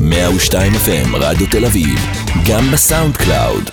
102 0.00 0.72
FM 0.72 1.16
רדיו 1.20 1.46
תל 1.50 1.64
אביב, 1.64 1.98
גם 2.50 2.64
ב 2.72 3.16
SoundCloud. 3.16 3.70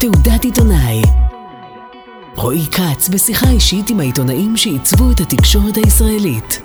תעודת 0.00 0.44
עיתונאי 0.44 1.02
רועי 2.36 2.66
כץ 2.66 3.08
בשיחה 3.08 3.50
אישית 3.50 3.90
עם 3.90 4.00
העיתונאים 4.00 4.56
שעיצבו 4.56 5.10
את 5.10 5.20
התקשורת 5.20 5.76
הישראלית. 5.76 6.62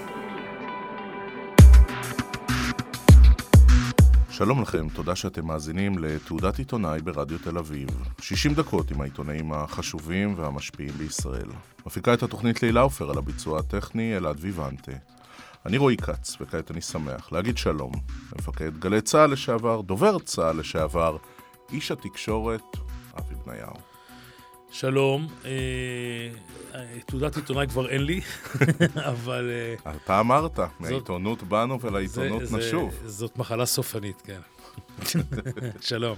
שלום 4.29 4.61
לכם, 4.61 4.89
תודה 4.89 5.15
שאתם 5.15 5.45
מאזינים 5.45 5.97
לתעודת 5.97 6.59
עיתונאי 6.59 7.01
ברדיו 7.01 7.37
תל 7.37 7.57
אביב. 7.57 7.89
60 8.21 8.53
דקות 8.53 8.91
עם 8.91 9.01
העיתונאים 9.01 9.53
החשובים 9.53 10.33
והמשפיעים 10.37 10.91
בישראל. 10.97 11.47
מפיקה 11.85 12.13
את 12.13 12.23
התוכנית 12.23 12.63
לילה 12.63 12.81
עופר 12.81 13.09
על 13.09 13.17
הביצוע 13.17 13.59
הטכני 13.59 14.17
אלעד 14.17 14.37
ויוונטה. 14.39 14.91
אני 15.65 15.77
רועי 15.77 15.97
כץ, 15.97 16.37
וכעת 16.41 16.71
אני 16.71 16.81
שמח 16.81 17.31
להגיד 17.31 17.57
שלום 17.57 17.91
למפקד 18.33 18.77
גלי 18.77 19.01
צה"ל 19.01 19.31
לשעבר, 19.31 19.81
דובר 19.81 20.19
צה"ל 20.19 20.59
לשעבר, 20.59 21.17
איש 21.71 21.91
התקשורת, 21.91 22.77
אבי 23.17 23.35
בניהו. 23.45 23.73
שלום, 24.71 25.27
אה, 25.45 26.89
תעודת 27.05 27.35
עיתונאי 27.35 27.67
כבר 27.67 27.89
אין 27.89 28.03
לי, 28.03 28.21
אבל... 29.11 29.49
אה, 29.85 29.91
אתה 30.05 30.19
אמרת, 30.19 30.59
מהעיתונות 30.79 31.43
באנו 31.43 31.81
ולעיתונות 31.81 32.41
נשוב. 32.41 32.93
זה, 33.03 33.09
זאת 33.09 33.37
מחלה 33.37 33.65
סופנית, 33.65 34.21
כן. 34.21 34.39
שלום. 35.81 36.15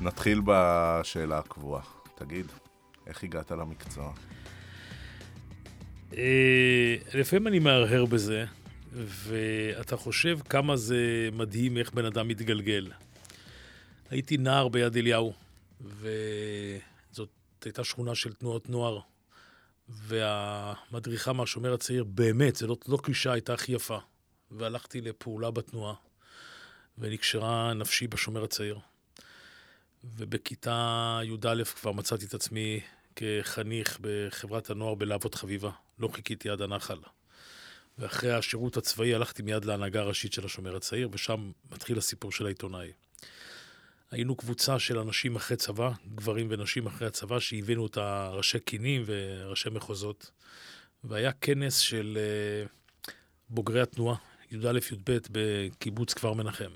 נתחיל 0.00 0.42
בשאלה 0.44 1.38
הקבועה. 1.38 1.82
תגיד, 2.14 2.46
איך 3.06 3.24
הגעת 3.24 3.50
למקצוע? 3.50 4.12
אה, 6.16 6.96
לפעמים 7.14 7.46
אני 7.46 7.58
מהרהר 7.58 8.04
בזה, 8.04 8.44
ואתה 8.92 9.96
חושב 9.96 10.38
כמה 10.48 10.76
זה 10.76 11.28
מדהים 11.32 11.76
איך 11.76 11.92
בן 11.92 12.04
אדם 12.04 12.28
מתגלגל. 12.28 12.92
הייתי 14.10 14.36
נער 14.36 14.68
ביד 14.68 14.96
אליהו, 14.96 15.32
וזאת 15.80 17.28
הייתה 17.64 17.84
שכונה 17.84 18.14
של 18.14 18.32
תנועות 18.32 18.70
נוער, 18.70 19.00
והמדריכה 19.88 21.32
מהשומר 21.32 21.74
הצעיר, 21.74 22.04
באמת, 22.04 22.56
זו 22.56 22.66
לא, 22.66 22.76
לא 22.88 22.96
קלישה, 22.96 23.32
הייתה 23.32 23.54
הכי 23.54 23.72
יפה. 23.72 23.98
והלכתי 24.50 25.00
לפעולה 25.00 25.50
בתנועה, 25.50 25.94
ונקשרה 26.98 27.74
נפשי 27.74 28.06
בשומר 28.06 28.44
הצעיר. 28.44 28.78
ובכיתה 30.04 31.20
י"א 31.24 31.64
כבר 31.64 31.92
מצאתי 31.92 32.24
את 32.24 32.34
עצמי 32.34 32.80
כחניך 33.16 33.98
בחברת 34.00 34.70
הנוער 34.70 34.94
בלהבות 34.94 35.34
חביבה. 35.34 35.70
לא 35.98 36.08
חיכיתי 36.08 36.50
עד 36.50 36.62
הנחל. 36.62 36.98
ואחרי 37.98 38.32
השירות 38.32 38.76
הצבאי 38.76 39.14
הלכתי 39.14 39.42
מיד 39.42 39.64
להנהגה 39.64 40.00
הראשית 40.00 40.32
של 40.32 40.44
השומר 40.44 40.76
הצעיר, 40.76 41.08
ושם 41.12 41.50
מתחיל 41.70 41.98
הסיפור 41.98 42.32
של 42.32 42.46
העיתונאי. 42.46 42.92
היינו 44.10 44.36
קבוצה 44.36 44.78
של 44.78 44.98
אנשים 44.98 45.36
אחרי 45.36 45.56
צבא, 45.56 45.90
גברים 46.14 46.46
ונשים 46.50 46.86
אחרי 46.86 47.08
הצבא, 47.08 47.40
שהבאנו 47.40 47.86
את 47.86 47.96
הראשי 47.96 48.60
קינים 48.60 49.02
וראשי 49.06 49.70
מחוזות. 49.70 50.30
והיה 51.04 51.32
כנס 51.32 51.78
של 51.78 52.18
אה, 52.20 52.66
בוגרי 53.48 53.80
התנועה, 53.80 54.16
י"א-י"ב, 54.50 55.18
בקיבוץ 55.30 56.14
כפר 56.14 56.32
מנחם. 56.32 56.70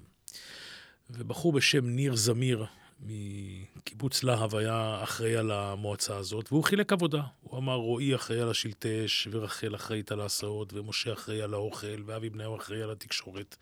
ובחור 1.11 1.53
בשם 1.53 1.87
ניר 1.87 2.17
זמיר, 2.17 2.67
מקיבוץ 3.03 4.23
להב 4.23 4.55
היה 4.55 5.01
אחראי 5.03 5.37
על 5.37 5.51
המועצה 5.51 6.17
הזאת, 6.17 6.53
והוא 6.53 6.65
חילק 6.65 6.93
עבודה. 6.93 7.23
הוא 7.41 7.59
אמר, 7.59 7.75
רועי 7.75 8.15
אחראי 8.15 8.41
על 8.41 8.51
השלטי 8.51 9.05
אש, 9.05 9.29
ורחל 9.31 9.75
אחראית 9.75 10.13
על 10.13 10.21
ההסעות, 10.21 10.73
ומשה 10.73 11.13
אחראי 11.13 11.43
על 11.43 11.55
האוכל, 11.55 12.03
ואבי 12.07 12.31
בניהו 12.31 12.57
אחראי 12.57 12.83
על 12.83 12.91
התקשורת, 12.91 13.57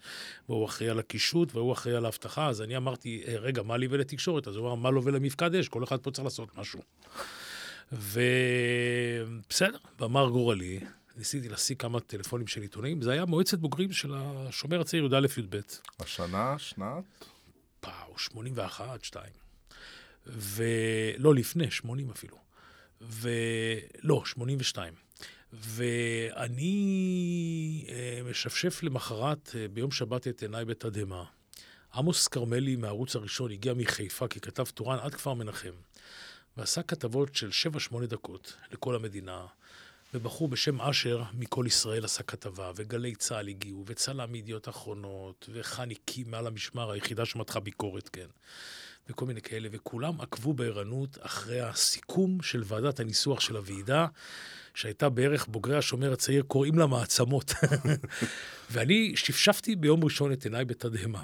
והוא 0.48 0.66
אחראי 0.66 0.90
על 0.90 0.98
הקישוט, 0.98 1.54
והוא 1.54 1.72
אחראי 1.72 1.96
על 1.96 2.04
האבטחה. 2.04 2.48
אז 2.48 2.62
אני 2.62 2.76
אמרתי, 2.76 3.22
אה, 3.28 3.38
רגע, 3.38 3.62
מה 3.62 3.76
לי 3.76 3.86
ולתקשורת? 3.90 4.48
אז 4.48 4.56
הוא 4.56 4.66
אמר, 4.66 4.74
מה 4.74 4.90
לו 4.90 5.04
ולמפקד 5.04 5.54
אש? 5.54 5.68
כל 5.68 5.84
אחד 5.84 6.00
פה 6.00 6.10
צריך 6.10 6.24
לעשות 6.24 6.58
משהו. 6.58 6.80
ובסדר, 7.92 9.78
ואמר 10.00 10.28
גורלי, 10.28 10.80
ניסיתי 11.16 11.48
להשיג 11.48 11.80
כמה 11.80 12.00
טלפונים 12.00 12.46
של 12.46 12.62
עיתונאים, 12.62 13.02
זה 13.02 13.12
היה 13.12 13.24
מועצת 13.24 13.58
בוגרים 13.58 13.92
של 13.92 14.14
השומר 14.16 14.80
הצעיר 14.80 15.04
י"א-י"ב. 15.04 15.56
השנה, 16.00 16.54
שנת? 16.58 17.24
פאו, 17.80 18.18
81, 18.18 19.04
2. 19.04 19.32
ולא, 20.26 21.34
לפני, 21.34 21.70
80 21.70 22.10
אפילו. 22.10 22.38
ולא, 23.00 24.22
82. 24.24 24.94
ואני 25.52 26.74
אה, 27.88 28.20
משפשף 28.30 28.82
למחרת, 28.82 29.50
אה, 29.54 29.68
ביום 29.68 29.90
שבת 29.90 30.28
את 30.28 30.42
עיניי 30.42 30.64
בתדהמה. 30.64 31.24
עמוס 31.94 32.28
כרמלי 32.28 32.76
מהערוץ 32.76 33.16
הראשון 33.16 33.50
הגיע 33.50 33.74
מחיפה 33.74 34.28
ככתב 34.28 34.64
תורן 34.64 34.98
עד 34.98 35.14
כפר 35.14 35.34
מנחם, 35.34 35.72
ועשה 36.56 36.82
כתבות 36.82 37.34
של 37.34 37.50
7-8 37.92 38.06
דקות 38.06 38.56
לכל 38.72 38.94
המדינה, 38.94 39.46
ובחור 40.14 40.48
בשם 40.48 40.80
אשר 40.80 41.22
מכל 41.34 41.64
ישראל 41.66 42.04
עשה 42.04 42.22
כתבה, 42.22 42.70
וגלי 42.76 43.14
צה"ל 43.14 43.48
הגיעו, 43.48 43.84
וצלם 43.86 44.32
מידיעות 44.32 44.68
אחרונות, 44.68 45.48
וחניקים 45.52 46.30
מעל 46.30 46.46
המשמר, 46.46 46.90
היחידה 46.90 47.24
שמתחה 47.24 47.60
ביקורת, 47.60 48.08
כן. 48.08 48.26
וכל 49.08 49.26
מיני 49.26 49.42
כאלה, 49.42 49.68
וכולם 49.72 50.20
עקבו 50.20 50.52
בערנות 50.52 51.18
אחרי 51.20 51.60
הסיכום 51.60 52.42
של 52.42 52.62
ועדת 52.66 53.00
הניסוח 53.00 53.40
של 53.40 53.56
הוועידה, 53.56 54.06
שהייתה 54.74 55.08
בערך 55.08 55.46
בוגרי 55.46 55.76
השומר 55.76 56.12
הצעיר, 56.12 56.42
קוראים 56.42 56.78
לה 56.78 56.86
מעצמות. 56.86 57.52
ואני 58.70 59.16
שפשפתי 59.16 59.76
ביום 59.76 60.04
ראשון 60.04 60.32
את 60.32 60.44
עיניי 60.44 60.64
בתדהמה, 60.64 61.22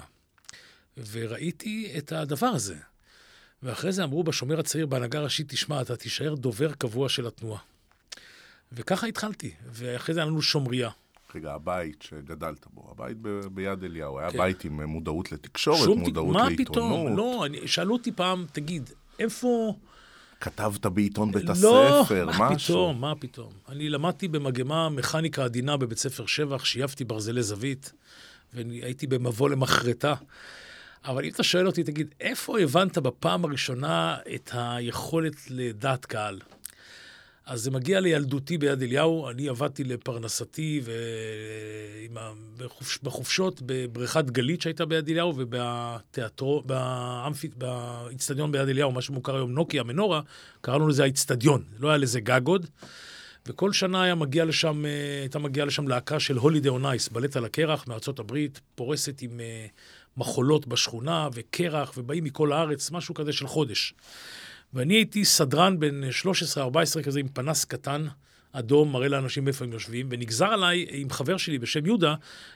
וראיתי 1.11 1.93
את 1.97 2.11
הדבר 2.11 2.47
הזה. 2.47 2.75
ואחרי 3.63 3.91
זה 3.91 4.03
אמרו 4.03 4.23
בשומר 4.23 4.59
הצעיר 4.59 4.85
בהנהגה 4.85 5.19
ראשית, 5.19 5.49
תשמע, 5.49 5.81
אתה 5.81 5.95
תישאר 5.95 6.35
דובר 6.35 6.73
קבוע 6.73 7.09
של 7.09 7.27
התנועה. 7.27 7.74
וככה 8.71 9.07
התחלתי, 9.07 9.51
ואחרי 9.73 10.15
זה 10.15 10.19
היה 10.21 10.27
לנו 10.29 10.41
שומריה. 10.41 10.89
רגע, 11.35 11.53
הבית 11.53 12.01
שגדלת 12.01 12.65
בו, 12.73 12.87
הבית 12.91 13.17
ב- 13.21 13.45
ביד 13.51 13.83
אליהו, 13.83 14.19
היה 14.19 14.31
כן. 14.31 14.37
בית 14.37 14.63
עם 14.65 14.81
מודעות 14.81 15.31
לתקשורת, 15.31 15.85
שום 15.85 15.99
מודעות 15.99 16.33
מה 16.33 16.49
לעיתונות. 16.49 16.99
פתאום? 16.99 17.17
לא, 17.17 17.45
אני, 17.45 17.67
שאלו 17.67 17.93
אותי 17.93 18.11
פעם, 18.11 18.45
תגיד, 18.51 18.89
איפה... 19.19 19.75
כתבת 20.41 20.85
בעיתון 20.85 21.31
בית 21.31 21.45
לא, 21.61 22.01
הספר, 22.01 22.25
מה 22.25 22.49
משהו. 22.49 22.75
פתאום, 22.75 23.01
מה 23.01 23.13
פתאום. 23.19 23.53
אני 23.69 23.89
למדתי 23.89 24.27
במגמה 24.27 24.89
מכניקה 24.89 25.43
עדינה 25.43 25.77
בבית 25.77 25.97
ספר 25.97 26.25
שבח, 26.25 26.65
שייפתי 26.65 27.03
ברזלי 27.03 27.43
זווית, 27.43 27.91
והייתי 28.53 29.07
במבוא 29.07 29.49
למחרטה. 29.49 30.13
אבל 31.05 31.25
אם 31.25 31.29
אתה 31.29 31.43
שואל 31.43 31.67
אותי, 31.67 31.83
תגיד, 31.83 32.15
איפה 32.21 32.59
הבנת 32.59 32.97
בפעם 32.97 33.45
הראשונה 33.45 34.17
את 34.35 34.49
היכולת 34.53 35.35
לדעת 35.49 36.05
קהל? 36.05 36.39
אז 37.45 37.61
זה 37.61 37.71
מגיע 37.71 37.99
לילדותי 37.99 38.57
ביד 38.57 38.81
אליהו, 38.81 39.29
אני 39.29 39.49
עבדתי 39.49 39.83
לפרנסתי 39.83 40.81
בחופש, 42.57 42.99
בחופשות 43.03 43.61
בבריכת 43.65 44.25
גלית 44.25 44.61
שהייתה 44.61 44.85
ביד 44.85 45.09
אליהו 45.09 45.33
ובתיאטרו, 45.37 46.63
באמפית, 46.65 47.55
באיצטדיון 47.55 48.51
ביד 48.51 48.69
אליהו, 48.69 48.91
מה 48.91 49.01
שמוכר 49.01 49.35
היום 49.35 49.51
נוקיה, 49.51 49.83
מנורה, 49.83 50.21
קראנו 50.61 50.87
לזה 50.87 51.03
האיצטדיון, 51.03 51.63
לא 51.79 51.89
היה 51.89 51.97
לזה 51.97 52.19
גג 52.19 52.41
עוד. 52.45 52.65
וכל 53.47 53.73
שנה 53.73 54.03
היה 54.03 54.15
מגיע 54.15 54.45
לשם, 54.45 54.85
הייתה 55.21 55.39
מגיעה 55.39 55.65
לשם 55.65 55.87
להקה 55.87 56.19
של 56.19 56.37
הולידי 56.37 56.69
און 56.69 56.85
אייס, 56.85 57.09
בלט 57.09 57.37
על 57.37 57.45
הקרח 57.45 57.87
מארצות 57.87 58.19
הברית, 58.19 58.61
פורסת 58.75 59.21
עם 59.21 59.39
אה, 59.39 59.65
מחולות 60.17 60.67
בשכונה 60.67 61.29
וקרח, 61.33 61.93
ובאים 61.97 62.23
מכל 62.23 62.53
הארץ, 62.53 62.91
משהו 62.91 63.13
כזה 63.13 63.33
של 63.33 63.47
חודש. 63.47 63.93
ואני 64.75 64.93
הייתי 64.93 65.25
סדרן 65.25 65.79
בן 65.79 66.01
13-14 66.03 67.03
כזה 67.03 67.19
עם 67.19 67.27
פנס 67.27 67.65
קטן, 67.65 68.07
אדום, 68.51 68.91
מראה 68.91 69.07
לאנשים 69.07 69.47
איפה 69.47 69.65
הם 69.65 69.73
יושבים, 69.73 70.07
ונגזר 70.09 70.45
עליי 70.45 70.85
עם 70.89 71.09
חבר 71.09 71.37
שלי 71.37 71.59
בשם 71.59 71.85
יהודה 71.85 72.15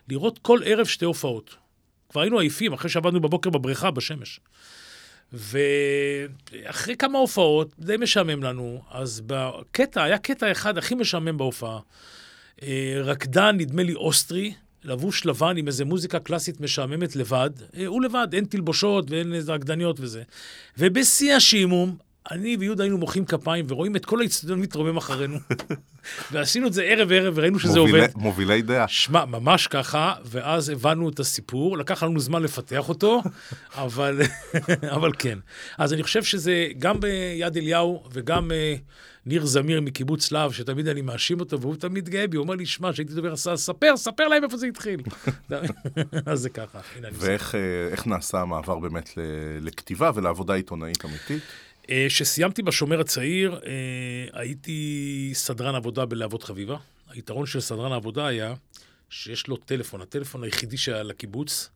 לראות 0.10 0.40
כל 0.40 0.60
ערב 0.66 0.86
שתי 0.86 1.06
הופעות. 1.06 1.56
כבר 2.10 2.22
היינו 2.22 2.40
עייפים, 2.40 2.74
אחרי 2.74 2.90
שעבדנו 2.90 3.20
בבוקר 3.20 3.50
בבריכה, 3.50 3.92
בשמש. 3.92 4.40
ואחרי 5.34 6.96
כמה 6.96 7.20
הופעות, 7.20 7.70
די 7.80 7.98
משעמם 7.98 8.44
לנו, 8.44 8.82
אז 8.92 9.22
בקטע, 9.26 10.04
היה 10.04 10.18
קטע 10.18 10.52
אחד 10.52 10.78
הכי 10.78 10.96
משעמם 10.96 11.38
בהופעה. 11.38 11.80
אה, 12.64 13.02
רקדן, 13.04 13.56
נדמה 13.58 13.84
לי 13.84 13.94
אוסטרי, 13.94 14.54
לבוש 14.84 15.26
לבן 15.26 15.58
עם 15.58 15.68
איזה 15.68 15.86
מוזיקה 15.86 16.20
קלאסית 16.20 16.62
משעממת 16.62 17.16
לבד, 17.16 17.50
אה, 17.78 17.86
הוא 17.86 18.02
לבד, 18.02 18.28
אין 18.34 18.46
תלבושות 18.46 19.12
ואין 19.12 19.34
איזה 19.34 19.54
רקדניות 19.54 20.00
וזה. 20.00 20.24
ובשיא 20.78 21.36
השעמום, 21.36 21.98
אני 22.32 22.58
ויהודה 22.60 22.84
היינו 22.84 22.98
מוחאים 22.98 23.26
כפיים 23.26 23.66
ורואים 23.70 23.96
את 23.96 24.06
כל 24.06 24.22
האצטדיון 24.22 24.60
מתרומם 24.62 24.98
אחרינו. 24.98 25.38
ועשינו 26.32 26.68
את 26.68 26.74
זה 26.74 26.84
ערב 26.84 27.12
ערב 27.12 27.34
וראינו 27.38 27.60
שזה 27.60 27.80
מובילי- 27.80 28.00
עובד. 28.02 28.12
מובילי 28.16 28.62
דעה. 28.62 28.88
שמע, 28.88 29.26
ממש 29.26 29.68
ככה, 29.68 30.14
ואז 30.26 30.70
הבנו 30.70 31.10
את 31.10 31.20
הסיפור, 31.20 31.78
לקח 31.78 32.04
לנו 32.04 32.20
זמן 32.20 32.44
לפתח 32.44 32.90
אותו, 32.90 33.22
אבל, 33.76 34.22
אבל 34.96 35.12
כן. 35.20 35.40
אז 35.78 35.94
אני 35.94 36.04
חושב 36.04 36.24
שזה 36.24 36.68
גם 36.80 37.00
ביד 37.00 37.58
אליהו 37.58 38.04
וגם 38.14 38.52
אה, 38.52 38.76
ניר 39.26 39.46
זמיר 39.46 39.82
מקיבוץ 39.82 40.32
להב, 40.32 40.52
שתמיד 40.52 40.88
אני 40.88 41.02
מאשים 41.02 41.40
אותו, 41.40 41.62
והוא 41.62 41.76
תמיד 41.76 42.10
גאה 42.10 42.28
בי, 42.28 42.38
הוא 42.38 42.44
אומר 42.44 42.56
לי, 42.56 42.66
שמע, 42.66 42.94
כשהייתי 42.94 43.14
דובר 43.14 43.36
ספר, 43.36 43.98
ספר 43.98 44.28
להם 44.28 44.44
איפה 44.44 44.58
זה 44.58 44.68
התחיל. 44.68 45.02
אז 46.26 46.40
זה 46.40 46.50
ככה. 46.50 46.80
ואיך 47.14 47.56
אה, 47.56 47.60
נעשה 48.06 48.42
המעבר 48.42 48.80
באמת 48.80 49.10
לכתיבה 49.62 50.12
ולעבודה 50.16 50.54
עיתונאית 50.54 51.06
אמיתית? 51.06 51.44
כשסיימתי 51.90 52.62
בשומר 52.62 53.00
הצעיר, 53.00 53.60
אה, 53.66 54.40
הייתי 54.42 55.30
סדרן 55.34 55.76
עבודה 55.76 56.06
בלהבות 56.06 56.44
חביבה. 56.44 56.78
היתרון 57.10 57.46
של 57.46 57.60
סדרן 57.60 57.92
העבודה 57.92 58.28
היה 58.28 58.54
שיש 59.10 59.48
לו 59.48 59.58
טלפון, 59.58 60.02
הטלפון 60.02 60.44
היחידי 60.44 60.78
שהיה 60.78 61.04
לקיבוץ. 61.04 61.70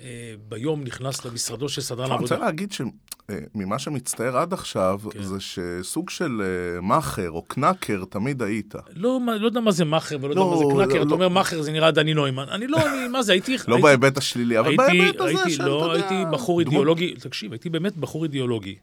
אה, 0.00 0.34
ביום 0.48 0.84
נכנס 0.84 1.24
למשרדו 1.24 1.68
של 1.68 1.80
סדרן 1.80 2.10
אני 2.12 2.20
רוצה. 2.20 2.38
להגיד 2.38 2.72
שממה 2.72 3.78
שמצטער 3.78 4.36
עד 4.36 4.52
עכשיו, 4.52 5.00
כן. 5.10 5.22
זה 5.22 5.36
שסוג 5.40 6.10
של 6.10 6.42
אה, 6.42 6.80
מאכר 6.80 7.30
או 7.30 7.42
קנאקר 7.42 8.04
תמיד 8.10 8.42
היית. 8.42 8.74
לא, 8.94 9.20
לא 9.40 9.46
יודע 9.46 9.60
מה 9.60 9.70
זה 9.70 9.84
מאכר 9.84 10.16
ולא 10.20 10.30
יודע 10.30 10.40
לא, 10.40 10.50
מה 10.50 10.56
זה 10.56 10.64
קלאקר. 10.74 10.94
לא, 10.94 11.02
אתה 11.02 11.08
לא. 11.10 11.14
אומר 11.14 11.28
מאכר, 11.28 11.62
זה 11.62 11.72
נראה 11.72 11.90
דני 11.90 12.14
נוימן. 12.14 12.46
אני 12.48 12.66
לא, 12.66 12.78
אני, 12.92 13.08
מה 13.08 13.22
זה, 13.22 13.32
הייתי... 13.32 13.56
לא 13.68 13.74
הייתי- 13.74 13.82
בהיבט 13.82 14.18
השלילי, 14.18 14.58
אבל 14.58 14.76
בהיבט 14.76 15.20
הזה 15.20 15.28
הייתי, 15.28 15.50
של, 15.50 15.64
לא, 15.64 15.92
יודע, 15.92 16.06
הייתי 16.06 16.30
בחור. 16.32 16.60
אידיאולוגי, 16.60 17.14
תקשיב, 17.14 17.52
הייתי 17.52 17.68
באמת 17.68 17.96
בחור 17.96 18.24
אידיאולוגי. 18.24 18.76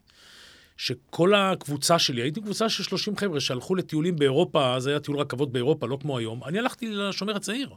שכל 0.78 1.34
הקבוצה 1.34 1.98
שלי, 1.98 2.22
הייתי 2.22 2.40
קבוצה 2.40 2.68
של 2.68 2.82
30 2.82 3.16
חבר'ה 3.16 3.40
שהלכו 3.40 3.74
לטיולים 3.74 4.16
באירופה, 4.16 4.74
אז 4.74 4.86
היה 4.86 5.00
טיול 5.00 5.18
רכבות 5.20 5.52
באירופה, 5.52 5.86
לא 5.86 5.98
כמו 6.00 6.18
היום. 6.18 6.44
אני 6.44 6.58
הלכתי 6.58 6.88
לשומר 6.90 7.36
הצעיר. 7.36 7.70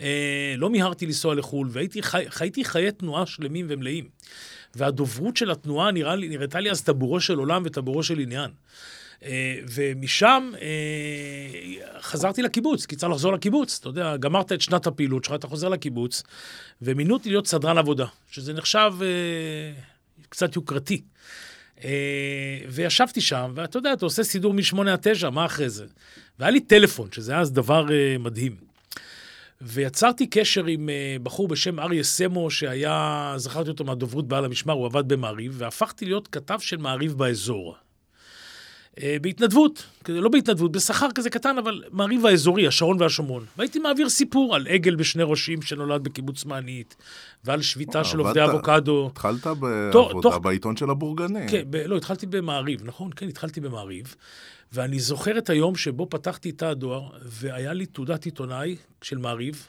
אה, 0.00 0.54
לא 0.56 0.70
מיהרתי 0.70 1.06
לנסוע 1.06 1.34
לחו"ל, 1.34 1.68
והייתי 1.70 2.02
חי, 2.02 2.64
חיי 2.64 2.92
תנועה 2.92 3.26
שלמים 3.26 3.66
ומלאים. 3.68 4.08
והדוברות 4.74 5.36
של 5.36 5.50
התנועה 5.50 5.90
נראה 5.90 6.16
לי, 6.16 6.28
נראתה 6.28 6.60
לי 6.60 6.70
אז 6.70 6.82
טבורו 6.82 7.20
של 7.20 7.38
עולם 7.38 7.62
וטבורו 7.64 8.02
של 8.02 8.18
עניין. 8.18 8.50
אה, 9.24 9.58
ומשם 9.74 10.52
אה, 10.60 12.00
חזרתי 12.00 12.42
לקיבוץ, 12.42 12.86
כי 12.86 12.96
צריך 12.96 13.12
לחזור 13.12 13.32
לקיבוץ. 13.32 13.78
אתה 13.80 13.88
יודע, 13.88 14.16
גמרת 14.16 14.52
את 14.52 14.60
שנת 14.60 14.86
הפעילות 14.86 15.24
שלך, 15.24 15.34
אתה 15.34 15.46
חוזר 15.46 15.68
לקיבוץ, 15.68 16.22
ומינו 16.82 17.14
אותי 17.14 17.28
להיות 17.28 17.46
סדרן 17.46 17.78
עבודה, 17.78 18.06
שזה 18.30 18.52
נחשב 18.52 18.92
אה, 19.02 19.72
קצת 20.28 20.56
יוקרתי. 20.56 21.02
אה, 21.84 22.58
וישבתי 22.68 23.20
שם, 23.20 23.52
ואתה 23.54 23.78
יודע, 23.78 23.92
אתה 23.92 24.06
עושה 24.06 24.24
סידור 24.24 24.54
מ-8 24.54 24.90
עד 24.90 24.98
9, 25.02 25.30
מה 25.30 25.44
אחרי 25.44 25.70
זה? 25.70 25.84
והיה 26.38 26.50
לי 26.50 26.60
טלפון, 26.60 27.08
שזה 27.12 27.32
היה 27.32 27.40
אז 27.40 27.52
דבר 27.52 27.92
אה, 27.92 28.18
מדהים. 28.18 28.56
ויצרתי 29.60 30.26
קשר 30.26 30.66
עם 30.66 30.88
אה, 30.88 31.16
בחור 31.22 31.48
בשם 31.48 31.80
אריה 31.80 32.04
סמו, 32.04 32.50
שהיה, 32.50 33.34
זכרתי 33.36 33.70
אותו 33.70 33.84
מהדוברות 33.84 34.28
בעל 34.28 34.44
המשמר, 34.44 34.74
הוא 34.74 34.86
עבד 34.86 35.08
במעריב, 35.08 35.54
והפכתי 35.58 36.04
להיות 36.04 36.28
כתב 36.28 36.58
של 36.60 36.76
מעריב 36.76 37.12
באזור. 37.12 37.76
אה, 39.02 39.16
בהתנדבות, 39.22 39.84
לא 40.08 40.28
בהתנדבות, 40.28 40.72
בשכר 40.72 41.08
כזה 41.14 41.30
קטן, 41.30 41.58
אבל 41.58 41.82
מעריב 41.90 42.26
האזורי, 42.26 42.66
השרון 42.66 42.96
והשומרון. 43.00 43.44
והייתי 43.56 43.78
מעביר 43.78 44.08
סיפור 44.08 44.54
על 44.54 44.66
עגל 44.66 44.96
בשני 44.96 45.22
ראשים 45.22 45.62
שנולד 45.62 46.04
בקיבוץ 46.04 46.44
מענית, 46.44 46.96
ועל 47.44 47.62
שביתה 47.62 48.04
של 48.04 48.18
עובדי 48.18 48.44
אבוקדו. 48.44 49.06
התחלת 49.12 49.46
בעבודה 49.46 50.38
בעיתון 50.38 50.76
של 50.76 50.90
הבורגני. 50.90 51.48
כן, 51.48 51.62
לא, 51.86 51.96
התחלתי 51.96 52.26
במעריב, 52.26 52.84
נכון? 52.84 53.10
כן, 53.16 53.28
התחלתי 53.28 53.60
במעריב. 53.60 54.14
ואני 54.72 54.98
זוכר 54.98 55.38
את 55.38 55.50
היום 55.50 55.76
שבו 55.76 56.06
פתחתי 56.10 56.52
תא 56.52 56.64
הדואר, 56.64 57.08
והיה 57.22 57.72
לי 57.72 57.86
תעודת 57.86 58.24
עיתונאי 58.24 58.76
של 59.02 59.18
מעריב, 59.18 59.68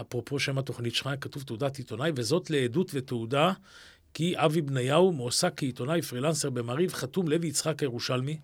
אפרופו 0.00 0.38
שם 0.38 0.58
התוכנית 0.58 0.94
שלך, 0.94 1.10
כתוב 1.20 1.42
תעודת 1.42 1.76
עיתונאי, 1.76 2.12
וזאת 2.16 2.50
לעדות 2.50 2.90
ותעודה, 2.94 3.52
כי 4.14 4.34
אבי 4.36 4.62
בניהו 4.62 5.12
מועסק 5.12 5.52
כעיתונאי 5.56 6.02
פרילנסר 6.02 6.50
במעריב, 6.50 6.92
חתום 6.92 7.28
לוי 7.28 7.48
יצחק 7.48 7.82
הירושלמי. 7.82 8.38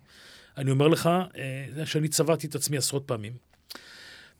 אני 0.57 0.71
אומר 0.71 0.87
לך, 0.87 1.09
אה, 1.37 1.85
שאני 1.85 2.07
צבעתי 2.07 2.47
את 2.47 2.55
עצמי 2.55 2.77
עשרות 2.77 3.03
פעמים. 3.05 3.33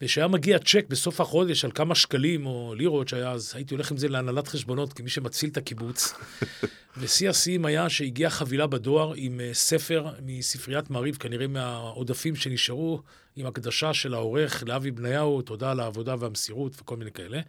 וכשהיה 0.01 0.27
מגיע 0.27 0.59
צ'ק 0.59 0.85
בסוף 0.89 1.21
החודש 1.21 1.65
על 1.65 1.71
כמה 1.71 1.95
שקלים 1.95 2.45
או 2.45 2.73
לירות 2.77 3.07
שהיה 3.07 3.31
אז, 3.31 3.51
הייתי 3.55 3.73
הולך 3.73 3.91
עם 3.91 3.97
זה 3.97 4.07
להנהלת 4.07 4.47
חשבונות 4.47 4.93
כמי 4.93 5.09
שמציל 5.09 5.49
את 5.49 5.57
הקיבוץ. 5.57 6.13
ושיא 6.97 7.29
השיאים 7.29 7.65
היה 7.65 7.89
שהגיעה 7.89 8.31
חבילה 8.31 8.67
בדואר 8.67 9.13
עם 9.15 9.41
אה, 9.41 9.49
ספר 9.53 10.07
מספריית 10.25 10.89
מעריב, 10.89 11.15
כנראה 11.15 11.47
מהעודפים 11.47 12.35
שנשארו, 12.35 13.01
עם 13.35 13.45
הקדשה 13.45 13.93
של 13.93 14.13
העורך 14.13 14.63
לאבי 14.67 14.91
בניהו, 14.91 15.41
תודה 15.41 15.71
על 15.71 15.79
העבודה 15.79 16.15
והמסירות 16.19 16.81
וכל 16.81 16.97
מיני 16.97 17.11
כאלה. 17.11 17.41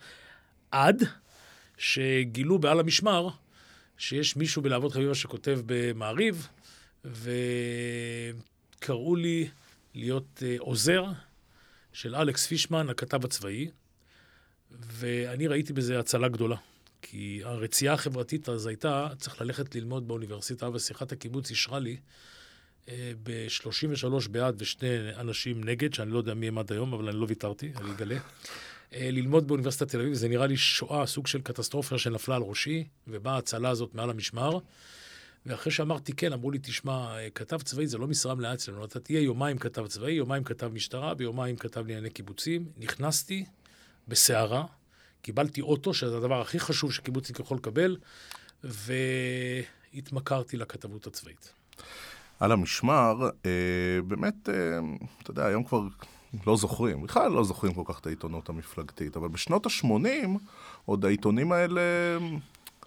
עד 0.71 1.03
שגילו 1.79 2.59
בעל 2.59 2.81
המשמר 2.81 3.29
שיש 4.01 4.37
מישהו 4.37 4.63
בלהבות 4.63 4.93
חביבה 4.93 5.15
שכותב 5.15 5.61
במעריב, 5.67 6.49
וקראו 7.05 9.17
לי 9.17 9.49
להיות 9.95 10.43
אה, 10.47 10.57
עוזר 10.59 11.05
של 11.93 12.15
אלכס 12.15 12.47
פישמן, 12.47 12.89
הכתב 12.89 13.25
הצבאי, 13.25 13.71
ואני 14.71 15.47
ראיתי 15.47 15.73
בזה 15.73 15.99
הצלה 15.99 16.29
גדולה. 16.29 16.57
כי 17.03 17.41
הרצייה 17.45 17.93
החברתית 17.93 18.49
אז 18.49 18.67
הייתה, 18.67 19.09
צריך 19.19 19.41
ללכת 19.41 19.75
ללמוד 19.75 20.09
באוניברסיטה, 20.09 20.71
ושיחת 20.71 21.13
הקיבוץ 21.13 21.51
אישרה 21.51 21.79
לי 21.79 21.97
אה, 22.89 23.13
ב-33 23.23 24.29
בעד 24.31 24.55
ושני 24.59 24.89
אנשים 25.17 25.65
נגד, 25.65 25.95
שאני 25.95 26.11
לא 26.11 26.19
יודע 26.19 26.35
מי 26.35 26.49
הם 26.49 26.59
עד 26.59 26.73
היום, 26.73 26.95
אבל 26.95 27.09
אני 27.09 27.21
לא 27.21 27.27
ויתרתי, 27.29 27.73
אני 27.77 27.91
אגלה. 27.91 28.19
אה, 28.95 29.11
ללמוד 29.11 29.49
באוניברסיטת 29.49 29.89
תל 29.89 30.01
אביב, 30.01 30.15
זה 30.15 30.29
נראה 30.29 30.47
לי 30.47 30.57
שואה, 30.57 31.07
סוג 31.07 31.27
של 31.27 31.41
קטסטרופה 31.41 31.99
שנפלה 31.99 32.37
על 32.37 32.43
ראשי, 32.43 32.85
ובאה 33.09 33.35
ההצלה 33.35 33.69
הזאת 33.69 33.95
מעל 33.95 34.11
המשמר. 34.11 34.59
ואחרי 35.47 35.73
שאמרתי 35.73 36.13
כן, 36.13 36.33
אמרו 36.33 36.51
לי, 36.51 36.59
תשמע, 36.63 37.19
אה, 37.19 37.31
כתב 37.31 37.63
צבאי 37.63 37.87
זה 37.87 37.99
לא 37.99 38.07
משרה 38.07 38.35
מלאה 38.35 38.55
אצלנו, 38.55 38.85
אתה 38.85 39.01
תהיה 39.01 39.21
יומיים 39.21 39.59
כתב 39.59 39.87
צבאי, 39.87 40.13
יומיים 40.13 40.45
כתב 40.45 40.69
משטרה, 40.73 41.13
ויומיים 41.19 41.57
כתב 41.57 41.81
לענייני 41.81 42.11
קיבוצים. 42.11 42.65
נכנסתי 42.77 43.45
בסערה, 44.09 44.65
קיבלתי 45.23 45.61
אוטו, 45.61 45.95
שזה 45.95 46.17
הדבר 46.17 46.41
הכי 46.41 46.61
חשוב 46.61 46.93
שקיבוצניק 46.93 47.41
יכול 47.41 47.57
לקבל, 47.57 47.97
והתמכרתי 48.65 50.57
לכתבות 50.57 51.07
הצבאית. 51.07 51.53
על 52.41 52.53
המשמר, 52.53 53.15
אה, 53.47 54.03
באמת, 54.07 54.49
אתה 55.23 55.31
יודע, 55.31 55.47
היום 55.47 55.65
כבר 55.65 55.81
לא 56.47 56.57
זוכרים, 56.57 57.03
בכלל 57.03 57.33
לא 57.33 57.45
זוכרים 57.45 57.75
כל 57.75 57.83
כך 57.85 57.99
את 57.99 58.07
העיתונות 58.07 58.49
המפלגתית, 58.49 59.17
אבל 59.17 59.29
בשנות 59.29 59.67
ה-80 59.67 60.29
עוד 60.85 61.05
העיתונים 61.05 61.53
האלה, 61.53 61.81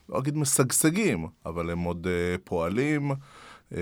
לא 0.10 0.20
אגיד 0.20 0.38
משגשגים, 0.38 1.28
אבל 1.46 1.70
הם 1.70 1.80
עוד 1.80 2.08
אה, 2.08 2.36
פועלים 2.44 3.12
אה, 3.72 3.78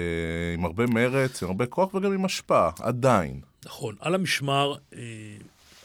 עם 0.54 0.66
הרבה 0.66 0.86
מרץ, 0.86 1.44
עם 1.44 1.50
הרבה 1.50 1.66
כוח 1.66 1.94
וגם 1.94 2.12
עם 2.12 2.26
השפעה, 2.26 2.72
עדיין. 2.80 3.42
נכון, 3.66 3.96
על 4.00 4.16
המשמר 4.16 4.76
אה, 4.96 5.00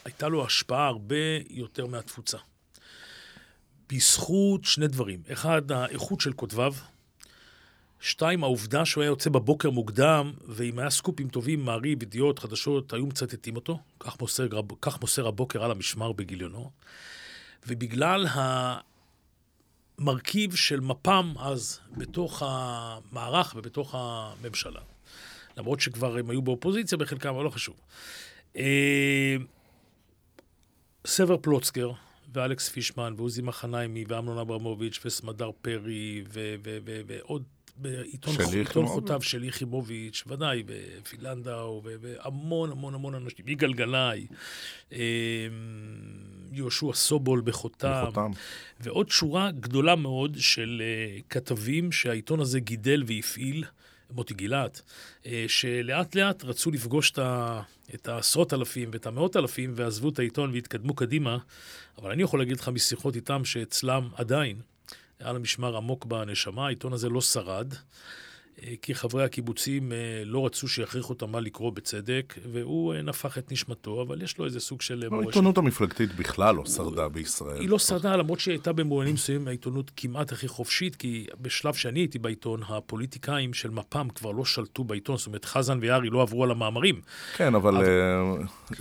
הייתה 0.05 0.29
לו 0.29 0.47
השפעה 0.47 0.87
הרבה 0.87 1.17
יותר 1.51 1.87
מהתפוצה. 1.87 2.39
בזכות 3.93 4.65
שני 4.65 4.89
דברים. 4.89 5.21
אחד, 5.33 5.73
האיכות 5.73 6.21
של 6.21 6.33
כותביו. 6.33 6.75
שתיים, 8.01 8.45
העובדה 8.45 8.85
שהוא 8.85 9.03
היה 9.03 9.09
יוצא 9.09 9.31
בבוקר 9.31 9.71
מוקדם, 9.71 10.33
ואם 10.49 10.79
היה 10.79 10.91
סקופים 10.91 11.29
טובים, 11.29 11.65
מעריב, 11.65 12.03
ידיעות, 12.03 12.39
חדשות, 12.39 12.93
היו 12.93 13.07
מצטטים 13.07 13.57
אותו. 13.57 13.79
כך 14.01 14.21
מוסר, 14.21 14.49
כך 14.81 15.01
מוסר 15.01 15.27
הבוקר 15.27 15.65
על 15.65 15.71
המשמר 15.71 16.13
בגיליונו. 16.13 16.71
ובגלל 17.67 18.27
המרכיב 19.99 20.55
של 20.55 20.81
מפ"ם 20.81 21.35
אז 21.39 21.81
בתוך 21.97 22.43
המערך 22.47 23.55
ובתוך 23.57 23.95
הממשלה. 23.99 24.81
למרות 25.57 25.81
שכבר 25.81 26.17
הם 26.17 26.31
היו 26.31 26.43
באופוזיציה 26.43 26.99
בחלקם, 26.99 27.29
אבל 27.29 27.45
לא 27.45 27.51
חשוב. 27.51 27.77
אה, 28.57 29.37
סבר 31.07 31.37
פלוצקר 31.37 31.91
ואלכס 32.33 32.69
פישמן 32.69 33.15
ועוזי 33.17 33.43
מחניימי 33.43 34.05
ואמנון 34.09 34.39
אברמוביץ' 34.39 35.01
וסמדר 35.05 35.51
פרי 35.63 36.25
ועוד 37.07 37.43
בעיתון 37.79 38.35
שלי 38.35 38.45
ח- 38.45 38.49
עיתון 38.53 38.63
יחימוביץ'. 38.63 38.91
חוטב 38.91 39.21
של 39.21 39.45
יחימוביץ', 39.45 40.25
ודאי, 40.27 40.63
ופילנדאו, 40.67 41.83
ו- 41.85 41.95
והמון 42.01 42.71
המון 42.71 42.95
המון 42.95 43.15
אנשים, 43.15 43.49
יגאל 43.49 43.73
גלאי, 43.73 44.27
אה, 44.93 44.99
יהושע 46.53 46.93
סובול 46.93 47.41
בחותם, 47.45 48.03
בחותם. 48.03 48.31
ועוד 48.81 49.11
שורה 49.11 49.51
גדולה 49.51 49.97
מאוד 49.97 50.37
של 50.39 50.83
uh, 50.83 51.23
כתבים 51.31 51.93
שהעיתון 51.93 52.41
הזה 52.41 52.61
גידל 52.61 53.03
והפעיל, 53.07 53.65
מוטי 54.11 54.35
גילת, 54.35 54.83
uh, 55.23 55.27
שלאט 55.49 56.15
לאט 56.15 56.45
רצו 56.45 56.71
לפגוש 56.71 57.11
את, 57.11 57.19
ה, 57.19 57.63
את 57.95 58.09
העשרות 58.09 58.53
אלפים 58.55 58.89
ואת 58.93 59.07
המאות 59.07 59.37
אלפים 59.37 59.73
ועזבו 59.77 60.09
את 60.09 60.19
העיתון 60.19 60.51
והתקדמו 60.53 60.95
קדימה, 60.95 61.39
אבל 61.99 62.11
אני 62.11 62.23
יכול 62.23 62.41
להגיד 62.41 62.57
לך 62.61 62.69
משיחות 62.69 63.17
איתם 63.17 63.45
שאצלם 63.45 64.09
עדיין 64.15 64.57
היה 65.21 65.33
למשמר 65.33 65.77
עמוק 65.77 66.05
בנשמה, 66.05 66.67
העיתון 66.67 66.93
הזה 66.93 67.09
לא 67.09 67.21
שרד. 67.21 67.75
אה, 68.63 68.75
כי 68.83 68.95
חברי 68.95 69.25
הקיבוצים 69.25 69.93
אה, 69.93 69.97
לא 70.25 70.47
רצו 70.47 70.69
שיכריחו 70.69 71.13
אותם 71.13 71.31
מה 71.31 71.41
לקרוא 71.41 71.73
בצדק, 71.73 72.35
והוא 72.53 72.95
אה, 72.95 73.03
נפח 73.03 73.39
את 73.39 73.53
נשמתו, 73.53 74.03
אבל 74.03 74.23
יש 74.23 74.39
לו 74.39 74.45
איזה 74.45 74.61
סוג 74.61 74.83
של 74.83 75.09
מורשת. 75.11 75.27
העיתונות 75.27 75.59
המפלגתית 75.59 76.15
בכלל 76.15 76.55
לא 76.55 76.67
שרדה 76.67 77.09
בישראל. 77.09 77.61
היא 77.61 77.69
לא 77.69 77.79
שרדה, 77.79 78.17
למרות 78.17 78.41
שהיא 78.41 78.53
הייתה 78.53 78.73
במובנים 78.73 79.15
מסוימים 79.15 79.49
העיתונות 79.49 79.91
כמעט 79.97 80.33
הכי 80.33 80.49
חופשית, 80.49 80.97
כי 80.97 81.27
בשלב 81.41 81.75
שאני 81.75 82.01
הייתי 82.01 82.19
בעיתון, 82.19 82.61
הפוליטיקאים 82.69 83.55
של 83.55 83.71
מפ"ם 83.71 84.09
כבר 84.15 84.31
לא 84.31 84.45
שלטו 84.45 84.85
בעיתון, 84.85 85.17
זאת 85.17 85.27
אומרת, 85.27 85.45
חזן 85.45 85.79
ויערי 85.81 86.11
לא 86.11 86.23
עברו 86.23 86.45
על 86.45 86.51
המאמרים. 86.51 87.01
כן, 87.37 87.55
אבל 87.55 87.75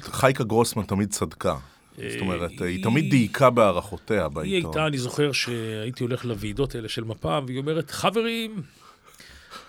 חייקה 0.02 0.44
גרוסמן 0.44 0.84
תמיד 0.84 1.10
צדקה. 1.10 1.58
זאת 1.96 2.22
אומרת, 2.22 2.62
היא 2.62 2.84
תמיד 2.84 3.10
דייקה 3.10 3.50
בהערכותיה 3.50 4.30
בעיתון. 4.30 4.44
היא 4.44 4.56
הייתה, 4.56 4.88
אני 4.88 4.98
זוכר 4.98 5.32
שהייתי 5.32 6.04
הולך 6.04 6.26
לוועידות 6.26 6.76
האלה 6.76 6.90
של 6.90 7.04
מפ"ם, 7.04 7.44
והיא 7.48 7.60
אומרת, 7.60 7.92
חברים, 7.92 8.62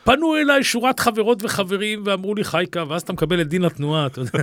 פנו 0.06 0.36
אליי 0.36 0.64
שורת 0.64 1.00
חברות 1.00 1.44
וחברים 1.44 2.02
ואמרו 2.04 2.34
לי 2.34 2.44
חייקה, 2.44 2.84
ואז 2.88 3.02
אתה 3.02 3.12
מקבל 3.12 3.40
את 3.40 3.48
דין 3.48 3.64
התנועה, 3.64 4.06
אתה 4.06 4.20
יודע. 4.20 4.38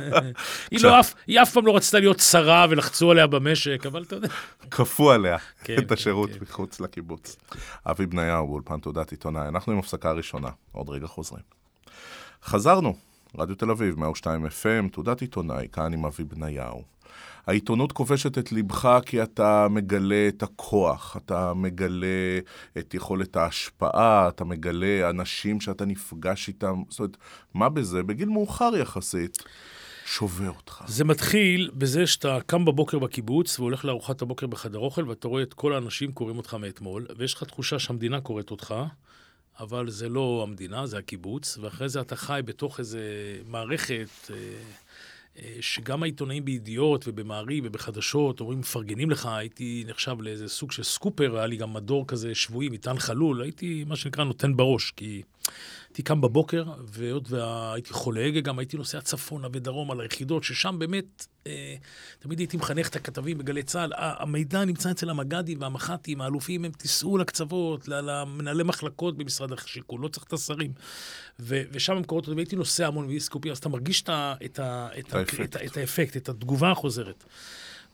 היא, 0.70 0.80
לא 0.82 1.00
אף, 1.00 1.14
היא 1.26 1.42
אף 1.42 1.52
פעם 1.52 1.66
לא 1.66 1.76
רצתה 1.76 1.98
להיות 1.98 2.20
שרה 2.20 2.66
ולחצו 2.70 3.10
עליה 3.10 3.26
במשק, 3.26 3.86
אבל 3.86 4.02
אתה 4.02 4.16
יודע. 4.16 4.28
כפו 4.70 5.10
עליה 5.10 5.36
כן, 5.64 5.78
את 5.78 5.92
השירות 5.92 6.30
כן, 6.30 6.38
מחוץ 6.42 6.80
לקיבוץ. 6.80 7.36
אבי 7.86 8.06
בניהו, 8.06 8.46
באולפן 8.46 8.80
תעודת 8.80 9.10
עיתונאי. 9.10 9.48
אנחנו 9.48 9.72
עם 9.72 9.78
הפסקה 9.78 10.12
ראשונה, 10.12 10.48
עוד 10.72 10.88
רגע 10.88 11.06
חוזרים. 11.06 11.42
חזרנו, 12.44 12.96
רדיו 13.38 13.56
תל 13.56 13.70
אביב, 13.70 13.98
102 13.98 14.46
FM, 14.46 14.92
תעודת 14.92 15.20
עיתונאי, 15.20 15.68
כאן 15.72 15.92
עם 15.92 16.04
אבי 16.04 16.24
בניהו. 16.24 16.95
העיתונות 17.46 17.92
כובשת 17.92 18.38
את 18.38 18.52
ליבך 18.52 18.98
כי 19.06 19.22
אתה 19.22 19.66
מגלה 19.70 20.28
את 20.28 20.42
הכוח, 20.42 21.16
אתה 21.16 21.54
מגלה 21.54 22.38
את 22.78 22.94
יכולת 22.94 23.36
ההשפעה, 23.36 24.28
אתה 24.28 24.44
מגלה 24.44 25.10
אנשים 25.10 25.60
שאתה 25.60 25.84
נפגש 25.84 26.48
איתם. 26.48 26.82
זאת 26.88 26.98
אומרת, 26.98 27.16
מה 27.54 27.68
בזה? 27.68 28.02
בגיל 28.02 28.28
מאוחר 28.28 28.72
יחסית. 28.76 29.38
שובר 30.06 30.50
אותך. 30.50 30.84
זה 30.86 31.04
מתחיל 31.04 31.70
בזה 31.74 32.06
שאתה 32.06 32.38
קם 32.46 32.64
בבוקר 32.64 32.98
בקיבוץ 32.98 33.58
והולך 33.58 33.84
לארוחת 33.84 34.22
הבוקר 34.22 34.46
בחדר 34.46 34.78
אוכל 34.78 35.08
ואתה 35.08 35.28
רואה 35.28 35.42
את 35.42 35.54
כל 35.54 35.74
האנשים 35.74 36.12
קוראים 36.12 36.36
אותך 36.36 36.54
מאתמול, 36.54 37.06
ויש 37.16 37.34
לך 37.34 37.44
תחושה 37.44 37.78
שהמדינה 37.78 38.20
קוראת 38.20 38.50
אותך, 38.50 38.74
אבל 39.60 39.90
זה 39.90 40.08
לא 40.08 40.44
המדינה, 40.48 40.86
זה 40.86 40.98
הקיבוץ, 40.98 41.58
ואחרי 41.60 41.88
זה 41.88 42.00
אתה 42.00 42.16
חי 42.16 42.40
בתוך 42.44 42.78
איזה 42.78 43.00
מערכת... 43.46 44.30
אה, 44.30 44.36
שגם 45.60 46.02
העיתונאים 46.02 46.44
בידיעות 46.44 47.08
ובמעריב 47.08 47.64
ובחדשות 47.66 48.40
אומרים, 48.40 48.58
מפרגנים 48.58 49.10
לך, 49.10 49.26
הייתי 49.26 49.84
נחשב 49.86 50.16
לאיזה 50.20 50.48
סוג 50.48 50.72
של 50.72 50.82
סקופר, 50.82 51.36
היה 51.36 51.46
לי 51.46 51.56
גם 51.56 51.72
מדור 51.72 52.06
כזה 52.06 52.34
שבועי, 52.34 52.68
מטען 52.68 52.98
חלול, 52.98 53.42
הייתי 53.42 53.84
מה 53.86 53.96
שנקרא 53.96 54.24
נותן 54.24 54.56
בראש, 54.56 54.90
כי 54.90 55.22
הייתי 55.96 56.02
קם 56.02 56.20
בבוקר, 56.20 56.64
והיות 56.84 57.30
והייתי 57.30 57.92
חולה 57.92 58.24
הגה, 58.24 58.40
גם 58.40 58.58
הייתי 58.58 58.76
נוסע 58.76 59.00
צפונה 59.00 59.48
ודרומה 59.52 59.94
ליחידות, 59.94 60.44
ששם 60.44 60.76
באמת, 60.78 61.26
אה, 61.46 61.74
תמיד 62.18 62.38
הייתי 62.38 62.56
מחנך 62.56 62.88
את 62.88 62.96
הכתבים 62.96 63.38
בגלי 63.38 63.62
צה"ל. 63.62 63.92
המידע 63.96 64.64
נמצא 64.64 64.90
אצל 64.90 65.10
המג"דים 65.10 65.60
והמח"טים, 65.60 66.20
האלופים, 66.20 66.64
הם 66.64 66.70
תיסעו 66.72 67.18
לקצוות, 67.18 67.88
למנהלי 67.88 68.62
מחלקות 68.62 69.16
במשרד 69.16 69.52
השיכון, 69.52 70.02
לא 70.02 70.08
צריך 70.08 70.26
את 70.26 70.32
השרים. 70.32 70.72
ושם 71.40 71.96
הם 71.96 72.04
קוראות, 72.04 72.28
והייתי 72.28 72.56
נוסע 72.56 72.86
המון 72.86 73.06
ואיסקופי, 73.06 73.50
אז 73.50 73.58
אתה 73.58 73.68
מרגיש 73.68 74.02
את 74.02 75.76
האפקט, 75.76 76.16
את 76.16 76.28
התגובה 76.28 76.70
החוזרת. 76.70 77.24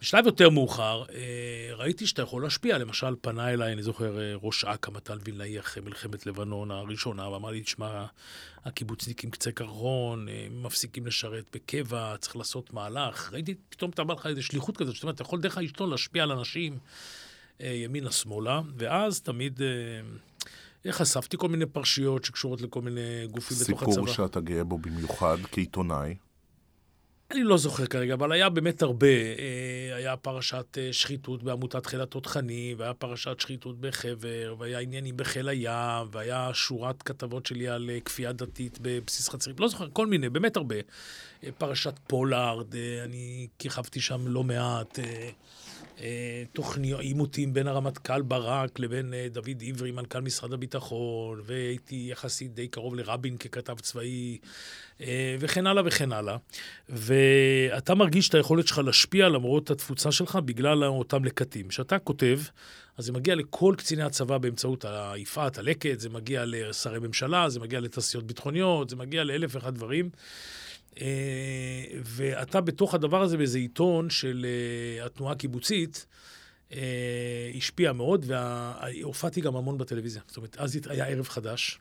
בשלב 0.02 0.26
יותר 0.26 0.50
מאוחר, 0.50 1.04
אה, 1.14 1.74
ראיתי 1.74 2.06
שאתה 2.06 2.22
יכול 2.22 2.42
להשפיע. 2.42 2.78
למשל, 2.78 3.14
פנה 3.20 3.52
אליי, 3.52 3.72
אני 3.72 3.82
זוכר, 3.82 4.20
אה, 4.20 4.34
ראש 4.42 4.64
אכ"א, 4.64 4.90
מתן 4.90 5.18
וילנאי, 5.24 5.60
אחרי 5.60 5.82
מלחמת 5.82 6.26
לבנון 6.26 6.70
הראשונה, 6.70 7.28
ואמר 7.28 7.50
לי, 7.50 7.60
תשמע, 7.60 8.06
הקיבוצניקים 8.64 9.30
קצה 9.30 9.52
קרחון, 9.52 10.28
אה, 10.28 10.46
מפסיקים 10.50 11.06
לשרת 11.06 11.44
בקבע, 11.54 12.16
צריך 12.20 12.36
לעשות 12.36 12.72
מהלך. 12.72 13.32
ראיתי, 13.32 13.54
פתאום 13.68 13.90
אתה 13.90 14.04
בא 14.04 14.14
לך 14.14 14.26
איזו 14.26 14.42
שליחות 14.42 14.76
כזאת, 14.76 14.94
זאת 14.94 15.02
אומרת, 15.02 15.14
אתה 15.14 15.22
יכול 15.22 15.40
דרך 15.40 15.58
העיתון 15.58 15.90
להשפיע 15.90 16.22
על 16.22 16.32
אנשים 16.32 16.78
ימינה-שמאלה, 17.60 18.60
ואז 18.76 19.20
תמיד... 19.20 19.60
חשפתי 20.90 21.36
כל 21.36 21.48
מיני 21.48 21.66
פרשיות 21.66 22.24
שקשורות 22.24 22.60
לכל 22.60 22.82
מיני 22.82 23.26
גופים 23.30 23.56
בתוך 23.60 23.82
הצבא. 23.82 23.92
סיפור 23.92 24.06
שאתה 24.08 24.40
גאה 24.40 24.64
בו 24.64 24.78
במיוחד 24.78 25.36
כעיתונאי. 25.52 26.14
אני 27.32 27.44
לא 27.44 27.58
זוכר 27.58 27.86
כרגע, 27.86 28.14
אבל 28.14 28.32
היה 28.32 28.48
באמת 28.48 28.82
הרבה. 28.82 29.06
אה, 29.06 29.96
היה 29.96 30.16
פרשת 30.16 30.78
אה, 30.78 30.92
שחיתות 30.92 31.42
בעמותת 31.42 31.86
חיל 31.86 32.00
התותחנים, 32.00 32.76
והיה 32.78 32.94
פרשת 32.94 33.40
שחיתות 33.40 33.80
בחבר, 33.80 34.54
והיה 34.58 34.78
עניינים 34.78 35.16
בחיל 35.16 35.48
הים, 35.48 36.08
והיה 36.12 36.50
שורת 36.52 37.02
כתבות 37.02 37.46
שלי 37.46 37.68
על 37.68 37.90
אה, 37.90 38.00
כפייה 38.00 38.32
דתית 38.32 38.78
בבסיס 38.82 39.28
חצרים. 39.28 39.56
לא 39.58 39.68
זוכר, 39.68 39.88
כל 39.92 40.06
מיני, 40.06 40.28
באמת 40.28 40.56
הרבה. 40.56 40.76
פרשת 41.58 41.94
פולארד, 42.06 42.74
אני 43.04 43.46
כיכבתי 43.58 44.00
שם 44.00 44.28
לא 44.28 44.44
מעט. 44.44 44.98
אה, 46.02 46.42
תוכניות, 46.52 47.00
עימותים 47.00 47.52
בין 47.52 47.66
הרמטכ"ל 47.66 48.22
ברק 48.22 48.78
לבין 48.78 49.14
אה, 49.14 49.26
דוד 49.30 49.62
עברי, 49.66 49.90
מנכ"ל 49.90 50.20
משרד 50.20 50.52
הביטחון, 50.52 51.40
והייתי 51.44 52.06
יחסית 52.10 52.54
די 52.54 52.68
קרוב 52.68 52.94
לרבין 52.94 53.36
ככתב 53.36 53.80
צבאי, 53.80 54.38
אה, 55.00 55.36
וכן 55.40 55.66
הלאה 55.66 55.82
וכן 55.86 56.12
הלאה. 56.12 56.36
ואתה 56.88 57.94
מרגיש 57.94 58.28
את 58.28 58.34
היכולת 58.34 58.66
שלך 58.66 58.78
להשפיע 58.78 59.28
למרות 59.28 59.70
התפוצה 59.70 60.12
שלך 60.12 60.38
בגלל 60.44 60.84
אותם 60.84 61.24
לקטים. 61.24 61.68
כשאתה 61.68 61.98
כותב, 61.98 62.40
אז 62.98 63.04
זה 63.04 63.12
מגיע 63.12 63.34
לכל 63.34 63.74
קציני 63.78 64.02
הצבא 64.02 64.38
באמצעות 64.38 64.84
היפעת, 64.88 65.58
הלקט, 65.58 66.00
זה 66.00 66.08
מגיע 66.08 66.42
לשרי 66.46 66.98
ממשלה, 66.98 67.48
זה 67.48 67.60
מגיע 67.60 67.80
לתעשיות 67.80 68.26
ביטחוניות, 68.26 68.90
זה 68.90 68.96
מגיע 68.96 69.24
לאלף 69.24 69.54
ואחד 69.54 69.74
דברים. 69.74 70.10
אה, 71.00 71.84
ואתה 72.04 72.60
בתוך 72.60 72.94
הדבר 72.94 73.22
הזה 73.22 73.36
באיזה 73.36 73.58
עיתון 73.58 74.10
של 74.10 74.46
אה, 74.48 75.06
התנועה 75.06 75.32
הקיבוצית, 75.32 76.06
אה, 76.72 77.50
השפיע 77.56 77.92
מאוד, 77.92 78.26
והופעתי 78.28 79.40
גם 79.40 79.56
המון 79.56 79.78
בטלוויזיה. 79.78 80.22
זאת 80.26 80.36
אומרת, 80.36 80.56
אז 80.58 80.78
היה 80.88 81.06
ערב 81.06 81.28
חדש, 81.28 81.78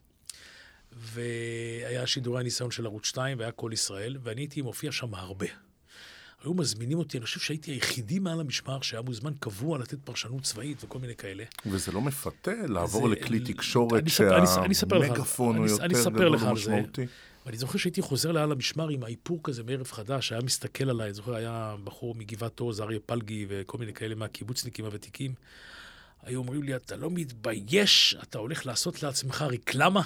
והיה 0.91 2.08
שידורי 2.08 2.39
הניסיון 2.39 2.72
של 2.72 2.86
ערוץ 2.86 3.06
2, 3.06 3.39
והיה 3.39 3.51
כל 3.51 3.70
ישראל, 3.74 4.18
ואני 4.24 4.41
הייתי 4.41 4.62
מופיע 4.62 4.91
שם 4.91 5.15
הרבה. 5.15 5.48
היו 6.44 6.53
מזמינים 6.53 6.98
אותי, 6.98 7.18
אני 7.18 7.25
חושב 7.25 7.39
שהייתי 7.39 7.72
היחידי 7.72 8.20
מעל 8.20 8.39
המשמר 8.39 8.82
שהיה 8.82 9.01
מוזמן 9.01 9.34
קבוע 9.39 9.77
לתת 9.77 9.98
פרשנות 10.03 10.44
צבאית 10.44 10.84
וכל 10.84 11.00
מיני 11.00 11.15
כאלה. 11.15 11.44
וזה 11.65 11.91
לא 11.91 12.01
מפתה 12.01 12.51
לעבור 12.68 13.10
זה, 13.10 13.15
לכלי 13.15 13.39
תקשורת 13.39 14.03
שהמגפון 14.08 15.58
הוא 15.58 15.68
יותר 15.68 16.10
גדול 16.10 16.36
ומשמעותי? 16.36 17.06
ואני 17.45 17.57
זוכר 17.57 17.77
שהייתי 17.77 18.01
חוזר 18.01 18.31
לעל 18.31 18.51
המשמר 18.51 18.89
עם 18.89 19.03
האיפור 19.03 19.39
כזה 19.43 19.63
מערב 19.63 19.91
חדש, 19.91 20.31
היה 20.31 20.41
מסתכל 20.41 20.89
עליי, 20.89 21.05
אני 21.05 21.13
זוכר, 21.13 21.36
היה 21.36 21.75
בחור 21.83 22.15
מגבעת 22.15 22.60
עוז, 22.60 22.81
אריה 22.81 23.00
פלגי 23.05 23.45
וכל 23.50 23.77
מיני 23.77 23.93
כאלה 23.93 24.15
מהקיבוצניקים 24.15 24.86
הוותיקים. 24.86 25.33
היו 26.24 26.39
אומרים 26.39 26.63
לי, 26.63 26.75
אתה 26.75 26.95
לא 26.95 27.10
מתבייש, 27.12 28.15
אתה 28.24 28.38
הולך 28.38 28.65
לעשות 28.65 29.03
לעצמך 29.03 29.41
רקלמה? 29.41 30.01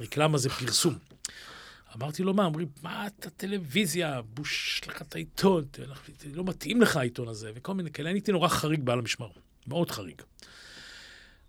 רקלמה 0.00 0.38
זה 0.38 0.50
פרסום. 0.50 0.98
אמרתי 1.96 2.22
לו, 2.22 2.34
מה? 2.34 2.44
אומרים, 2.44 2.68
מה 2.82 3.06
אתה 3.06 3.30
טלוויזיה, 3.30 4.22
בוש 4.22 4.80
לך 4.86 5.02
את 5.02 5.14
העיתון, 5.14 5.64
לא 6.32 6.44
מתאים 6.44 6.82
לך 6.82 6.96
העיתון 6.96 7.28
הזה, 7.28 7.52
וכל 7.54 7.74
מיני 7.74 7.90
כאלה. 7.90 8.10
אני 8.10 8.18
הייתי 8.18 8.32
נורא 8.32 8.48
חריג 8.48 8.82
בעל 8.82 8.98
המשמר, 8.98 9.28
מאוד 9.66 9.90
חריג. 9.90 10.22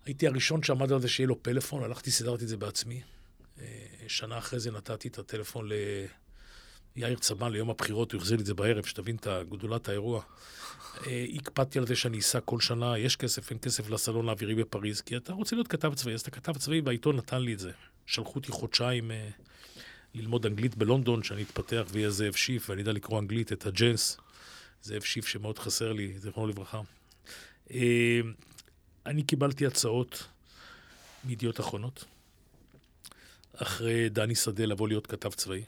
הייתי 0.06 0.26
הראשון 0.26 0.62
שעמד 0.62 0.92
על 0.92 1.00
זה 1.00 1.08
שיהיה 1.08 1.26
לו 1.26 1.42
פלאפון, 1.42 1.82
הלכתי, 1.82 2.10
סידרתי 2.10 2.44
את 2.44 2.48
זה 2.48 2.56
בעצמי. 2.56 3.00
שנה 4.08 4.38
אחרי 4.38 4.60
זה 4.60 4.70
נתתי 4.70 5.08
את 5.08 5.18
הטלפון 5.18 5.68
ליאיר 6.96 7.18
צבן 7.18 7.52
ליום 7.52 7.70
הבחירות, 7.70 8.12
הוא 8.12 8.20
החזיר 8.20 8.36
לי 8.36 8.40
את 8.40 8.46
זה 8.46 8.54
בערב, 8.54 8.86
שתבין 8.86 9.16
את 9.16 9.26
גדולת 9.48 9.88
האירוע. 9.88 10.22
אה, 11.06 11.26
הקפדתי 11.34 11.78
על 11.78 11.86
זה 11.86 11.96
שאני 11.96 12.18
אסע 12.18 12.40
כל 12.40 12.60
שנה, 12.60 12.98
יש 12.98 13.16
כסף, 13.16 13.50
אין 13.50 13.58
כסף 13.58 13.90
לסלון 13.90 14.28
האווירי 14.28 14.54
בפריז, 14.54 15.00
כי 15.00 15.16
אתה 15.16 15.32
רוצה 15.32 15.56
להיות 15.56 15.68
כתב 15.68 15.94
צבאי, 15.94 16.14
אז 16.14 16.20
אתה 16.20 16.30
כתב 16.30 16.58
צבאי 16.58 16.80
והעיתון 16.80 17.16
נתן 17.16 17.42
לי 17.42 17.54
את 17.54 17.58
זה. 17.58 17.70
שלחו 18.06 18.34
אותי 18.34 18.52
חודשיים 18.52 19.10
אה, 19.10 19.28
ללמוד 20.14 20.46
אנגלית 20.46 20.74
בלונדון, 20.74 21.22
שאני 21.22 21.42
אתפתח 21.42 21.82
ויהיה 21.90 22.10
זאב 22.10 22.32
שיף, 22.32 22.70
ואני 22.70 22.82
אדע 22.82 22.92
לקרוא 22.92 23.20
אנגלית, 23.20 23.52
את 23.52 23.66
הג'נס. 23.66 24.16
זאב 24.82 25.02
שיף 25.02 25.26
שמאוד 25.26 25.58
חסר 25.58 25.92
לי, 25.92 26.18
זיכרונו 26.18 26.48
לברכה. 26.48 26.80
אה, 27.70 28.20
אני 29.06 29.22
קיבלתי 29.22 29.66
הצעות 29.66 30.26
מידיעות 31.24 31.60
אחרונות. 31.60 32.04
אחרי 33.56 34.08
דני 34.08 34.34
שדה 34.34 34.64
לבוא 34.64 34.88
להיות 34.88 35.06
כתב 35.06 35.30
צבאי. 35.30 35.64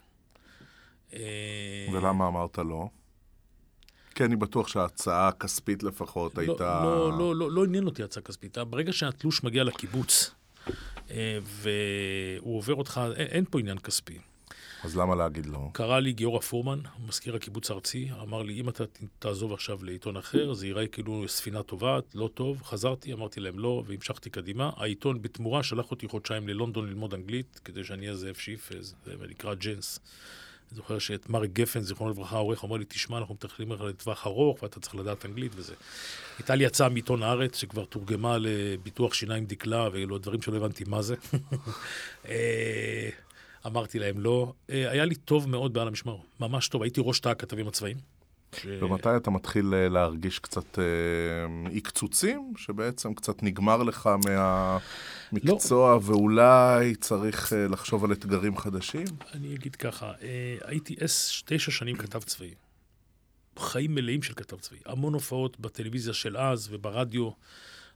אה, 1.13 1.87
ולמה 1.93 2.27
אמרת 2.27 2.57
לא? 2.57 2.87
כי 4.15 4.23
אני 4.23 4.35
בטוח 4.35 4.67
שההצעה 4.67 5.27
הכספית 5.27 5.83
לפחות 5.83 6.35
לא, 6.35 6.41
הייתה... 6.41 6.81
לא, 6.83 7.17
לא, 7.17 7.35
לא, 7.35 7.51
לא 7.51 7.63
עניין 7.63 7.85
אותי 7.85 8.03
הצעה 8.03 8.23
כספית. 8.23 8.57
ברגע 8.57 8.93
שהתלוש 8.93 9.43
מגיע 9.43 9.63
לקיבוץ, 9.63 10.31
אה, 11.11 11.39
והוא 11.43 12.57
עובר 12.57 12.75
אותך, 12.75 13.01
אין, 13.15 13.27
אין 13.27 13.45
פה 13.49 13.59
עניין 13.59 13.77
כספי. 13.77 14.19
אז 14.85 14.97
למה 14.97 15.15
להגיד 15.15 15.45
לא? 15.45 15.69
קרא 15.73 15.99
לי 15.99 16.13
גיורא 16.13 16.39
פורמן, 16.39 16.79
מזכיר 17.07 17.35
הקיבוץ 17.35 17.71
הארצי, 17.71 18.09
אמר 18.21 18.41
לי, 18.41 18.53
אם 18.53 18.69
אתה 18.69 18.83
תעזוב 19.19 19.53
עכשיו 19.53 19.83
לעיתון 19.83 20.17
אחר, 20.17 20.53
זה 20.53 20.67
ייראה 20.67 20.87
כאילו 20.87 21.23
ספינה 21.27 21.63
טובעת, 21.63 22.03
לא 22.15 22.29
טוב. 22.33 22.61
חזרתי, 22.63 23.13
אמרתי 23.13 23.39
להם 23.39 23.59
לא, 23.59 23.83
והמשכתי 23.87 24.29
קדימה. 24.29 24.71
העיתון 24.77 25.21
בתמורה 25.21 25.63
שלח 25.63 25.91
אותי 25.91 26.07
חודשיים 26.07 26.47
ללונדון 26.47 26.87
ללמוד 26.87 27.13
אנגלית, 27.13 27.61
כדי 27.65 27.83
שאני 27.83 28.05
אהיה 28.05 28.15
זאב 28.15 28.35
שיפז, 28.35 28.95
זה 29.05 29.13
נקרא 29.29 29.53
ג'נס. 29.53 29.99
אני 30.71 30.75
זוכר 30.75 30.99
שאת 30.99 31.29
מריק 31.29 31.51
גפן, 31.53 31.81
זיכרונו 31.81 32.11
לברכה, 32.11 32.35
העורך, 32.35 32.63
אמר 32.63 32.77
לי, 32.77 32.85
תשמע, 32.87 33.17
אנחנו 33.17 33.33
מתכננים 33.33 33.71
לך 33.71 33.81
לטווח 33.81 34.27
ארוך, 34.27 34.63
ואתה 34.63 34.79
צריך 34.79 34.95
לדעת 34.95 35.25
אנגלית 35.25 35.51
וזה. 35.55 35.73
הייתה 36.37 36.55
לי 36.55 36.65
הצעה 36.65 36.89
מעיתון 36.89 37.23
הארץ, 37.23 37.57
שכבר 37.57 37.85
תורגמה 37.85 38.37
לביטוח 38.39 39.13
שיניים 39.13 39.45
דקלה, 39.45 39.89
ואילו 39.91 40.17
דברים 40.17 40.41
שלא 40.41 40.57
הבנתי 40.57 40.83
מה 40.87 41.01
זה. 41.01 41.15
אה, 43.65 43.69
אמרתי 43.69 43.99
להם 43.99 44.19
לא. 44.19 44.53
אה, 44.69 44.91
היה 44.91 45.05
לי 45.05 45.15
טוב 45.15 45.49
מאוד 45.49 45.73
בעל 45.73 45.87
המשמר, 45.87 46.17
ממש 46.39 46.67
טוב. 46.67 46.81
הייתי 46.81 47.01
ראש 47.03 47.19
תא 47.19 47.29
הכתבים 47.29 47.67
הצבאיים. 47.67 47.97
ש... 48.55 48.65
ומתי 48.65 49.09
אתה 49.17 49.29
מתחיל 49.29 49.73
אה, 49.73 49.89
להרגיש 49.89 50.39
קצת 50.39 50.79
אי 51.69 51.81
קצוצים, 51.81 52.53
שבעצם 52.57 53.13
קצת 53.13 53.43
נגמר 53.43 53.83
לך 53.83 54.09
מהמקצוע, 54.25 55.93
לא. 55.93 55.99
ואולי 56.03 56.95
צריך 56.95 57.53
לחשוב 57.69 58.05
על 58.05 58.11
אתגרים 58.11 58.57
חדשים? 58.57 59.07
אני 59.33 59.55
אגיד 59.55 59.75
ככה, 59.75 60.13
הייתי 60.61 60.95
תשע 61.45 61.71
שנים 61.71 61.95
כתב 61.95 62.19
צבאי. 62.19 62.53
חיים 63.59 63.95
מלאים 63.95 64.21
של 64.21 64.33
כתב 64.33 64.59
צבאי. 64.59 64.79
המון 64.85 65.13
הופעות 65.13 65.59
בטלוויזיה 65.59 66.13
של 66.13 66.37
אז 66.37 66.67
וברדיו. 66.71 67.29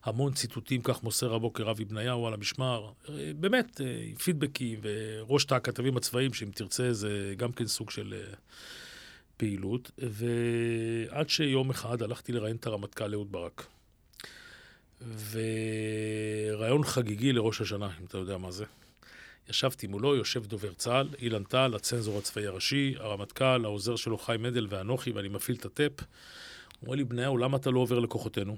המון 0.03 0.33
ציטוטים, 0.33 0.81
כך 0.81 1.03
מוסר 1.03 1.33
הבוקר 1.33 1.71
אבי 1.71 1.85
בניהו 1.85 2.27
על 2.27 2.33
המשמר. 2.33 2.91
אה, 3.09 3.31
באמת, 3.39 3.81
אה, 3.81 3.85
פידבקים 4.23 4.79
וראש 4.81 5.45
תא 5.45 5.55
הכתבים 5.55 5.97
הצבאיים, 5.97 6.33
שאם 6.33 6.49
תרצה, 6.55 6.93
זה 6.93 7.33
גם 7.37 7.51
כן 7.51 7.67
סוג 7.67 7.91
של 7.91 8.13
אה, 8.13 8.33
פעילות. 9.37 9.91
ועד 9.97 11.29
שיום 11.29 11.69
אחד 11.69 12.01
הלכתי 12.01 12.31
לראיין 12.31 12.55
את 12.55 12.67
הרמטכ"ל 12.67 13.13
אהוד 13.13 13.31
ברק. 13.31 13.65
וראיון 15.31 16.83
חגיגי 16.83 17.33
לראש 17.33 17.61
השנה, 17.61 17.89
אם 18.01 18.05
אתה 18.05 18.17
יודע 18.17 18.37
מה 18.37 18.51
זה. 18.51 18.65
ישבתי 19.49 19.87
מולו, 19.87 20.15
יושב 20.15 20.45
דובר 20.45 20.73
צה"ל, 20.73 21.07
אילן 21.21 21.43
טל, 21.43 21.73
הצנזור 21.75 22.17
הצבאי 22.17 22.47
הראשי, 22.47 22.95
הרמטכ"ל, 22.99 23.65
העוזר 23.65 23.95
שלו 23.95 24.17
חיים 24.17 24.43
מדל 24.43 24.67
ואנוכי, 24.69 25.11
ואני 25.11 25.27
מפעיל 25.27 25.57
את 25.57 25.65
הטאפ. 25.65 25.91
הוא 25.99 26.07
אומר 26.81 26.95
לי, 26.95 27.03
בניהו, 27.03 27.37
למה 27.37 27.57
אתה 27.57 27.71
לא 27.71 27.79
עובר 27.79 27.99
לכוחותינו? 27.99 28.57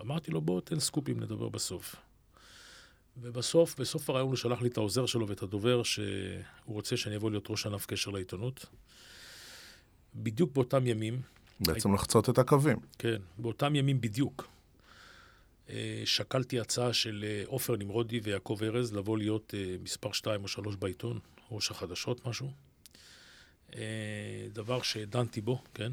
אמרתי 0.00 0.30
לו, 0.30 0.40
בוא, 0.40 0.60
תן 0.60 0.80
סקופים, 0.80 1.20
נדבר 1.20 1.48
בסוף. 1.48 1.96
ובסוף, 3.16 3.80
בסוף 3.80 4.10
הרעיון 4.10 4.28
הוא 4.28 4.36
שלח 4.36 4.62
לי 4.62 4.68
את 4.68 4.76
העוזר 4.76 5.06
שלו 5.06 5.28
ואת 5.28 5.42
הדובר, 5.42 5.82
שהוא 5.82 6.04
רוצה 6.66 6.96
שאני 6.96 7.16
אבוא 7.16 7.30
להיות 7.30 7.50
ראש 7.50 7.66
ענף 7.66 7.86
קשר 7.86 8.10
לעיתונות. 8.10 8.66
בדיוק 10.14 10.52
באותם 10.52 10.86
ימים... 10.86 11.20
בעצם 11.60 11.88
הי... 11.88 11.94
לחצות 11.94 12.28
את 12.28 12.38
הקווים. 12.38 12.78
כן, 12.98 13.16
באותם 13.38 13.74
ימים 13.74 14.00
בדיוק. 14.00 14.48
אה, 15.70 16.02
שקלתי 16.04 16.60
הצעה 16.60 16.92
של 16.92 17.24
אה, 17.26 17.42
עופר 17.46 17.76
נמרודי 17.76 18.20
ויעקב 18.22 18.58
ארז 18.62 18.92
לבוא 18.92 19.18
להיות 19.18 19.54
אה, 19.56 19.76
מספר 19.82 20.12
2 20.12 20.42
או 20.42 20.48
3 20.48 20.76
בעיתון, 20.76 21.18
ראש 21.50 21.70
החדשות, 21.70 22.26
משהו. 22.26 22.52
דבר 24.52 24.82
שדנתי 24.82 25.40
בו, 25.40 25.62
כן. 25.74 25.92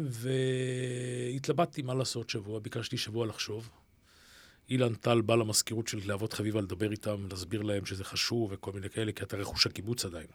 והתלבטתי 0.00 1.82
מה 1.82 1.94
לעשות 1.94 2.30
שבוע, 2.30 2.58
ביקשתי 2.58 2.96
שבוע 2.96 3.26
לחשוב. 3.26 3.70
אילן 4.70 4.94
טל 4.94 5.20
בא 5.20 5.34
למזכירות 5.34 5.88
של 5.88 6.00
להבות 6.04 6.32
חביבה 6.32 6.60
לדבר 6.60 6.90
איתם, 6.90 7.26
להסביר 7.30 7.62
להם 7.62 7.86
שזה 7.86 8.04
חשוב 8.04 8.52
וכל 8.52 8.72
מיני 8.72 8.90
כאלה, 8.90 9.12
כי 9.12 9.22
אתה 9.22 9.36
רכוש 9.36 9.66
הקיבוץ 9.66 10.04
עדיין. 10.04 10.26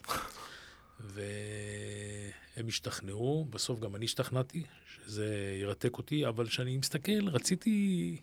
והם 0.99 2.67
השתכנעו, 2.67 3.47
בסוף 3.49 3.79
גם 3.79 3.95
אני 3.95 4.05
השתכנעתי, 4.05 4.63
שזה 4.95 5.57
ירתק 5.61 5.97
אותי, 5.97 6.27
אבל 6.27 6.47
כשאני 6.47 6.77
מסתכל, 6.77 7.27
רציתי 7.27 8.17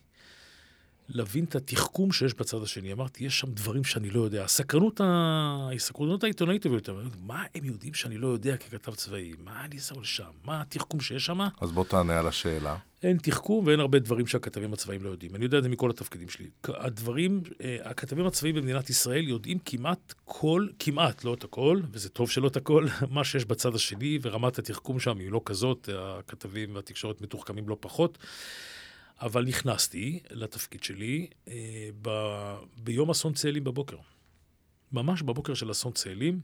להבין 1.09 1.43
את 1.43 1.55
התחכום 1.55 2.11
שיש 2.11 2.33
בצד 2.33 2.63
השני. 2.63 2.93
אמרתי, 2.93 3.23
יש 3.23 3.39
שם 3.39 3.47
דברים 3.51 3.83
שאני 3.83 4.09
לא 4.09 4.21
יודע. 4.21 4.43
הסקרנות, 4.43 5.01
ה... 5.01 5.69
הסקרנות 5.75 6.23
העיתונאית 6.23 6.65
אותם. 6.65 6.93
מה 7.21 7.43
הם 7.55 7.65
יודעים 7.65 7.93
שאני 7.93 8.17
לא 8.17 8.27
יודע 8.27 8.57
ככתב 8.57 8.95
צבאי? 8.95 9.33
מה 9.43 9.65
אני 9.65 9.75
אעשה 9.75 9.95
לשם? 10.01 10.31
מה 10.43 10.61
התחכום 10.61 10.99
שיש 10.99 11.25
שם? 11.25 11.39
אז 11.61 11.71
בוא 11.71 11.83
תענה 11.83 12.19
על 12.19 12.27
השאלה. 12.27 12.77
אין 13.03 13.17
תחכום 13.17 13.67
ואין 13.67 13.79
הרבה 13.79 13.99
דברים 13.99 14.27
שהכתבים 14.27 14.73
הצבאיים 14.73 15.03
לא 15.03 15.09
יודעים. 15.09 15.35
אני 15.35 15.45
יודע 15.45 15.57
את 15.57 15.63
זה 15.63 15.69
מכל 15.69 15.89
התפקידים 15.89 16.29
שלי. 16.29 16.49
הדברים, 16.67 17.41
אה, 17.63 17.77
הכתבים 17.83 18.25
הצבאיים 18.25 18.55
במדינת 18.55 18.89
ישראל 18.89 19.27
יודעים 19.27 19.59
כמעט 19.65 20.13
כל, 20.25 20.67
כמעט, 20.79 21.23
לא 21.23 21.33
את 21.33 21.43
הכל, 21.43 21.81
וזה 21.91 22.09
טוב 22.09 22.29
שלא 22.29 22.47
את 22.47 22.57
הכל, 22.57 22.87
מה 23.09 23.23
שיש 23.23 23.45
בצד 23.45 23.75
השני, 23.75 24.19
ורמת 24.21 24.59
התחכום 24.59 24.99
שם 24.99 25.17
היא 25.17 25.31
לא 25.31 25.41
כזאת, 25.45 25.89
הכתבים 25.93 26.75
והתקשורת 26.75 27.21
מתוחכמים 27.21 27.69
לא 27.69 27.77
פחות. 27.79 28.17
אבל 29.21 29.45
נכנסתי 29.45 30.19
לתפקיד 30.31 30.83
שלי 30.83 31.27
אה, 31.47 31.89
ב, 32.01 32.09
ביום 32.77 33.09
אסון 33.09 33.33
צאלים 33.33 33.63
בבוקר. 33.63 33.97
ממש 34.91 35.21
בבוקר 35.21 35.53
של 35.53 35.71
אסון 35.71 35.91
צאלים. 35.91 36.39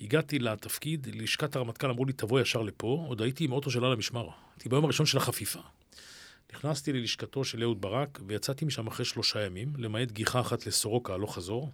הגעתי 0.00 0.38
לתפקיד, 0.38 1.06
ללשכת 1.14 1.56
הרמטכ"ל 1.56 1.90
אמרו 1.90 2.04
לי, 2.04 2.12
תבוא 2.12 2.40
ישר 2.40 2.62
לפה, 2.62 3.04
עוד 3.08 3.22
הייתי 3.22 3.44
עם 3.44 3.52
אוטו 3.52 3.70
של 3.70 3.84
על 3.84 3.92
המשמר. 3.92 4.28
הייתי 4.56 4.68
ביום 4.68 4.84
הראשון 4.84 5.06
של 5.06 5.18
החפיפה. 5.18 5.60
נכנסתי 6.52 6.92
ללשכתו 6.92 7.44
של 7.44 7.62
אהוד 7.62 7.80
ברק, 7.80 8.20
ויצאתי 8.26 8.64
משם 8.64 8.86
אחרי 8.86 9.04
שלושה 9.04 9.46
ימים, 9.46 9.72
למעט 9.78 10.10
גיחה 10.10 10.40
אחת 10.40 10.66
לסורוקה 10.66 11.14
הלוך 11.14 11.34
חזור. 11.34 11.72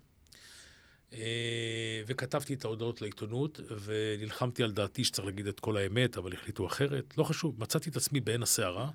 אה, 1.13 2.03
וכתבתי 2.07 2.55
את 2.55 2.65
ההודעות 2.65 3.03
לעיתונות, 3.03 3.61
ונלחמתי 3.85 4.63
על 4.63 4.73
דעתי 4.73 5.05
שצריך 5.05 5.27
להגיד 5.27 5.47
את 5.47 5.61
כל 5.61 5.77
האמת, 5.77 6.17
אבל 6.17 6.33
החליטו 6.33 6.67
אחרת. 6.67 7.19
לא 7.19 7.25
חשוב, 7.25 7.55
מצאתי 7.59 7.91
את 7.91 7.97
עצמי 7.97 8.21
בעין 8.21 8.43
הסערה. 8.43 8.91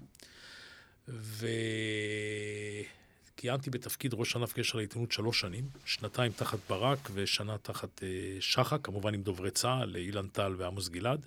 וכיהנתי 3.37 3.69
בתפקיד 3.69 4.13
ראש 4.13 4.35
ענף 4.35 4.53
קשר 4.53 4.77
לעיתונות 4.77 5.11
שלוש 5.11 5.39
שנים, 5.39 5.63
שנתיים 5.85 6.31
תחת 6.31 6.59
ברק 6.69 7.09
ושנה 7.13 7.57
תחת 7.57 8.03
אה, 8.03 8.07
שחק, 8.39 8.79
כמובן 8.83 9.13
עם 9.13 9.21
דוברי 9.21 9.51
צה"ל, 9.51 9.95
אילן 9.95 10.27
טל 10.27 10.55
ועמוס 10.57 10.89
גלעד. 10.89 11.25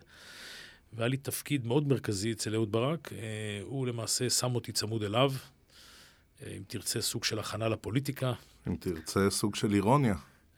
והיה 0.92 1.08
לי 1.08 1.16
תפקיד 1.16 1.66
מאוד 1.66 1.88
מרכזי 1.88 2.32
אצל 2.32 2.54
אהוד 2.54 2.72
ברק. 2.72 3.12
אה, 3.12 3.18
הוא 3.62 3.86
למעשה 3.86 4.30
שם 4.30 4.54
אותי 4.54 4.72
צמוד 4.72 5.02
אליו, 5.02 5.32
אה, 6.42 6.52
אם 6.56 6.62
תרצה 6.66 7.00
סוג 7.00 7.24
של 7.24 7.38
הכנה 7.38 7.68
לפוליטיקה. 7.68 8.32
אם 8.68 8.76
תרצה 8.80 9.30
סוג 9.30 9.54
של 9.54 9.74
אירוניה. 9.74 10.14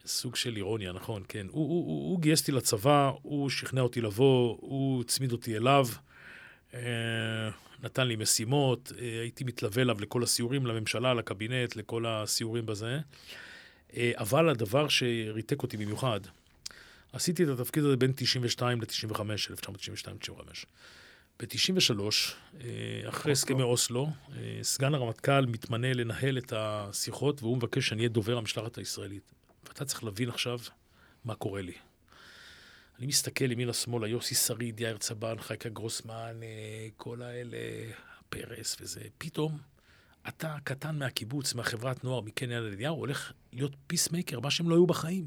סוג 0.07 0.37
של 0.37 0.57
אירוניה, 0.57 0.93
נכון, 0.93 1.23
כן. 1.29 1.47
הוא, 1.51 1.69
הוא, 1.69 1.87
הוא, 1.87 2.11
הוא 2.11 2.21
גייס 2.21 2.41
אותי 2.41 2.53
לצבא, 2.53 3.13
הוא 3.23 3.51
שכנע 3.51 3.81
אותי 3.81 4.01
לבוא, 4.01 4.57
הוא 4.61 5.01
הצמיד 5.01 5.33
אותי 5.33 5.57
אליו. 5.57 5.87
נתן 7.83 8.07
לי 8.07 8.17
משימות, 8.17 8.93
אה, 8.99 9.21
הייתי 9.21 9.45
מתלווה 9.45 9.83
אליו 9.83 10.01
לכל 10.01 10.23
הסיורים, 10.23 10.67
לממשלה, 10.67 11.15
לקבינט, 11.15 11.77
לכל 11.77 12.07
הסיורים 12.07 12.67
בזה. 12.67 12.99
אה, 13.97 14.13
אבל 14.15 14.49
הדבר 14.49 14.89
שריתק 14.89 15.63
אותי 15.63 15.77
במיוחד, 15.77 16.21
עשיתי 17.13 17.45
את 17.45 17.49
התפקיד 17.49 17.85
הזה 17.85 17.97
בין 17.97 18.13
92 18.17 18.81
ל-95, 18.81 19.21
1992-95. 19.21 20.65
ב-93, 21.41 22.01
אחרי 23.09 23.33
הסכמי 23.33 23.63
אוסלו, 23.63 24.11
אה, 24.37 24.59
סגן 24.63 24.95
הרמטכ"ל 24.95 25.47
מתמנה 25.47 25.93
לנהל 25.93 26.39
את 26.39 26.53
השיחות, 26.57 27.43
והוא 27.43 27.57
מבקש 27.57 27.89
שאני 27.89 28.01
אהיה 28.01 28.09
דובר 28.09 28.39
המשלחת 28.39 28.79
הישראלית. 28.79 29.33
ואתה 29.69 29.85
צריך 29.85 30.05
להבין 30.05 30.29
עכשיו 30.29 30.59
מה 31.25 31.35
קורה 31.35 31.63
לי. 31.63 31.73
אני 32.99 33.07
מסתכל 33.07 33.53
ימינה-שמאלה, 33.53 34.09
יוסי 34.09 34.35
שריד, 34.35 34.81
יאיר 34.81 34.97
צבן, 34.97 35.39
חייקה 35.39 35.69
גרוסמן, 35.69 36.41
אה, 36.43 36.89
כל 36.97 37.23
האלה, 37.23 37.57
פרס 38.29 38.77
וזה. 38.81 39.01
פתאום 39.19 39.59
אתה 40.29 40.57
קטן 40.65 40.99
מהקיבוץ, 40.99 41.55
מהחברת 41.55 42.05
נוער, 42.05 42.21
מקן 42.21 42.51
יד 42.51 42.63
אליהו, 42.63 42.97
הולך 42.97 43.33
להיות 43.53 43.77
peacemaker, 43.87 44.41
מה 44.41 44.51
שהם 44.51 44.71
לא 44.71 44.75
היו 44.75 44.87
בחיים. 44.87 45.27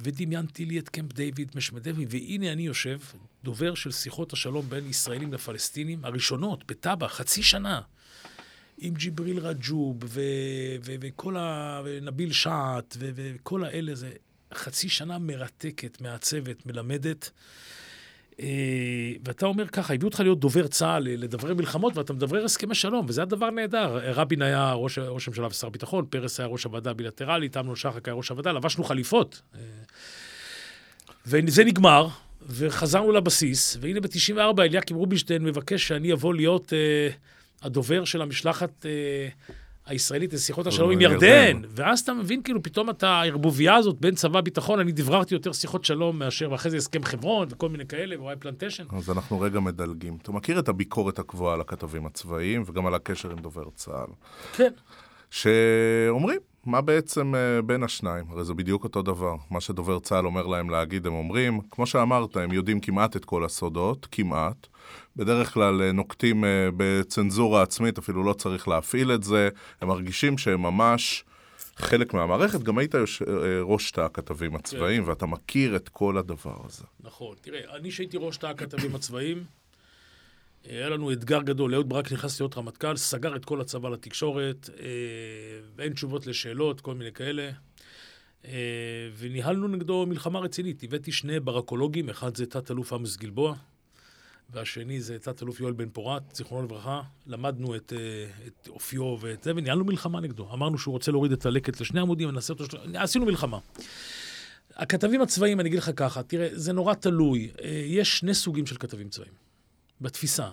ודמיינתי 0.00 0.64
לי 0.64 0.78
את 0.78 0.88
קמפ 0.88 1.12
דיוויד, 1.12 1.52
משמד 1.54 1.82
דיוויד, 1.82 2.08
והנה 2.10 2.52
אני 2.52 2.62
יושב, 2.62 2.98
דובר 3.44 3.74
של 3.74 3.92
שיחות 3.92 4.32
השלום 4.32 4.68
בין 4.68 4.86
ישראלים 4.86 5.32
לפלסטינים, 5.32 6.04
הראשונות, 6.04 6.64
בטאבה, 6.66 7.08
חצי 7.08 7.42
שנה. 7.42 7.80
עם 8.78 8.94
ג'יבריל 8.94 9.38
רג'וב, 9.38 9.96
וכל 10.82 11.36
ה... 11.36 11.80
ונביל 11.84 12.32
שעט, 12.32 12.96
וכל 12.98 13.64
האלה, 13.64 13.94
זה 13.94 14.12
חצי 14.54 14.88
שנה 14.88 15.18
מרתקת, 15.18 16.00
מעצבת, 16.00 16.66
מלמדת. 16.66 17.30
אה, 18.40 18.46
ואתה 19.24 19.46
אומר 19.46 19.66
ככה, 19.68 19.94
הביאו 19.94 20.08
אותך 20.08 20.20
להיות 20.20 20.40
דובר 20.40 20.66
צה"ל, 20.66 21.02
לדברי 21.02 21.54
מלחמות, 21.54 21.96
ואתה 21.96 22.12
מדברר 22.12 22.44
הסכמי 22.44 22.74
שלום, 22.74 23.06
וזה 23.08 23.22
הדבר 23.22 23.50
נהדר. 23.50 23.98
רבין 24.14 24.42
היה 24.42 24.72
ראש, 24.72 24.98
הממשלה 24.98 25.46
ושר 25.46 25.66
הביטחון, 25.66 26.06
פרס 26.10 26.40
היה 26.40 26.46
ראש 26.46 26.64
הוועדה 26.64 26.90
הבילטרלית, 26.90 27.56
אמנון 27.56 27.76
שחק 27.76 28.08
היה 28.08 28.14
ראש 28.14 28.28
הוועדה, 28.28 28.52
לבשנו 28.52 28.84
חליפות. 28.84 29.42
אה, 29.54 29.60
וזה 31.26 31.64
נגמר, 31.64 32.08
וחזרנו 32.48 33.12
לבסיס, 33.12 33.76
והנה 33.80 34.00
ב-94 34.00 34.62
אליקים 34.62 34.96
רובינשטיין 34.96 35.44
מבקש 35.44 35.88
שאני 35.88 36.12
אבוא 36.12 36.34
להיות 36.34 36.72
uh, 36.72 37.64
הדובר 37.66 38.04
של 38.04 38.22
המשלחת 38.22 38.86
uh, 38.86 39.52
הישראלית 39.86 40.32
לשיחות 40.32 40.66
השלום 40.66 40.90
עם 40.90 41.00
ירדן. 41.00 41.62
ואז 41.68 42.00
אתה 42.00 42.14
מבין 42.14 42.42
כאילו 42.42 42.62
פתאום 42.62 42.90
את 42.90 43.02
הערבוביה 43.02 43.74
הזאת 43.74 44.00
בין 44.00 44.14
צבא 44.14 44.40
ביטחון, 44.40 44.80
אני 44.80 44.92
דבררתי 44.92 45.34
יותר 45.34 45.52
שיחות 45.52 45.84
שלום 45.84 46.18
מאשר, 46.18 46.52
ואחרי 46.52 46.70
זה 46.70 46.76
הסכם 46.76 47.04
חברון 47.04 47.48
וכל 47.50 47.68
מיני 47.68 47.86
כאלה, 47.86 48.18
ווואי 48.18 48.36
פלנטיישן. 48.36 48.84
אז 48.92 49.10
אנחנו 49.10 49.40
רגע 49.40 49.60
מדלגים. 49.60 50.16
אתה 50.22 50.32
מכיר 50.32 50.58
את 50.58 50.68
הביקורת 50.68 51.18
הקבועה 51.18 51.54
על 51.54 51.60
הכתבים 51.60 52.06
הצבאיים, 52.06 52.62
וגם 52.66 52.86
על 52.86 52.94
הקשר 52.94 53.30
עם 53.30 53.38
דובר 53.38 53.64
צה"ל, 53.74 54.12
כן. 54.56 54.72
שאומרים, 55.30 56.38
מה 56.66 56.80
בעצם 56.80 57.34
אה, 57.34 57.62
בין 57.62 57.82
השניים? 57.82 58.24
הרי 58.30 58.44
זה 58.44 58.54
בדיוק 58.54 58.84
אותו 58.84 59.02
דבר. 59.02 59.34
מה 59.50 59.60
שדובר 59.60 59.98
צה"ל 59.98 60.26
אומר 60.26 60.46
להם 60.46 60.70
להגיד, 60.70 61.06
הם 61.06 61.12
אומרים, 61.12 61.60
כמו 61.70 61.86
שאמרת, 61.86 62.36
הם 62.36 62.52
יודעים 62.52 62.80
כמעט 62.80 63.16
את 63.16 63.24
כל 63.24 63.44
הסודות, 63.44 64.08
כמעט. 64.10 64.66
בדרך 65.16 65.54
כלל 65.54 65.82
אה, 65.82 65.92
נוקטים 65.92 66.44
אה, 66.44 66.68
בצנזורה 66.76 67.62
עצמית, 67.62 67.98
אפילו 67.98 68.24
לא 68.24 68.32
צריך 68.32 68.68
להפעיל 68.68 69.12
את 69.12 69.22
זה. 69.22 69.48
הם 69.80 69.88
מרגישים 69.88 70.38
שהם 70.38 70.62
ממש 70.62 71.24
חלק 71.76 72.14
מהמערכת. 72.14 72.62
גם 72.62 72.78
היית 72.78 72.94
יוש... 72.94 73.22
אה, 73.22 73.26
ראש 73.62 73.90
תא 73.90 74.00
הכתבים 74.00 74.54
הצבאיים, 74.54 75.08
ואתה 75.08 75.26
מכיר 75.26 75.76
את 75.76 75.88
כל 75.88 76.18
הדבר 76.18 76.56
הזה. 76.64 76.84
נכון. 77.00 77.36
תראה, 77.40 77.76
אני 77.76 77.90
שהייתי 77.90 78.16
ראש 78.20 78.36
תא 78.36 78.46
הכתבים 78.46 78.94
הצבאיים, 78.94 79.44
היה 80.64 80.88
לנו 80.88 81.12
אתגר 81.12 81.42
גדול. 81.42 81.74
אהוד 81.74 81.88
ברק 81.88 82.12
נכנס 82.12 82.40
להיות 82.40 82.58
רמטכ"ל, 82.58 82.96
סגר 82.96 83.36
את 83.36 83.44
כל 83.44 83.60
הצבא 83.60 83.88
לתקשורת, 83.88 84.70
אין 85.78 85.92
תשובות 85.92 86.26
לשאלות, 86.26 86.80
כל 86.80 86.94
מיני 86.94 87.12
כאלה. 87.12 87.50
וניהלנו 89.18 89.68
נגדו 89.68 90.06
מלחמה 90.06 90.38
רצינית. 90.38 90.82
הבאתי 90.82 91.12
שני 91.12 91.40
ברקולוגים, 91.40 92.08
אחד 92.08 92.36
זה 92.36 92.46
תת-אלוף 92.46 92.92
עמוס 92.92 93.16
גלבוע, 93.16 93.54
והשני 94.52 95.00
זה 95.00 95.18
תת-אלוף 95.18 95.60
יואל 95.60 95.72
בן 95.72 95.88
פורת, 95.88 96.22
זיכרונו 96.34 96.62
לברכה. 96.66 97.02
למדנו 97.26 97.76
את, 97.76 97.92
אה, 97.96 98.46
את 98.46 98.68
אופיו 98.68 99.16
ואת 99.20 99.42
זה, 99.42 99.52
וניהלנו 99.56 99.84
מלחמה 99.84 100.20
נגדו. 100.20 100.52
אמרנו 100.52 100.78
שהוא 100.78 100.92
רוצה 100.92 101.10
להוריד 101.10 101.32
את 101.32 101.46
הלקט 101.46 101.80
לשני 101.80 102.00
עמודים, 102.00 102.28
ונעשה 102.28 102.52
אותו... 102.52 102.64
של- 102.66 102.96
עשינו 102.96 103.26
מלחמה. 103.26 103.58
הכתבים 104.74 105.22
הצבאיים, 105.22 105.60
אני 105.60 105.68
אגיד 105.68 105.78
לך 105.78 105.90
ככה, 105.96 106.22
תראה, 106.22 106.48
זה 106.52 106.72
נורא 106.72 106.94
תלוי. 106.94 107.50
אה, 107.62 107.68
יש 107.86 108.18
שני 108.18 108.34
סוגים 108.34 108.66
של 108.66 108.76
כתבים 108.78 109.08
צבאיים, 109.08 109.32
בתפיסה. 110.00 110.48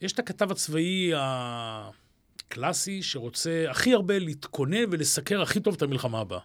יש 0.00 0.12
את 0.12 0.18
הכתב 0.18 0.50
הצבאי 0.50 1.12
הקלאסי, 1.16 3.02
שרוצה 3.02 3.64
הכי 3.70 3.92
הרבה 3.94 4.18
להתכונן 4.18 4.84
ולסקר 4.90 5.42
הכי 5.42 5.60
טוב 5.60 5.74
את 5.74 5.82
המלחמה 5.82 6.20
הבאה. 6.20 6.40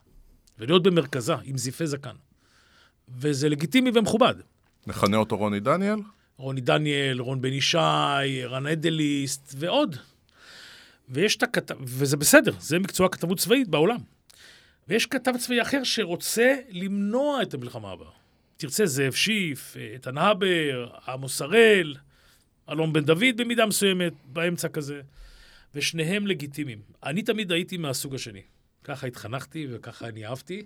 ולהיות 0.60 0.84
במרכזה, 0.84 1.34
עם 1.44 1.58
זיפי 1.58 1.88
זקן. 1.88 2.16
וזה 3.18 3.50
לגיטימי 3.50 3.92
ומכובד. 3.94 4.36
נכנה 4.88 5.18
אותו 5.18 5.38
רוני 5.38 5.60
דניאל? 5.60 6.00
רוני 6.40 6.62
דניאל, 6.62 7.20
רון 7.20 7.42
בן 7.42 7.54
ישי, 7.54 8.44
רן 8.44 8.68
אדליסט 8.68 9.54
ועוד. 9.58 9.96
ויש 11.10 11.36
את 11.36 11.44
הכתב, 11.44 11.76
וזה 11.82 12.18
בסדר, 12.18 12.52
זה 12.60 12.80
מקצוע 12.80 13.10
כתבות 13.10 13.38
צבאית 13.38 13.68
בעולם. 13.68 13.98
ויש 14.88 15.06
כתב 15.06 15.32
צבאי 15.40 15.62
אחר 15.62 15.84
שרוצה 15.84 16.56
למנוע 16.70 17.42
את 17.42 17.54
המלחמה 17.54 17.92
הבאה. 17.92 18.12
תרצה 18.58 18.86
זאב 18.86 19.14
שיף, 19.14 19.78
איתן 19.94 20.18
הבר, 20.18 20.90
עמוס 21.08 21.42
הראל, 21.42 21.96
אלון 22.70 22.94
בן 22.94 23.06
דוד 23.06 23.38
במידה 23.38 23.66
מסוימת, 23.66 24.14
באמצע 24.26 24.68
כזה, 24.68 25.02
ושניהם 25.76 26.28
לגיטימיים. 26.28 26.82
אני 27.04 27.22
תמיד 27.22 27.52
הייתי 27.52 27.78
מהסוג 27.78 28.16
השני. 28.16 28.42
ככה 28.84 29.08
התחנכתי 29.08 29.68
וככה 29.72 30.08
אני 30.08 30.26
אהבתי. 30.26 30.66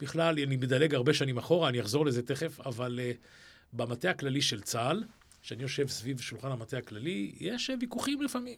בכלל, 0.00 0.38
אני 0.38 0.56
מדלג 0.56 0.94
הרבה 0.94 1.14
שנים 1.14 1.38
אחורה, 1.38 1.68
אני 1.68 1.80
אחזור 1.80 2.06
לזה 2.06 2.22
תכף, 2.22 2.60
אבל 2.60 3.00
uh, 3.02 3.26
במטה 3.72 4.10
הכללי 4.10 4.42
של 4.42 4.60
צה"ל, 4.60 5.04
כשאני 5.42 5.62
יושב 5.62 5.88
סביב 5.88 6.20
שולחן 6.20 6.52
המטה 6.52 6.78
הכללי, 6.78 7.32
יש 7.40 7.70
אה, 7.70 7.74
ויכוחים 7.80 8.22
לפעמים. 8.22 8.56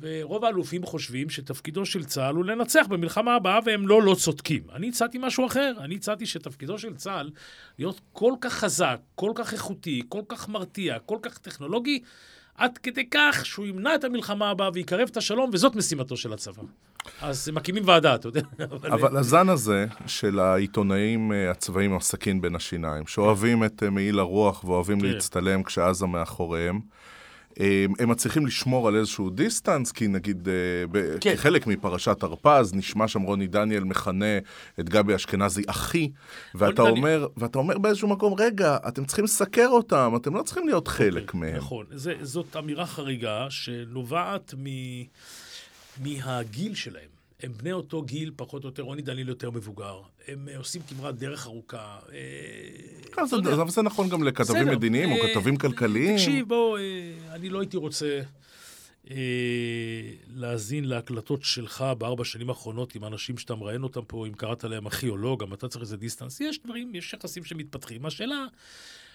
ורוב 0.00 0.44
האלופים 0.44 0.86
חושבים 0.86 1.30
שתפקידו 1.30 1.86
של 1.86 2.04
צה"ל 2.04 2.34
הוא 2.34 2.44
לנצח 2.44 2.86
במלחמה 2.88 3.34
הבאה, 3.34 3.58
והם 3.64 3.88
לא 3.88 4.02
לא 4.02 4.14
צודקים. 4.14 4.62
אני 4.72 4.88
הצעתי 4.88 5.18
משהו 5.20 5.46
אחר. 5.46 5.72
אני 5.78 5.94
הצעתי 5.94 6.26
שתפקידו 6.26 6.78
של 6.78 6.96
צה"ל 6.96 7.30
להיות 7.78 8.00
כל 8.12 8.34
כך 8.40 8.52
חזק, 8.52 9.00
כל 9.14 9.32
כך 9.34 9.52
איכותי, 9.52 10.02
כל 10.08 10.22
כך 10.28 10.48
מרתיע, 10.48 10.98
כל 10.98 11.18
כך 11.22 11.38
טכנולוגי, 11.38 12.02
עד 12.54 12.78
כדי 12.78 13.08
כך 13.10 13.46
שהוא 13.46 13.66
ימנע 13.66 13.94
את 13.94 14.04
המלחמה 14.04 14.50
הבאה 14.50 14.70
ויקרב 14.74 15.08
את 15.08 15.16
השלום, 15.16 15.50
וזאת 15.52 15.74
משימתו 15.76 16.16
של 16.16 16.32
הצבא. 16.32 16.62
אז 17.20 17.50
מקימים 17.52 17.82
ועדה, 17.86 18.14
אתה 18.14 18.28
יודע. 18.28 18.40
אבל 18.94 19.16
הזן 19.16 19.48
הזה 19.48 19.86
של 20.06 20.38
העיתונאים 20.38 21.32
אה, 21.32 21.50
הצבאיים 21.50 21.90
עם 21.90 21.96
הסכין 21.96 22.40
בין 22.40 22.54
השיניים, 22.54 23.06
שאוהבים 23.06 23.64
את 23.64 23.82
אה, 23.82 23.90
מעיל 23.90 24.18
הרוח 24.18 24.64
ואוהבים 24.64 25.00
כן. 25.00 25.06
להצטלם 25.06 25.62
כשעזה 25.62 26.06
מאחוריהם, 26.06 26.80
אה, 27.60 27.86
הם 27.98 28.08
מצליחים 28.08 28.46
לשמור 28.46 28.88
על 28.88 28.96
איזשהו 28.96 29.30
דיסטנס, 29.30 29.92
כי 29.92 30.08
נגיד 30.08 30.48
ב- 30.90 31.16
כן. 31.20 31.34
כחלק 31.34 31.66
מפרשת 31.66 32.22
הרפז, 32.22 32.74
נשמע 32.74 33.08
שם 33.08 33.22
רוני 33.22 33.46
דניאל 33.46 33.84
מכנה 33.84 34.38
את 34.80 34.88
גבי 34.88 35.14
אשכנזי 35.14 35.62
אחי, 35.66 36.10
ואתה 36.54 36.82
אומר, 36.82 37.26
ואתה 37.36 37.58
אומר 37.58 37.78
באיזשהו 37.78 38.08
מקום, 38.08 38.34
רגע, 38.38 38.76
אתם 38.88 39.04
צריכים 39.04 39.24
לסקר 39.24 39.68
אותם, 39.68 40.12
אתם 40.16 40.34
לא 40.34 40.42
צריכים 40.42 40.66
להיות 40.66 40.88
חלק 40.88 41.34
מהם. 41.34 41.56
נכון. 41.56 41.86
זאת 42.20 42.56
אמירה 42.56 42.86
חריגה 42.86 43.46
שנובעת 43.50 44.54
מ... 44.58 44.66
מהגיל 46.00 46.74
שלהם. 46.74 47.08
הם 47.42 47.52
בני 47.52 47.72
אותו 47.72 48.02
גיל, 48.02 48.32
פחות 48.36 48.64
או 48.64 48.68
יותר, 48.68 48.82
רוני 48.82 49.02
דניאל 49.02 49.28
יותר 49.28 49.50
מבוגר. 49.50 50.00
הם 50.28 50.48
אה, 50.48 50.58
עושים 50.58 50.82
כברת 50.88 51.18
דרך 51.18 51.46
ארוכה. 51.46 51.98
אה, 52.12 52.18
יודע. 53.32 53.52
אבל 53.54 53.70
זה 53.70 53.82
נכון 53.82 54.08
גם 54.08 54.22
לכתבים. 54.22 54.68
מדיניים 54.68 55.12
או 55.12 55.16
אה, 55.16 55.34
כתבים 55.34 55.56
כלכליים. 55.56 56.16
תקשיב, 56.16 56.48
בוא, 56.48 56.78
אה, 56.78 57.12
אני 57.34 57.48
לא 57.48 57.60
הייתי 57.60 57.76
רוצה 57.76 58.20
אה, 59.10 59.16
להאזין 60.34 60.84
להקלטות 60.84 61.42
שלך 61.42 61.84
בארבע 61.98 62.24
שנים 62.24 62.48
האחרונות 62.48 62.94
עם 62.94 63.04
אנשים 63.04 63.38
שאתה 63.38 63.54
מראיין 63.54 63.82
אותם 63.82 64.00
פה, 64.06 64.26
אם 64.26 64.32
קראת 64.32 64.64
להם 64.64 64.86
אחי 64.86 65.08
או 65.08 65.16
לא, 65.16 65.36
גם 65.40 65.54
אתה 65.54 65.68
צריך 65.68 65.82
איזה 65.82 65.96
דיסטנס. 65.96 66.40
יש 66.40 66.60
דברים, 66.64 66.94
יש 66.94 67.12
יחסים 67.12 67.44
שמתפתחים. 67.44 68.06
השאלה, 68.06 68.46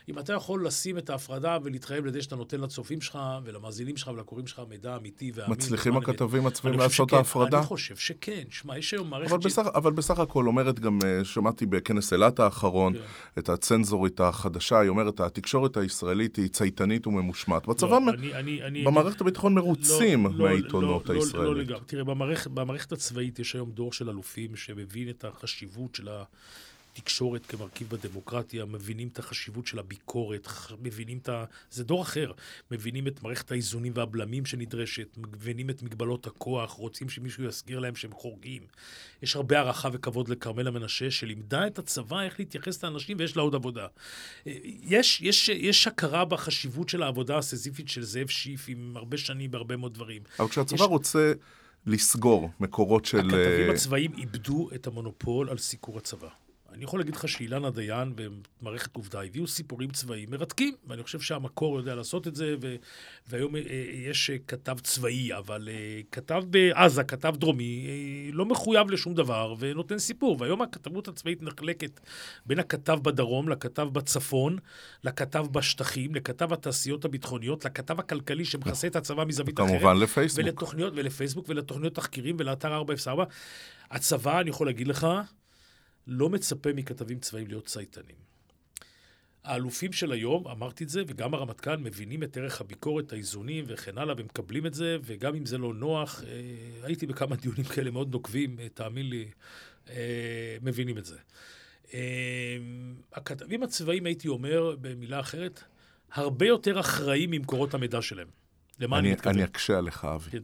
אם 0.10 0.20
אתה 0.20 0.34
יכול 0.34 0.68
לשים 0.68 0.98
את 0.98 1.10
ההפרדה 1.10 1.58
ולהתחייב 1.64 2.06
לזה 2.06 2.22
שאתה 2.22 2.36
נותן 2.36 2.62
לצופים 2.62 3.02
שלך 3.02 3.20
ולמאזינים 3.44 3.98
שלך 3.98 4.08
ולקוראים 4.08 4.48
שלך 4.48 4.62
מידע 4.70 4.96
אמיתי 4.96 5.32
ואמין. 5.36 5.52
מצליחים. 5.52 5.98
הכתבים 5.98 6.44
חושב 6.50 6.68
לעשות 6.70 7.10
שכן, 7.10 7.18
ההפרדה? 7.18 7.58
אני 7.58 7.66
חושב 7.66 7.96
שכן. 7.96 8.44
שמע, 8.50 8.78
יש 8.78 8.94
היום 8.94 9.10
מערכת... 9.10 9.32
אבל 9.32 9.42
שהיא- 9.42 9.52
בסך, 9.52 9.68
אבל 9.76 9.92
בסך 9.92 10.20
הכל 10.20 10.48
אומרת 10.48 10.80
גם, 10.80 11.00
אה, 11.06 11.26
שמעתי 11.26 11.66
בכנס 11.66 12.14
אילת 12.14 12.40
האחרון, 12.40 12.94
כן. 12.94 13.00
את 13.40 13.50
הצנזורית 13.50 14.20
החדשה, 14.20 14.80
היא 14.80 14.90
אומרת, 14.90 15.20
התקשורת 15.20 15.78
הישראלית 15.78 16.36
היא 16.36 16.48
צייתנית 16.48 17.08
וממושמעת. 17.08 17.68
בצבא, 17.68 17.90
לא, 17.90 18.02
מ- 18.02 18.10
אני- 18.10 18.34
אני- 18.34 18.64
אני- 18.64 18.84
במערכת 18.84 19.22
הביטחון 19.22 19.54
מרוצים 19.54 20.26
לא, 20.26 20.32
לא, 20.36 20.46
מהעיתונות 20.46 21.10
לא, 21.10 21.16
לא, 21.16 21.20
לא 21.20 21.26
הישראלית. 21.26 21.68
לגמרי. 21.68 21.84
תראה, 21.86 22.04
במערכת, 22.04 22.52
במערכת 22.52 22.92
הצבאית 22.92 23.40
יש 23.40 23.56
היום 23.56 23.72
דור 23.72 23.94
של 23.94 24.10
אלופים 24.10 24.56
שמבין 24.56 25.10
את 25.10 25.26
החשיבות 25.26 25.96
של 25.96 26.08
התקשורת 27.00 27.46
כמרכיב 27.46 27.90
בדמוקרטיה, 27.90 28.66
מבינים 28.66 29.08
את 29.08 29.20
החשיבות 29.20 29.68
של 29.68 29.80
הביקורת, 29.80 30.48
מבינים 30.82 31.18
את 31.18 31.30
ה... 31.30 31.46
זה 31.72 31.84
דור 31.84 32.02
אחר. 32.02 32.32
מבינים 32.72 33.08
את 33.08 33.24
מערכת 33.24 33.52
האיזונים 33.52 33.92
והבלמים 33.96 34.46
שנדרשת, 34.46 35.08
מבינים 35.18 35.70
את 35.70 35.84
מגבלות 35.84 36.28
הכוח, 36.28 36.72
רוצים 36.72 37.10
שמישהו 37.10 37.44
יזכיר 37.44 37.80
להם 37.80 37.96
שהם 37.96 38.12
חורגים. 38.12 38.62
יש 39.22 39.36
הרבה 39.36 39.58
הערכה 39.58 39.90
וכבוד 39.94 40.30
לכרמלה 40.30 40.72
מנשה, 40.72 41.12
שלימדה 41.12 41.68
את 41.68 41.80
הצבא 41.80 42.22
איך 42.22 42.40
להתייחס 42.40 42.84
לאנשים, 42.84 43.18
ויש 43.20 43.38
לה 43.38 43.42
עוד 43.42 43.56
עבודה. 43.56 43.88
אה, 44.48 44.54
יש, 44.84 45.22
יש, 45.22 45.50
יש 45.50 45.88
הכרה 45.88 46.26
בחשיבות 46.26 46.90
של 46.90 47.04
העבודה 47.04 47.38
הסיזיפית 47.38 47.90
של 47.90 48.04
זאב 48.04 48.28
שיף 48.28 48.66
עם 48.68 48.94
הרבה 48.98 49.18
שנים 49.18 49.52
בהרבה 49.52 49.78
מאוד 49.78 49.94
דברים. 49.94 50.22
אבל 50.40 50.50
כשהצבא 50.50 50.76
יש- 50.76 50.82
רוצה 50.90 51.34
לסגור 51.86 52.50
מקורות 52.60 53.06
של... 53.06 53.18
הכתבים 53.20 53.36
אה, 53.70 53.72
הצבאיים 53.74 54.12
איבדו 54.18 54.70
את 54.76 54.88
המונופול 54.88 55.50
על 55.50 55.58
סיקור 55.58 55.98
הצבא. 55.98 56.30
אני 56.76 56.84
יכול 56.84 57.00
להגיד 57.00 57.16
לך 57.16 57.30
שאילנה 57.30 57.70
דיין 57.70 58.14
במערכת 58.16 58.96
עובדה 58.96 59.24
הביאו 59.24 59.48
סיפורים 59.48 59.90
צבאיים 59.90 60.32
מרתקים, 60.32 60.76
ואני 60.88 61.04
חושב 61.04 61.20
שהמקור 61.20 61.78
יודע 61.78 61.96
לעשות 61.96 62.28
את 62.28 62.36
זה, 62.36 62.56
ו... 62.62 62.76
והיום 63.28 63.56
אה, 63.56 63.62
יש 63.94 64.30
אה, 64.30 64.36
כתב 64.48 64.80
צבאי, 64.80 65.34
אבל 65.38 65.70
אה, 65.72 66.02
כתב 66.12 66.44
בעזה, 66.50 67.04
כתב 67.04 67.36
דרומי, 67.38 67.88
אה, 67.88 68.30
לא 68.34 68.46
מחויב 68.46 68.92
לשום 68.92 69.14
דבר 69.14 69.56
ונותן 69.60 70.00
סיפור. 70.00 70.38
והיום 70.40 70.62
הכתבות 70.62 71.08
הצבאית 71.08 71.42
נחלקת 71.42 72.00
בין 72.46 72.60
הכתב 72.60 73.00
בדרום 73.02 73.50
לכתב 73.50 73.88
בצפון, 73.92 74.58
לכתב 75.04 75.46
בשטחים, 75.52 76.16
לכתב 76.16 76.54
התעשיות 76.54 77.06
הביטחוניות, 77.06 77.66
לכתב 77.66 78.00
הכלכלי 78.00 78.46
שמכסה 78.46 78.88
את 78.88 78.96
הצבא 78.96 79.26
מזווית 79.26 79.60
אחרת. 79.60 79.70
כמובן 79.70 79.98
לפייסבוק. 79.98 80.46
ולתוכניות, 80.46 80.94
ולפייסבוק, 80.96 81.46
ולתוכניות 81.50 81.96
תחקירים, 81.96 82.36
ולאתר 82.40 82.76
404. 82.76 83.24
הצבא, 83.92 84.40
אני 84.40 84.50
יכול 84.50 84.68
להגיד 84.68 84.88
לך, 84.88 85.08
לא 86.08 86.30
מצפה 86.30 86.74
מכתבים 86.74 87.20
צבאיים 87.20 87.48
להיות 87.48 87.66
צייתנים. 87.66 88.16
האלופים 89.44 89.94
של 89.94 90.12
היום, 90.12 90.48
אמרתי 90.48 90.84
את 90.84 90.90
זה, 90.90 91.04
וגם 91.08 91.34
הרמטכ"ל 91.34 91.76
מבינים 91.78 92.24
את 92.24 92.38
ערך 92.38 92.62
הביקורת, 92.62 93.14
האיזונים 93.14 93.66
וכן 93.68 93.98
הלאה, 93.98 94.16
ומקבלים 94.18 94.66
את 94.66 94.74
זה, 94.74 94.98
וגם 95.04 95.36
אם 95.36 95.46
זה 95.46 95.58
לא 95.58 95.74
נוח, 95.74 96.22
אה, 96.24 96.30
הייתי 96.84 97.06
בכמה 97.06 97.36
דיונים 97.36 97.64
כאלה 97.66 97.92
מאוד 97.92 98.12
נוקבים, 98.12 98.60
אה, 98.60 98.70
תאמין 98.70 99.10
לי, 99.10 99.26
אה, 99.90 100.58
מבינים 100.62 100.98
את 100.98 101.06
זה. 101.06 101.18
אה, 101.94 102.58
הכתבים 103.14 103.64
הצבאיים, 103.64 104.06
הייתי 104.06 104.28
אומר, 104.28 104.76
במילה 104.82 105.20
אחרת, 105.20 105.64
הרבה 106.12 106.46
יותר 106.48 106.80
אחראים 106.80 107.32
ממקורות 107.32 107.74
המידע 107.74 108.02
שלהם. 108.02 108.28
למה 108.80 109.00
אני, 109.00 109.08
אני, 109.08 109.14
מתכוון? 109.16 109.36
אני 109.36 109.44
אקשה 109.44 109.78
עליך, 109.78 110.06
אבי. 110.06 110.32
כן, 110.32 110.38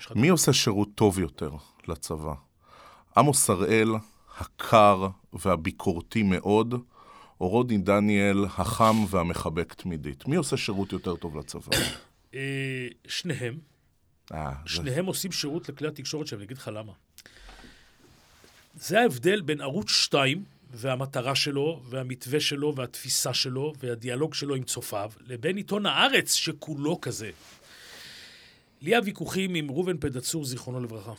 לך- 0.00 0.12
מי 0.16 0.28
עושה 0.28 0.52
שירות 0.52 0.88
טוב 0.94 1.18
יותר 1.18 1.50
לצבא? 1.88 2.34
עמוס 3.16 3.50
הראל, 3.50 3.88
הקר 4.38 5.08
והביקורתי 5.32 6.22
מאוד, 6.22 6.74
או 7.40 7.48
רודי 7.48 7.78
דניאל, 7.78 8.44
החם 8.44 8.96
והמחבק 9.10 9.74
תמידית? 9.74 10.28
מי 10.28 10.36
עושה 10.36 10.56
שירות 10.56 10.92
יותר 10.92 11.16
טוב 11.16 11.36
לצבא? 11.36 11.76
אה, 12.34 12.88
שניהם, 13.08 13.58
אה, 14.32 14.52
שניהם 14.66 15.06
עושים 15.06 15.32
שירות 15.32 15.68
לכלי 15.68 15.88
התקשורת 15.88 16.26
שלהם, 16.26 16.40
אני 16.40 16.46
אגיד 16.46 16.58
לך 16.58 16.70
למה. 16.74 16.92
זה 18.74 19.00
ההבדל 19.00 19.40
בין 19.40 19.60
ערוץ 19.60 19.90
2 19.90 20.44
והמטרה 20.72 21.34
שלו, 21.34 21.82
והמתווה 21.88 22.40
שלו, 22.40 22.76
והתפיסה 22.76 23.34
שלו, 23.34 23.72
והדיאלוג 23.80 24.34
שלו 24.34 24.54
עם 24.54 24.62
צופיו, 24.62 25.12
לבין 25.26 25.56
עיתון 25.56 25.86
הארץ 25.86 26.34
שכולו 26.34 27.00
כזה. 27.00 27.30
לי 28.80 28.90
היה 28.90 29.00
ויכוחים 29.04 29.54
עם 29.54 29.70
ראובן 29.70 29.96
פדצור, 29.98 30.44
זיכרונו 30.44 30.80
לברכה. 30.80 31.12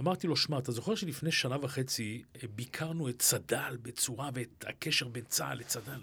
אמרתי 0.00 0.26
לו, 0.26 0.36
שמע, 0.36 0.58
אתה 0.58 0.72
זוכר 0.72 0.94
שלפני 0.94 1.32
שנה 1.32 1.56
וחצי 1.62 2.22
אה, 2.36 2.48
ביקרנו 2.54 3.08
את 3.08 3.18
צד"ל 3.18 3.76
בצורה, 3.82 4.30
ואת 4.34 4.64
הקשר 4.68 5.08
בין 5.08 5.24
צה"ל 5.28 5.58
לצד"ל? 5.58 6.00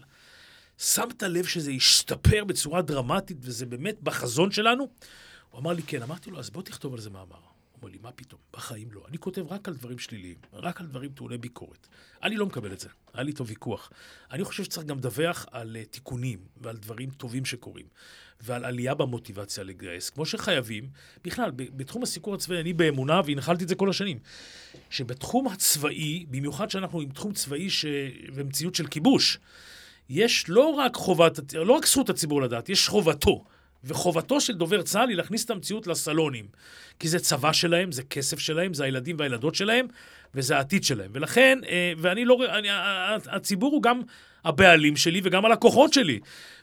שמת 0.77 1.23
לב 1.23 1.45
שזה 1.45 1.71
השתפר 1.71 2.43
בצורה 2.43 2.81
דרמטית, 2.81 3.37
וזה 3.41 3.65
באמת 3.65 4.01
בחזון 4.01 4.51
שלנו? 4.51 4.87
הוא 5.49 5.59
אמר 5.59 5.73
לי, 5.73 5.83
כן. 5.83 6.01
אמרתי 6.01 6.31
לו, 6.31 6.39
אז 6.39 6.49
בוא 6.49 6.61
תכתוב 6.61 6.93
על 6.93 6.99
זה 6.99 7.09
מאמר. 7.09 7.52
אומר 7.83 7.91
לי, 7.91 7.99
מה 8.01 8.11
פתאום? 8.11 8.41
בחיים 8.53 8.91
לא. 8.91 9.01
אני 9.09 9.17
כותב 9.17 9.51
רק 9.51 9.67
על 9.67 9.73
דברים 9.73 9.99
שליליים, 9.99 10.35
רק 10.53 10.81
על 10.81 10.87
דברים 10.87 11.11
טעוני 11.11 11.37
ביקורת. 11.37 11.87
אני 12.23 12.35
לא 12.35 12.45
מקבל 12.45 12.73
את 12.73 12.79
זה, 12.79 12.89
היה 13.13 13.23
לי 13.23 13.31
איתו 13.31 13.47
ויכוח. 13.47 13.91
אני 14.31 14.43
חושב 14.43 14.63
שצריך 14.63 14.87
גם 14.87 14.97
לדווח 14.97 15.45
על 15.51 15.77
uh, 15.81 15.85
תיקונים 15.91 16.39
ועל 16.57 16.77
דברים 16.77 17.09
טובים 17.09 17.45
שקורים, 17.45 17.85
ועל 18.41 18.65
עלייה 18.65 18.93
במוטיבציה 18.95 19.63
לגייס, 19.63 20.09
כמו 20.09 20.25
שחייבים. 20.25 20.89
בכלל, 21.23 21.51
בתחום 21.55 22.03
הסיקור 22.03 22.33
הצבאי, 22.33 22.59
אני 22.59 22.73
באמונה, 22.73 23.21
והנחלתי 23.25 23.63
את 23.63 23.69
זה 23.69 23.75
כל 23.75 23.89
השנים, 23.89 24.19
שבתחום 24.89 25.47
הצבאי, 25.47 26.25
במיוחד 26.29 26.69
שאנחנו 26.69 27.01
עם 27.01 27.09
תחום 27.09 27.33
צבאי 27.33 27.69
ש... 27.69 27.85
ומציאות 28.33 28.75
של 28.75 28.87
כיבוש, 28.87 29.39
יש 30.09 30.49
לא 30.49 30.67
רק 30.69 30.95
חובת, 30.95 31.53
לא 31.53 31.73
רק 31.73 31.85
זכות 31.85 32.09
הציבור 32.09 32.41
לדעת, 32.41 32.69
יש 32.69 32.87
חובתו. 32.87 33.45
וחובתו 33.83 34.41
של 34.41 34.53
דובר 34.53 34.81
צה"ל 34.81 35.09
היא 35.09 35.17
להכניס 35.17 35.45
את 35.45 35.49
המציאות 35.49 35.87
לסלונים. 35.87 36.45
כי 36.99 37.07
זה 37.07 37.19
צבא 37.19 37.53
שלהם, 37.53 37.91
זה 37.91 38.03
כסף 38.03 38.39
שלהם, 38.39 38.73
זה 38.73 38.83
הילדים 38.83 39.15
והילדות 39.19 39.55
שלהם, 39.55 39.87
וזה 40.35 40.57
העתיד 40.57 40.83
שלהם. 40.83 41.11
ולכן, 41.13 41.59
אה, 41.67 41.93
ואני 41.97 42.25
לא... 42.25 42.37
אני, 42.57 42.67
הציבור 43.25 43.73
הוא 43.73 43.83
גם 43.83 44.01
הבעלים 44.43 44.95
שלי 44.95 45.21
וגם 45.23 45.45
הלקוחות 45.45 45.93
שלי. 45.93 46.19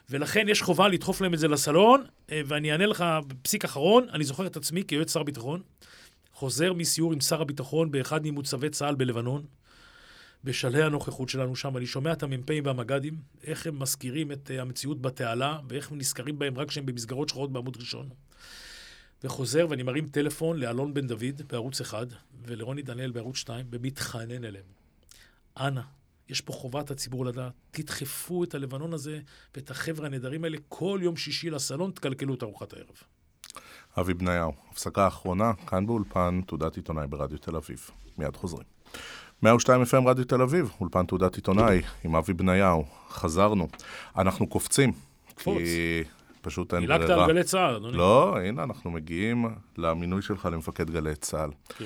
ולכן 0.09 0.49
יש 0.49 0.61
חובה 0.61 0.87
לדחוף 0.87 1.21
להם 1.21 1.33
את 1.33 1.39
זה 1.39 1.47
לסלון, 1.47 2.03
אה, 2.31 2.41
ואני 2.45 2.71
אענה 2.71 2.85
לך 2.85 3.05
בפסיק 3.27 3.65
אחרון, 3.65 4.07
אני 4.13 4.23
זוכר 4.23 4.47
את 4.47 4.57
עצמי 4.57 4.83
כיועץ 4.87 5.13
שר 5.13 5.23
ביטחון, 5.23 5.61
חוזר 6.33 6.73
מסיור 6.73 7.13
עם 7.13 7.21
שר 7.21 7.41
הביטחון 7.41 7.91
באחד 7.91 8.19
ממוצבי 8.23 8.69
צה"ל 8.69 8.95
בלבנון, 8.95 9.43
בשלהי 10.43 10.83
הנוכחות 10.83 11.29
שלנו 11.29 11.55
שם, 11.55 11.77
אני 11.77 11.85
שומע 11.85 12.11
את 12.11 12.23
המ"פים 12.23 12.65
והמג"דים, 12.65 13.17
איך 13.43 13.67
הם 13.67 13.79
מזכירים 13.79 14.31
את 14.31 14.51
אה, 14.51 14.61
המציאות 14.61 15.01
בתעלה, 15.01 15.59
ואיך 15.69 15.91
הם 15.91 15.97
נזכרים 15.97 16.39
בהם 16.39 16.57
רק 16.57 16.67
כשהם 16.67 16.85
במסגרות 16.85 17.29
שחורות 17.29 17.51
בעמוד 17.51 17.77
ראשון. 17.77 18.09
וחוזר, 19.23 19.67
ואני 19.69 19.83
מרים 19.83 20.07
טלפון 20.07 20.59
לאלון 20.59 20.93
בן 20.93 21.07
דוד 21.07 21.41
בערוץ 21.47 21.81
1, 21.81 22.07
ולרוני 22.45 22.81
דניאל 22.81 23.11
בערוץ 23.11 23.35
2, 23.35 23.65
ומתחנן 23.71 24.43
אליהם. 24.43 24.65
אנא, 25.57 25.81
יש 26.29 26.41
פה 26.41 26.53
חובת 26.53 26.91
הציבור 26.91 27.25
לדעת, 27.25 27.53
תדחפו 27.71 28.43
את 28.43 28.55
הלבנון 28.55 28.93
הזה 28.93 29.19
ואת 29.55 29.71
החבר'ה 29.71 30.05
הנהדרים 30.07 30.43
האלה 30.43 30.57
כל 30.69 30.99
יום 31.03 31.17
שישי 31.17 31.49
לסלון, 31.49 31.91
תקלקלו 31.91 32.33
את 32.33 32.43
ארוחת 32.43 32.73
הערב. 32.73 32.95
אבי 33.99 34.13
בניהו, 34.13 34.53
הפסקה 34.71 35.07
אחרונה, 35.07 35.53
כאן 35.67 35.87
באולפן, 35.87 36.41
תעודת 36.47 36.75
עיתונאי 36.75 37.07
ברדיו 37.07 37.37
תל 37.37 37.55
אביב. 37.55 37.89
מיד 38.17 38.35
חוזרים. 38.35 38.67
102 39.43 39.81
FM 39.81 40.07
רדיו 40.09 40.25
תל 40.25 40.41
אביב, 40.41 40.71
אולפן 40.81 41.05
תעודת 41.05 41.35
עיתונאי 41.35 41.81
עם 42.03 42.15
אבי 42.15 42.33
בניהו. 42.33 42.85
חזרנו. 43.09 43.67
אנחנו 44.17 44.47
קופצים. 44.47 44.91
קפוץ. 45.35 45.57
כי 45.57 46.03
פשוט 46.41 46.73
אין 46.73 46.81
דילגת 46.81 47.01
ברירה. 47.01 47.23
על 47.23 47.31
גלי 47.31 47.43
צה"ל, 47.43 47.75
אדוני. 47.75 47.97
לא, 47.97 48.37
הנה, 48.37 48.63
אנחנו 48.63 48.91
מגיעים 48.91 49.45
למינוי 49.77 50.21
שלך 50.21 50.49
למפקד 50.51 50.89
גלי 50.89 51.15
צה"ל. 51.15 51.49
כן. 51.77 51.85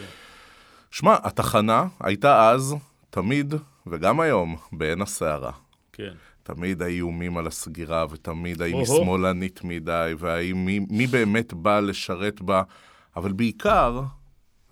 שמע, 0.92 1.16
התחנה 1.24 1.88
הייתה 2.00 2.50
אז, 2.50 2.76
תמיד, 3.10 3.54
וגם 3.88 4.20
היום, 4.20 4.56
בעין 4.72 5.02
הסערה. 5.02 5.52
כן. 5.94 6.14
תמיד 6.44 6.82
האיומים 6.82 7.38
על 7.38 7.48
הסגירה, 7.48 8.06
ותמיד 8.10 8.62
האם 8.62 8.76
היא. 8.76 8.86
שמאלנית 8.86 9.64
מדי, 9.64 10.14
והאם 10.20 10.66
מי, 10.66 10.80
מי 10.90 11.08
באמת 11.08 11.54
בא 11.54 11.80
לשרת 11.80 12.42
בה, 12.42 12.64
אבל 13.16 13.32
בעיקר, 13.32 14.02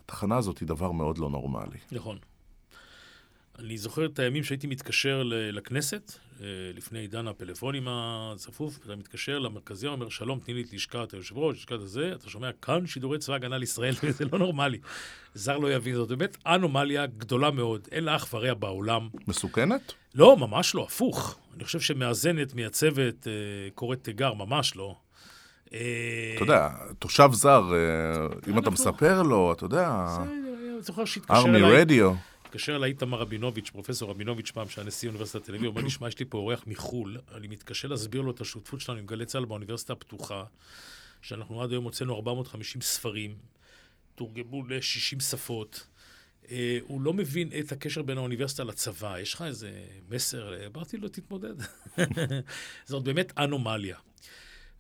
התחנה 0.05 0.37
הזאת 0.37 0.57
היא 0.57 0.67
דבר 0.67 0.91
מאוד 0.91 1.17
לא 1.17 1.29
נורמלי. 1.29 1.77
נכון. 1.91 2.17
אני 3.59 3.77
זוכר 3.77 4.05
את 4.05 4.19
הימים 4.19 4.43
שהייתי 4.43 4.67
מתקשר 4.67 5.23
לכנסת, 5.25 6.11
אה, 6.41 6.45
לפני 6.75 6.99
עידן 6.99 7.27
הפלאפונים 7.27 7.87
הצפוף, 7.89 8.79
אתה 8.85 8.95
מתקשר 8.95 9.39
למרכזייה, 9.39 9.91
אומר, 9.91 10.09
שלום, 10.09 10.39
תני 10.39 10.53
לי 10.53 10.61
את 10.61 10.73
לשכת 10.73 11.13
היושב 11.13 11.37
ראש, 11.37 11.57
לשכת 11.57 11.71
הזה, 11.71 12.11
אתה 12.15 12.29
שומע 12.29 12.51
כאן 12.61 12.87
שידורי 12.87 13.19
צבא 13.19 13.35
הגנה 13.35 13.57
לישראל, 13.57 13.93
וזה 14.03 14.25
לא 14.31 14.39
נורמלי. 14.39 14.77
זר 15.33 15.57
לא 15.57 15.73
יבין 15.73 15.95
זאת, 15.95 16.09
באמת 16.09 16.37
אנומליה 16.45 17.05
גדולה 17.05 17.51
מאוד, 17.51 17.87
אין 17.91 18.03
לה 18.03 18.15
אח 18.15 18.33
ורע 18.33 18.53
בעולם. 18.53 19.09
מסוכנת? 19.27 19.93
לא, 20.15 20.37
ממש 20.37 20.75
לא, 20.75 20.83
הפוך. 20.83 21.39
אני 21.55 21.63
חושב 21.63 21.79
שמאזנת, 21.79 22.53
מייצבת, 22.53 23.27
אה, 23.27 23.33
קוראת 23.75 24.03
תיגר, 24.03 24.33
ממש 24.33 24.75
לא. 24.75 24.95
אה, 25.73 25.79
אתה 26.35 26.43
יודע, 26.43 26.69
תושב 26.99 27.29
זר, 27.31 27.63
אם 28.47 28.59
אתה 28.59 28.69
מספר 28.69 29.21
לו, 29.21 29.53
אתה 29.53 29.65
יודע, 29.65 30.05
בסדר, 30.07 30.23
אני 30.23 30.81
זוכר 30.81 31.05
שהתקשר 31.05 31.33
ארמי 31.33 31.57
אליי. 31.57 31.81
רדיו. 31.81 32.13
התקשר 32.53 32.75
אליי 32.75 32.89
איתמר 32.91 33.19
רבינוביץ', 33.19 33.69
פרופסור 33.69 34.09
רבינוביץ' 34.09 34.51
פעם, 34.51 34.69
שהיה 34.69 34.87
נשיא 34.87 35.09
אוניברסיטת 35.09 35.43
תל 35.43 35.55
אביב, 35.55 35.65
אומר 35.67 35.81
לי, 35.81 35.89
שמע, 35.89 36.07
יש 36.07 36.19
לי 36.19 36.25
פה 36.29 36.37
אורח 36.37 36.63
מחו"ל, 36.67 37.17
אני 37.35 37.47
מתקשה 37.47 37.87
להסביר 37.87 38.21
לו 38.21 38.31
את 38.31 38.41
השותפות 38.41 38.81
שלנו 38.81 38.99
עם 38.99 39.05
גלי 39.05 39.25
צה"ל 39.25 39.45
באוניברסיטה 39.45 39.93
הפתוחה, 39.93 40.43
שאנחנו 41.21 41.63
עד 41.63 41.71
היום 41.71 41.83
הוצאנו 41.83 42.15
450 42.15 42.81
ספרים, 42.81 43.35
תורגמו 44.15 44.63
ל-60 44.63 45.21
שפות. 45.21 45.87
אה, 46.51 46.79
הוא 46.87 47.01
לא 47.01 47.13
מבין 47.13 47.49
את 47.59 47.71
הקשר 47.71 48.01
בין 48.01 48.17
האוניברסיטה 48.17 48.63
לצבא. 48.63 49.19
יש 49.19 49.33
לך 49.33 49.41
איזה 49.41 49.71
מסר? 50.09 50.65
אמרתי 50.65 50.97
לו, 50.97 51.09
תתמודד. 51.09 51.55
זאת 52.85 53.03
באמת 53.03 53.33
אנומליה. 53.37 53.97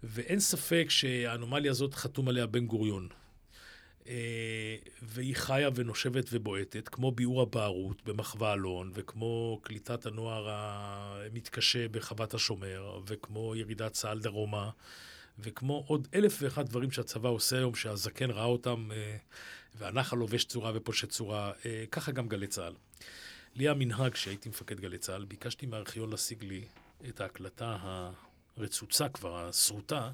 ואין 0.03 0.39
ספק 0.39 0.85
שהאנומליה 0.89 1.71
הזאת 1.71 1.93
חתום 1.93 2.27
עליה 2.27 2.45
בן 2.45 2.65
גוריון. 2.65 3.07
אה, 4.07 4.75
והיא 5.01 5.35
חיה 5.35 5.69
ונושבת 5.75 6.25
ובועטת, 6.31 6.89
כמו 6.89 7.11
ביעור 7.11 7.41
הבערות 7.41 8.03
במחווה 8.05 8.53
אלון, 8.53 8.91
וכמו 8.93 9.59
קליטת 9.63 10.05
הנוער 10.05 10.49
המתקשה 10.49 11.87
בחוות 11.87 12.33
השומר, 12.33 12.99
וכמו 13.07 13.55
ירידת 13.55 13.91
צה"ל 13.91 14.19
דרומה, 14.19 14.69
וכמו 15.39 15.83
עוד 15.87 16.07
אלף 16.13 16.37
ואחד 16.41 16.65
דברים 16.65 16.91
שהצבא 16.91 17.29
עושה 17.29 17.57
היום, 17.57 17.75
שהזקן 17.75 18.31
ראה 18.31 18.45
אותם, 18.45 18.89
אה, 18.91 19.17
והנחל 19.75 20.17
לובש 20.17 20.45
צורה 20.45 20.71
ופושט 20.75 21.09
צורה, 21.09 21.51
אה, 21.65 21.83
ככה 21.91 22.11
גם 22.11 22.27
גלי 22.27 22.47
צה"ל. 22.47 22.73
לי 23.55 23.69
המנהג, 23.69 24.11
כשהייתי 24.11 24.49
מפקד 24.49 24.79
גלי 24.79 24.97
צה"ל, 24.97 25.25
ביקשתי 25.25 25.65
מהארכיון 25.65 26.09
להשיג 26.09 26.43
לי 26.43 26.65
את 27.09 27.21
ההקלטה 27.21 27.77
הרצוצה 28.57 29.09
כבר, 29.09 29.37
השרוטה, 29.37 30.11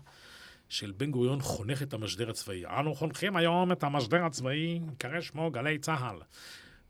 של 0.70 0.92
בן 0.98 1.12
גוריון 1.12 1.42
חונך 1.42 1.82
את 1.82 1.94
המשדר 1.94 2.30
הצבאי. 2.30 2.66
אנו 2.66 2.96
חונכים 2.96 3.36
היום 3.36 3.72
את 3.72 3.84
המשדר 3.84 4.26
הצבאי, 4.26 4.80
קרא 4.98 5.22
שמו 5.22 5.52
גלי 5.52 5.78
צה"ל. 5.78 6.16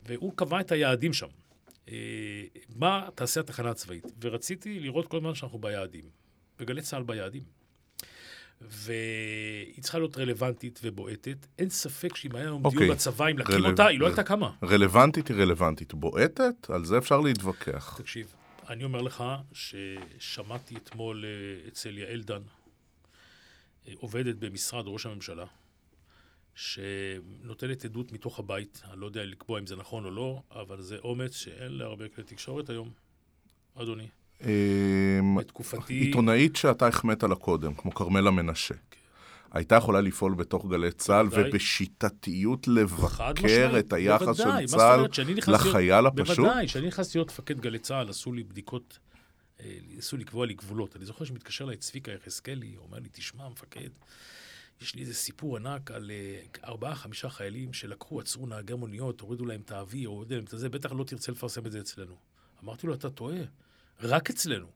והוא 0.06 0.32
קבע 0.36 0.60
את 0.60 0.72
היעדים 0.72 1.12
שם. 1.12 1.26
אה, 1.88 1.94
מה 2.76 3.08
תעשה 3.14 3.40
התחנה 3.40 3.70
הצבאית? 3.70 4.04
ורציתי 4.20 4.80
לראות 4.80 5.06
כל 5.08 5.16
הזמן 5.16 5.34
שאנחנו 5.34 5.58
ביעדים. 5.58 6.04
וגלי 6.60 6.82
צה"ל 6.82 7.02
ביעדים. 7.02 7.42
והיא 8.60 9.82
צריכה 9.82 9.98
להיות 9.98 10.18
רלוונטית 10.18 10.80
ובועטת. 10.82 11.46
אין 11.58 11.70
ספק 11.70 12.16
שאם 12.16 12.36
היה 12.36 12.44
היום 12.44 12.64
אוקיי. 12.64 12.78
דיון 12.78 12.94
בצבא, 12.94 13.28
אם 13.30 13.38
להקים 13.38 13.54
רלו- 13.54 13.70
אותה, 13.70 13.86
היא 13.86 14.00
לא 14.00 14.06
הייתה 14.06 14.22
קמה. 14.22 14.50
רלוונטית 14.62 15.28
היא 15.28 15.36
רלוונטית. 15.36 15.94
בועטת? 15.94 16.70
על 16.70 16.84
זה 16.84 16.98
אפשר 16.98 17.20
להתווכח. 17.20 17.94
תקשיב, 17.98 18.34
אני 18.68 18.84
אומר 18.84 19.02
לך 19.02 19.24
ששמעתי 19.52 20.76
אתמול 20.76 21.24
אה, 21.24 21.68
אצל 21.68 21.98
יעל 21.98 22.20
דן, 22.22 22.42
עובדת 23.98 24.36
במשרד 24.36 24.84
ראש 24.86 25.06
הממשלה, 25.06 25.44
שנותנת 26.54 27.84
עדות 27.84 28.12
מתוך 28.12 28.38
הבית, 28.38 28.82
אני 28.92 29.00
לא 29.00 29.06
יודע 29.06 29.24
לקבוע 29.24 29.58
אם 29.58 29.66
זה 29.66 29.76
נכון 29.76 30.04
או 30.04 30.10
לא, 30.10 30.42
אבל 30.50 30.80
זה 30.80 30.96
אומץ 31.04 31.34
שאין 31.34 31.72
להרבה 31.72 32.08
כלי 32.08 32.24
תקשורת 32.24 32.70
היום, 32.70 32.90
אדוני. 33.74 34.08
אמ, 34.44 35.36
בתקופתי... 35.38 35.94
עיתונאית 35.94 36.56
שאתה 36.56 36.86
החמאת 36.86 37.22
לה 37.22 37.34
קודם, 37.34 37.74
כמו 37.74 37.94
כרמלה 37.94 38.30
מנשה, 38.30 38.74
הייתה 39.52 39.74
יכולה 39.74 40.00
לפעול 40.00 40.34
בתוך 40.34 40.66
גלי 40.66 40.92
צה"ל. 40.92 41.26
ובשיטתיות 41.30 42.68
לבקר 42.68 43.78
את 43.78 43.92
היחס 43.92 44.36
של 44.36 44.66
צה"ל 44.66 45.06
לחייל 45.48 46.06
הפשוט? 46.06 46.36
בוודאי, 46.36 46.66
כשאני 46.66 46.86
נכנסתי 46.86 47.18
להיות 47.18 47.28
מפקד 47.28 47.60
גלי 47.60 47.78
צה"ל, 47.78 48.08
עשו 48.08 48.32
לי 48.32 48.42
בדיקות, 48.42 48.98
ניסו 49.88 50.16
לקבוע 50.16 50.46
לי 50.46 50.54
גבולות. 50.54 50.96
אני 50.96 51.04
זוכר 51.04 51.24
שמתקשר 51.24 51.64
אליי 51.64 51.76
צביקה 51.76 52.12
יחזקאלי, 52.12 52.76
אומר 52.76 52.98
לי, 52.98 53.08
תשמע, 53.12 53.48
מפקד, 53.48 53.88
יש 54.80 54.94
לי 54.94 55.00
איזה 55.00 55.14
סיפור 55.14 55.56
ענק 55.56 55.90
על 55.90 56.10
אה, 56.10 56.40
ארבעה, 56.64 56.94
חמישה 56.94 57.30
חיילים 57.30 57.72
שלקחו, 57.72 58.20
עצרו 58.20 58.46
נהגי 58.46 58.74
מוניות, 58.74 59.20
הורידו 59.20 59.46
להם 59.46 59.60
את 59.60 59.70
האוויר, 59.70 60.08
הורידו 60.08 60.34
להם 60.34 60.44
את 60.44 60.48
זה, 60.58 60.68
בטח 60.68 60.92
לא 60.92 61.04
תרצה 61.04 61.32
לפרסם 61.32 61.66
את 61.66 61.72
זה 61.72 61.80
אצלנו. 61.80 62.16
אמרתי 62.64 62.86
לו, 62.86 62.94
אתה 62.94 63.10
טועה, 63.10 63.36
רק 64.00 64.30
אצלנו. 64.30 64.66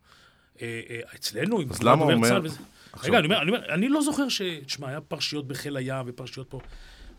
אה, 0.60 0.80
אה, 0.90 1.00
אצלנו, 1.14 1.60
עם 1.60 1.70
אז 1.70 1.82
למה 1.82 1.92
הוא 1.92 2.00
דובר 2.00 2.14
אומר- 2.14 2.28
צה"ל 2.28 2.46
וזה. 2.46 2.58
רגע, 3.02 3.18
אני 3.18 3.26
אומר, 3.26 3.42
אני 3.42 3.50
אומר, 3.50 3.74
אני 3.74 3.88
לא 3.88 4.02
זוכר 4.02 4.28
ש... 4.28 4.42
תשמע, 4.42 4.88
היה 4.88 5.00
פרשיות 5.00 5.48
בחיל 5.48 5.76
הים 5.76 6.04
ופרשיות 6.08 6.50
פה. 6.50 6.60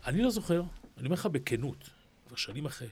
אני 0.06 0.22
לא 0.22 0.30
זוכר, 0.30 0.62
אני 0.96 1.06
אומר 1.06 1.14
לך 1.14 1.26
בכנות, 1.26 1.90
כבר 2.26 2.36
שנים 2.36 2.66
אחרי, 2.66 2.88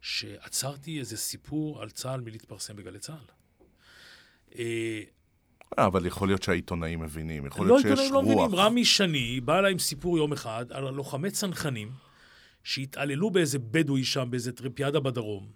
שעצרתי 0.00 0.98
איזה 0.98 1.16
סיפור 1.16 1.82
על 1.82 1.90
צה"ל 1.90 2.20
מלהתפרסם 2.20 2.76
בגלי 2.76 2.98
צה"ל. 2.98 3.39
אה, 4.58 5.00
אה, 5.78 5.86
אבל 5.86 6.06
יכול 6.06 6.28
להיות 6.28 6.42
שהעיתונאים 6.42 7.00
מבינים, 7.00 7.46
יכול 7.46 7.66
לא, 7.66 7.74
להיות 7.80 7.82
שיש 7.98 8.06
עיתונאים 8.06 8.12
לא 8.36 8.42
רוח. 8.42 8.48
מבינים. 8.48 8.66
רמי 8.66 8.84
שני 8.84 9.40
בא 9.40 9.58
אליי 9.58 9.72
עם 9.72 9.78
סיפור 9.78 10.18
יום 10.18 10.32
אחד 10.32 10.64
על 10.70 10.90
לוחמי 10.90 11.30
צנחנים 11.30 11.90
שהתעללו 12.64 13.30
באיזה 13.30 13.58
בדואי 13.58 14.04
שם, 14.04 14.26
באיזה 14.30 14.52
טרמפיאדה 14.52 15.00
בדרום, 15.00 15.46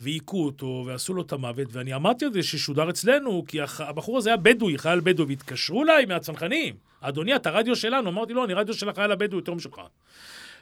והיכו 0.00 0.44
אותו 0.44 0.84
ועשו 0.86 1.14
לו 1.14 1.22
את 1.22 1.32
המוות, 1.32 1.68
ואני 1.72 1.94
אמרתי 1.94 2.24
על 2.24 2.32
זה 2.32 2.42
ששודר 2.42 2.90
אצלנו, 2.90 3.44
כי 3.48 3.60
הח- 3.60 3.80
הבחור 3.80 4.18
הזה 4.18 4.30
היה 4.30 4.36
בדואי, 4.36 4.78
חייל 4.78 5.00
בדואי, 5.00 5.28
והתקשרו 5.28 5.82
אליי 5.82 6.04
מהצנחנים. 6.06 6.74
אדוני, 7.00 7.36
אתה 7.36 7.50
רדיו 7.50 7.76
שלנו. 7.76 8.10
אמרתי, 8.10 8.32
לא, 8.34 8.44
אני 8.44 8.54
רדיו 8.54 8.74
של 8.74 8.88
החייל 8.88 9.12
הבדואי 9.12 9.38
יותר 9.40 9.54
משלך. 9.54 9.80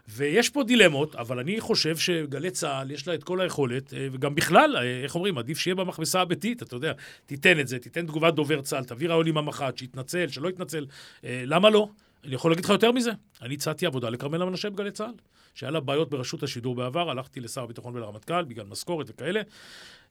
ויש 0.09 0.51
פה 0.51 0.63
דילמות, 0.63 1.15
אבל 1.15 1.39
אני 1.39 1.61
חושב 1.61 1.97
שגלי 1.97 2.51
צה"ל, 2.51 2.91
יש 2.91 3.09
לה 3.09 3.15
את 3.15 3.25
כל 3.25 3.41
היכולת, 3.41 3.95
אה, 3.95 4.09
וגם 4.13 4.35
בכלל, 4.35 4.77
אה, 4.77 5.03
איך 5.03 5.15
אומרים, 5.15 5.39
עדיף 5.39 5.59
שיהיה 5.59 5.75
במכבסה 5.75 6.21
הביתית, 6.21 6.63
אתה 6.63 6.77
יודע, 6.77 6.93
תיתן 7.27 7.61
את 7.61 7.69
זה, 7.69 7.79
תיתן 7.79 8.07
תגובת 8.07 8.35
דובר 8.35 8.63
צה"ל, 8.63 8.85
תביא 8.85 9.09
רעיון 9.09 9.27
עם 9.27 9.39
המח"ט, 9.39 9.79
שיתנצל, 9.79 10.29
שלא 10.29 10.49
יתנצל. 10.49 10.87
אה, 11.25 11.43
למה 11.47 11.71
לא? 11.71 11.89
אני 12.25 12.35
יכול 12.35 12.51
להגיד 12.51 12.65
לך 12.65 12.71
יותר 12.71 12.93
מזה. 12.93 13.11
אני 13.43 13.55
הצעתי 13.55 13.87
עבודה 13.87 14.11
לכרמלה 14.11 14.45
מנשה 14.45 14.71
בגלי 14.71 14.91
צה"ל, 14.91 15.15
שהיה 15.55 15.71
לה 15.71 15.81
בעיות 15.81 16.11
ברשות 16.11 16.43
השידור 16.43 16.75
בעבר, 16.75 17.11
הלכתי 17.11 17.41
לשר 17.41 17.63
הביטחון 17.63 17.97
ולרמטכ"ל 17.97 18.45
בגלל 18.45 18.67
משכורת 18.67 19.07
וכאלה. 19.11 19.43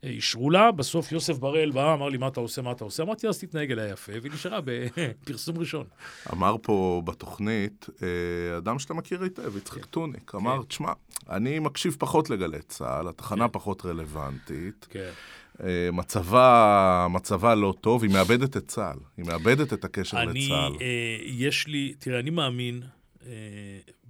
אה, 0.03 0.09
אישרו 0.09 0.49
לה, 0.49 0.71
בסוף 0.71 1.11
יוסף 1.11 1.37
בראל 1.37 1.71
בא, 1.71 1.93
אמר 1.93 2.09
לי, 2.09 2.17
מה 2.17 2.27
אתה 2.27 2.39
עושה, 2.39 2.61
מה 2.61 2.71
אתה 2.71 2.83
עושה? 2.83 3.03
אמרתי, 3.03 3.27
אז 3.27 3.39
תתנהג 3.39 3.71
אליה 3.71 3.89
יפה, 3.89 4.11
והיא 4.21 4.33
נשארה 4.33 4.59
בפרסום 4.63 5.57
ראשון. 5.57 5.85
אמר 6.33 6.55
פה 6.61 7.01
בתוכנית, 7.05 7.89
אה, 8.03 8.57
אדם 8.57 8.79
שאתה 8.79 8.93
מכיר 8.93 9.23
היטב, 9.23 9.51
כן. 9.51 9.57
יצחק 9.57 9.85
טוניק, 9.85 10.35
אמר, 10.35 10.63
תשמע, 10.63 10.91
אני 11.29 11.59
מקשיב 11.59 11.95
פחות 11.99 12.29
לגלי 12.29 12.61
צה"ל, 12.61 13.07
התחנה 13.07 13.47
פחות 13.47 13.85
רלוונטית, 13.85 14.87
כן. 14.89 15.11
אה, 15.61 15.89
מצבה, 15.91 17.07
מצבה 17.09 17.55
לא 17.55 17.73
טוב, 17.81 18.03
היא 18.03 18.11
מאבדת 18.11 18.57
את 18.57 18.67
צה"ל, 18.67 18.97
היא 19.17 19.25
מאבדת 19.25 19.73
את 19.73 19.85
הקשר 19.85 20.21
אני, 20.21 20.45
לצה"ל. 20.45 20.73
אה, 20.81 21.17
יש 21.23 21.67
לי, 21.67 21.93
תראה, 21.99 22.19
אני 22.19 22.29
מאמין 22.29 22.81
אה, 23.25 23.31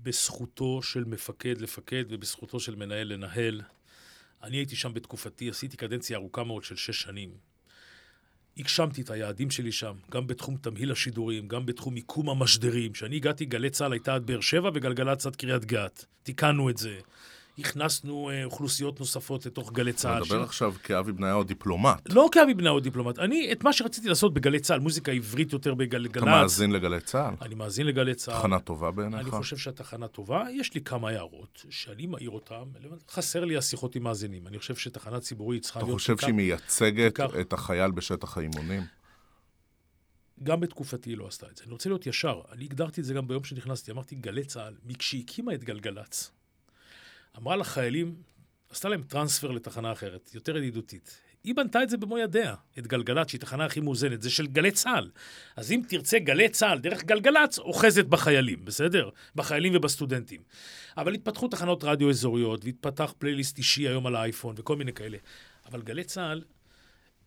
בזכותו 0.03 0.82
של 0.82 1.03
מפקד 1.03 1.62
לפקד 1.62 2.03
ובזכותו 2.10 2.60
של 2.60 2.75
מנהל 2.75 3.13
לנהל. 3.13 3.62
אני 4.43 4.58
הייתי 4.58 4.75
שם 4.75 4.93
בתקופתי, 4.93 5.49
עשיתי 5.49 5.77
קדנציה 5.77 6.17
ארוכה 6.17 6.43
מאוד 6.43 6.63
של 6.63 6.75
שש 6.75 7.01
שנים. 7.01 7.29
הגשמתי 8.58 9.01
את 9.01 9.10
היעדים 9.10 9.51
שלי 9.51 9.71
שם, 9.71 9.93
גם 10.12 10.27
בתחום 10.27 10.58
תמהיל 10.58 10.91
השידורים, 10.91 11.47
גם 11.47 11.65
בתחום 11.65 11.93
מיקום 11.93 12.29
המשדרים. 12.29 12.91
כשאני 12.91 13.15
הגעתי, 13.15 13.45
גלי 13.45 13.69
צה"ל 13.69 13.91
הייתה 13.91 14.15
עד 14.15 14.25
באר 14.25 14.41
שבע 14.41 14.69
וגלגלצ 14.73 15.25
עד 15.25 15.36
קריית 15.36 15.65
גת. 15.65 16.06
תיקנו 16.23 16.69
את 16.69 16.77
זה. 16.77 16.99
הכנסנו 17.60 18.30
אה, 18.30 18.46
אוכלוסיות 18.46 19.00
נוספות 19.00 19.46
לתוך 19.46 19.72
גלי 19.72 19.94
צה"ל. 19.94 20.18
אתה 20.18 20.34
מדבר 20.34 20.44
עכשיו 20.44 20.74
כאבי 20.84 21.12
בניהו 21.12 21.44
דיפלומט. 21.44 22.10
לא 22.10 22.30
כאבי 22.32 22.54
בניהו 22.54 22.80
דיפלומט. 22.80 23.20
אני, 23.20 23.52
את 23.52 23.63
מה 23.63 23.74
שרציתי 23.74 24.10
לעשות 24.10 24.34
בגלי 24.34 24.60
צה"ל, 24.60 24.80
מוזיקה 24.80 25.12
עברית 25.12 25.54
יותר 25.54 25.74
בגלגלצ. 25.74 26.24
אתה 26.24 26.32
מאזין 26.32 26.72
לגלי 26.72 27.02
צה"ל? 27.02 27.34
אני 27.42 27.56
מאזין 27.56 27.88
לגלי 27.88 28.16
צה"ל. 28.16 28.39
תחנה 28.39 28.60
טובה 28.60 28.88
אני 28.88 28.96
בעיניך? 28.96 29.34
חושב 29.36 29.58
שהתחנה 29.58 30.08
טובה. 30.08 30.44
יש 30.52 30.74
לי 30.74 30.82
כמה 30.82 31.10
הערות 31.10 31.66
שאני 31.70 32.06
מעיר 32.08 32.30
אותן. 32.30 32.63
חסר 33.12 33.46
לי 33.46 33.58
השיחות 33.58 33.96
עם 33.96 34.04
מאזינים. 34.04 34.48
אני 34.48 34.60
חושב 34.60 34.76
שתחנה 34.76 35.20
ציבורית 35.20 35.63
צריכה 35.63 35.80
אתה 35.80 35.88
להיות... 35.88 36.00
חושב 36.00 36.13
בעיקר- 36.13 36.26
שהיא 36.28 36.36
מייצגת 36.36 37.20
בעיקר- 37.20 37.42
את 37.42 37.54
החייל 37.54 37.92
בשטח 37.92 38.38
האימונים? 38.38 38.82
גם 40.44 40.60
בתקופתי 40.60 41.10
היא 41.10 41.18
לא 41.18 41.28
עשתה 41.28 41.48
את 41.52 41.58
זה. 41.58 41.63
אני 41.63 41.72
רוצה 41.74 41.89
להיות 41.89 42.08
ישר. 42.08 42.42
אני 42.52 42.63
הגדרתי 42.66 43.02
את 43.02 43.06
זה 43.06 43.13
גם 43.13 43.28
ביום 43.28 43.44
שנכנסתי. 43.44 43.92
אמרתי, 43.92 44.16
גלי 44.16 44.44
צה"ל, 44.46 44.74
מכשהקימה 44.86 45.54
את 45.54 45.63
גלגלצ, 45.63 46.32
אמרה 47.38 47.56
לחיילים, 47.56 48.15
עשתה 48.69 48.89
להם 48.89 49.04
טרנספר 49.04 49.52
לתחנה 49.52 49.91
אחרת, 49.91 50.30
יותר 50.34 50.58
ידידותית. 50.58 51.19
היא 51.43 51.56
בנתה 51.56 51.84
את 51.84 51.89
זה 51.89 51.98
במו 51.98 52.17
ידיה, 52.17 52.56
את 52.80 52.88
גלגלצ, 52.88 53.30
שהיא 53.30 53.41
תחנה 53.41 53.65
הכי 53.65 53.80
מאוזנת, 53.80 54.22
זה 54.22 54.30
של 54.30 54.48
גלי 54.48 54.72
צה"ל. 54.72 55.10
אז 55.56 55.72
אם 55.72 55.82
תרצה 55.88 56.19
גלי 56.19 56.50
צה"ל 56.50 56.80
דרך 56.80 57.04
גלגלצ, 57.04 57.60
אוחזת 57.60 58.06
בחיילים, 58.06 58.65
בסדר? 58.65 59.10
בחיילים 59.36 59.76
ובסטודנטים. 59.76 60.41
אבל 60.98 61.13
התפתחו 61.13 61.48
תחנות 61.48 61.84
רדיו 61.84 62.10
אזוריות, 62.10 62.65
והתפתח 62.65 63.13
פלייליסט 63.17 63.58
אישי 63.58 63.88
היום 63.88 64.08
על 64.08 64.15
האייפון, 64.15 64.56
וכל 64.58 64.76
מיני 64.76 64.93
כאלה. 64.93 65.17
אבל 65.65 65.82
גלי 65.82 66.04
צה"ל, 66.04 66.43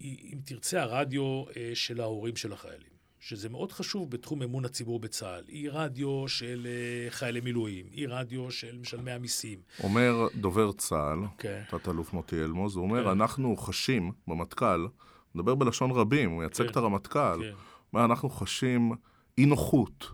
היא, 0.01 0.33
אם 0.33 0.39
תרצה, 0.45 0.83
הרדיו 0.83 1.45
אה, 1.57 1.71
של 1.75 2.01
ההורים 2.01 2.37
של 2.37 2.53
החיילים. 2.53 2.96
שזה 3.27 3.49
מאוד 3.49 3.73
חשוב 3.73 4.11
בתחום 4.11 4.43
אמון 4.43 4.65
הציבור 4.65 5.01
בצה"ל. 5.01 5.45
היא 5.49 5.71
רדיו 5.73 6.29
של 6.29 6.67
אה, 6.67 7.11
חיילי 7.11 7.41
מילואים, 7.41 7.87
היא 7.93 8.09
רדיו 8.11 8.51
של 8.51 8.79
משלמי 8.79 9.11
המיסים. 9.11 9.59
אומר 9.83 10.29
דובר 10.35 10.73
צה"ל, 10.73 11.19
כן. 11.39 11.63
תת-אלוף 11.71 12.13
מוטי 12.13 12.37
אלמוז, 12.37 12.77
הוא 12.77 12.83
אומר, 12.83 13.05
כן. 13.05 13.11
אנחנו 13.11 13.57
חשים 13.57 14.13
במטכ"ל, 14.29 14.87
מדבר 15.35 15.55
בלשון 15.55 15.91
רבים, 15.91 16.31
הוא 16.31 16.39
מייצג 16.39 16.65
כן. 16.65 16.71
את 16.71 16.77
הרמטכ"ל, 16.77 17.39
כן. 17.41 17.49
הוא 17.49 17.55
אומר, 17.93 18.05
אנחנו 18.05 18.31
חשים 18.31 18.93
אי 19.39 19.47
נוחות. 19.47 20.07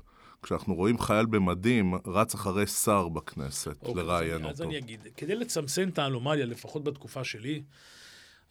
כשאנחנו 0.43 0.75
רואים 0.75 0.99
חייל 0.99 1.27
במדים 1.27 1.95
רץ 2.07 2.35
אחרי 2.35 2.67
שר 2.67 3.09
בכנסת 3.09 3.83
אוקיי, 3.83 4.05
לראיין 4.05 4.47
אז 4.47 4.61
אותו. 4.61 4.71
אני 4.71 4.79
אגיד, 4.79 5.01
כדי 5.17 5.35
לצמצם 5.35 5.89
את 5.89 5.99
האנומליה, 5.99 6.47
לפחות 6.47 6.85
בתקופה 6.85 7.25
שלי, 7.25 7.63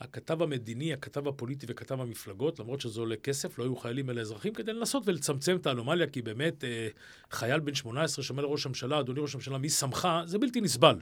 הכתב 0.02 0.42
המדיני, 0.42 0.94
הכתב 0.94 1.28
הפוליטי 1.28 1.66
וכתב 1.70 2.02
המפלגות, 2.02 2.60
למרות 2.60 2.82
שזה 2.82 3.00
עולה 3.00 3.16
כסף, 3.16 3.60
לא 3.60 3.64
היו 3.64 3.76
חיילים 3.76 4.10
אלא 4.10 4.22
אזרחים, 4.22 4.54
כדי 4.54 4.74
לנסות 4.74 5.04
ולצמצם 5.06 5.56
את 5.56 5.68
האנומליה, 5.68 6.08
כי 6.08 6.22
באמת 6.22 6.64
אה, 6.64 6.88
חייל 7.32 7.60
בן 7.60 7.74
18 7.76 8.24
שאומר 8.24 8.44
לראש 8.44 8.66
הממשלה, 8.66 9.00
אדוני 9.00 9.20
ראש 9.20 9.34
הממשלה, 9.34 9.58
מי 9.58 9.70
שמך? 9.70 10.08
זה 10.26 10.40
בלתי 10.40 10.62
נסבל. 10.62 10.96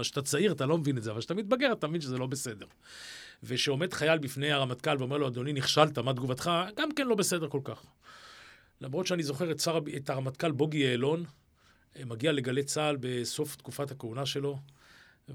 כשאתה 0.00 0.22
צעיר 0.22 0.52
אתה 0.52 0.66
לא 0.66 0.78
מבין 0.78 0.98
את 0.98 1.02
זה, 1.02 1.10
אבל 1.10 1.20
כשאתה 1.20 1.34
מתבגר 1.34 1.72
אתה 1.72 1.86
מבין 1.86 2.00
שזה 2.00 2.18
לא 2.18 2.26
בסדר. 2.26 2.66
ושעומד 3.42 3.92
חייל 3.92 4.18
בפני 4.18 4.52
הרמטכ"ל 4.52 4.96
ואומר 4.98 5.18
לו, 5.18 5.28
אדוני, 5.28 5.52
נכשלת, 5.52 5.98
מה 5.98 6.12
תגובתך? 6.12 6.50
גם 6.76 6.92
כן 6.92 7.06
לא 7.06 7.14
בסדר 7.14 7.48
כל 7.48 7.60
כך. 7.64 7.86
למרות 8.80 9.06
שאני 9.06 9.22
זוכר 9.22 9.50
את, 9.50 9.60
שר, 9.60 9.78
את 9.96 10.10
הרמטכ"ל 10.10 10.52
בוגי 10.52 10.78
יעלון, 10.78 11.24
אה, 11.96 12.04
מגיע 12.04 12.32
לגלי 12.32 12.62
צה"ל 12.62 12.96
בסוף 13.00 13.56
תקופת 13.56 13.90
הכהונה 13.90 14.26
שלו, 14.26 14.58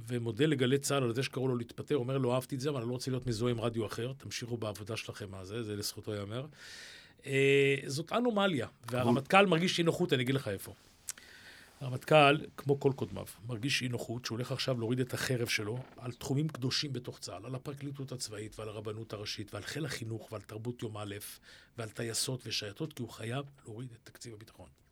ומודה 0.08 0.46
לגלי 0.46 0.78
צה"ל 0.78 1.04
על 1.04 1.16
זה 1.16 1.24
שקראו 1.24 1.48
לו 1.48 1.56
להתפטר, 1.56 1.98
אומר 1.98 2.18
לו, 2.18 2.34
אהבתי 2.34 2.56
את 2.56 2.60
זה, 2.60 2.70
אבל 2.70 2.80
אני 2.80 2.88
לא 2.90 2.94
רוצה 2.94 3.12
להיות 3.12 3.28
מזוהה 3.28 3.52
עם 3.52 3.62
רדיו 3.62 3.86
אחר, 3.86 4.14
תמשיכו 4.18 4.58
בעבודה 4.58 4.98
שלכם 4.98 5.32
מה 5.32 5.46
זה, 5.46 5.64
זה 5.64 5.76
לזכותו 5.76 6.14
ייאמר. 6.14 6.46
אה, 7.26 7.76
זאת 7.86 8.12
אנומליה, 8.12 8.68
והרמטכ"ל 8.92 9.46
מרגיש 9.46 9.80
אי 9.80 9.84
נוחות, 9.84 10.14
אני 10.14 10.24
אגיד 10.24 10.36
לך 10.36 10.48
איפה. 10.48 10.74
הרמטכ"ל, 11.82 12.38
כמו 12.58 12.80
כל 12.80 12.92
קודמיו, 12.96 13.26
מרגיש 13.48 13.82
אי 13.82 13.88
נוחות 13.88 14.26
שהוא 14.26 14.36
הולך 14.36 14.52
עכשיו 14.52 14.80
להוריד 14.80 15.00
את 15.00 15.14
החרב 15.14 15.48
שלו 15.48 15.80
על 15.98 16.12
תחומים 16.12 16.48
קדושים 16.48 16.94
בתוך 16.94 17.20
צה"ל, 17.20 17.46
על 17.46 17.56
הפרקליטות 17.56 18.12
הצבאית 18.12 18.60
ועל 18.60 18.70
הרבנות 18.70 19.14
הראשית 19.14 19.54
ועל 19.54 19.64
חיל 19.64 19.86
החינוך 19.86 20.32
ועל 20.32 20.42
תרבות 20.42 20.82
יום 20.82 20.98
א' 20.98 21.16
ועל 21.78 21.90
טייסות 21.90 22.42
ושייטות, 22.46 22.94
כי 22.94 23.02
הוא 23.02 23.10
חייב 23.10 23.46
להוריד 23.66 23.92
את 23.92 24.00
תקציב 24.04 24.34
הביטחון. 24.34 24.85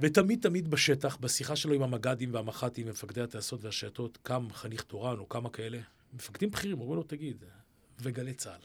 ותמיד 0.00 0.40
תמיד 0.42 0.68
בשטח, 0.70 1.16
בשיחה 1.20 1.56
שלו 1.56 1.74
עם 1.74 1.82
המג"דים 1.82 2.34
והמח"טים, 2.34 2.88
מפקדי 2.88 3.20
הטייסות 3.20 3.64
והשייטות, 3.64 4.18
קם 4.22 4.48
חניך 4.52 4.82
תורן 4.82 5.18
או 5.18 5.28
כמה 5.28 5.50
כאלה, 5.50 5.78
מפקדים 6.14 6.50
בכירים, 6.50 6.80
אומרים 6.80 6.96
לו, 6.96 7.02
תגיד, 7.02 7.44
וגלי 8.00 8.34
צה"ל. 8.34 8.60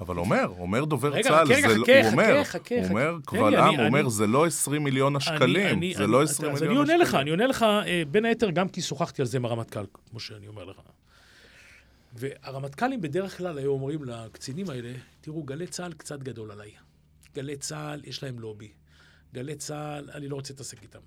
אבל 0.00 0.18
אומר, 0.18 0.46
אומר 0.58 0.84
דובר 0.84 1.12
רגע, 1.12 1.22
צה"ל, 1.28 1.52
רגע, 1.52 1.68
זה 1.68 1.76
לא- 1.78 1.84
חכה, 1.84 2.00
הוא 2.02 2.10
אומר, 2.10 2.44
חכה, 2.44 2.74
הוא. 2.74 2.84
אומר, 2.88 3.12
תן 3.16 3.36
קבל 3.36 3.54
עם, 3.56 3.74
הוא 3.80 3.86
אומר, 3.86 4.08
זה 4.08 4.26
לא 4.26 4.46
20 4.46 4.84
מיליון 4.84 5.16
השקלים, 5.16 5.78
אני- 5.78 5.94
זה 5.94 6.04
אני- 6.04 6.12
לא 6.12 6.22
אז 6.22 6.30
20 6.30 6.52
אז 6.52 6.62
מיליון 6.62 6.76
אני 6.84 6.92
עונה 6.92 7.02
לך, 7.02 7.08
השקלים. 7.08 7.22
אני 7.22 7.30
עונה 7.30 7.46
לך, 7.46 7.62
אה, 7.62 8.02
בין 8.10 8.24
היתר 8.24 8.50
גם 8.50 8.68
כי 8.68 8.82
שוחחתי 8.82 9.22
על 9.22 9.28
זה 9.28 9.38
עם 9.38 9.44
הרמטכ"ל, 9.44 9.84
כמו 10.10 10.20
שאני 10.20 10.48
אומר 10.48 10.64
לך. 10.64 10.76
והרמטכ"לים 12.12 13.00
בדרך 13.00 13.38
כלל 13.38 13.58
היו 13.58 13.70
אומרים 13.70 14.04
לקצינים 14.04 14.70
האלה, 14.70 14.92
תראו, 15.20 15.42
גלי 15.42 15.66
צה"ל 15.66 15.92
קצת 15.92 16.22
גדול 16.22 16.50
עליי. 16.50 16.70
גלי 17.34 17.56
צה"ל, 17.56 18.00
יש 18.04 18.22
להם 18.22 18.38
לובי. 18.38 18.68
גלי 19.34 19.54
צה"ל, 19.54 20.10
אני 20.10 20.28
לא 20.28 20.36
רוצה 20.36 20.52
להתעסק 20.52 20.82
איתם. 20.82 20.98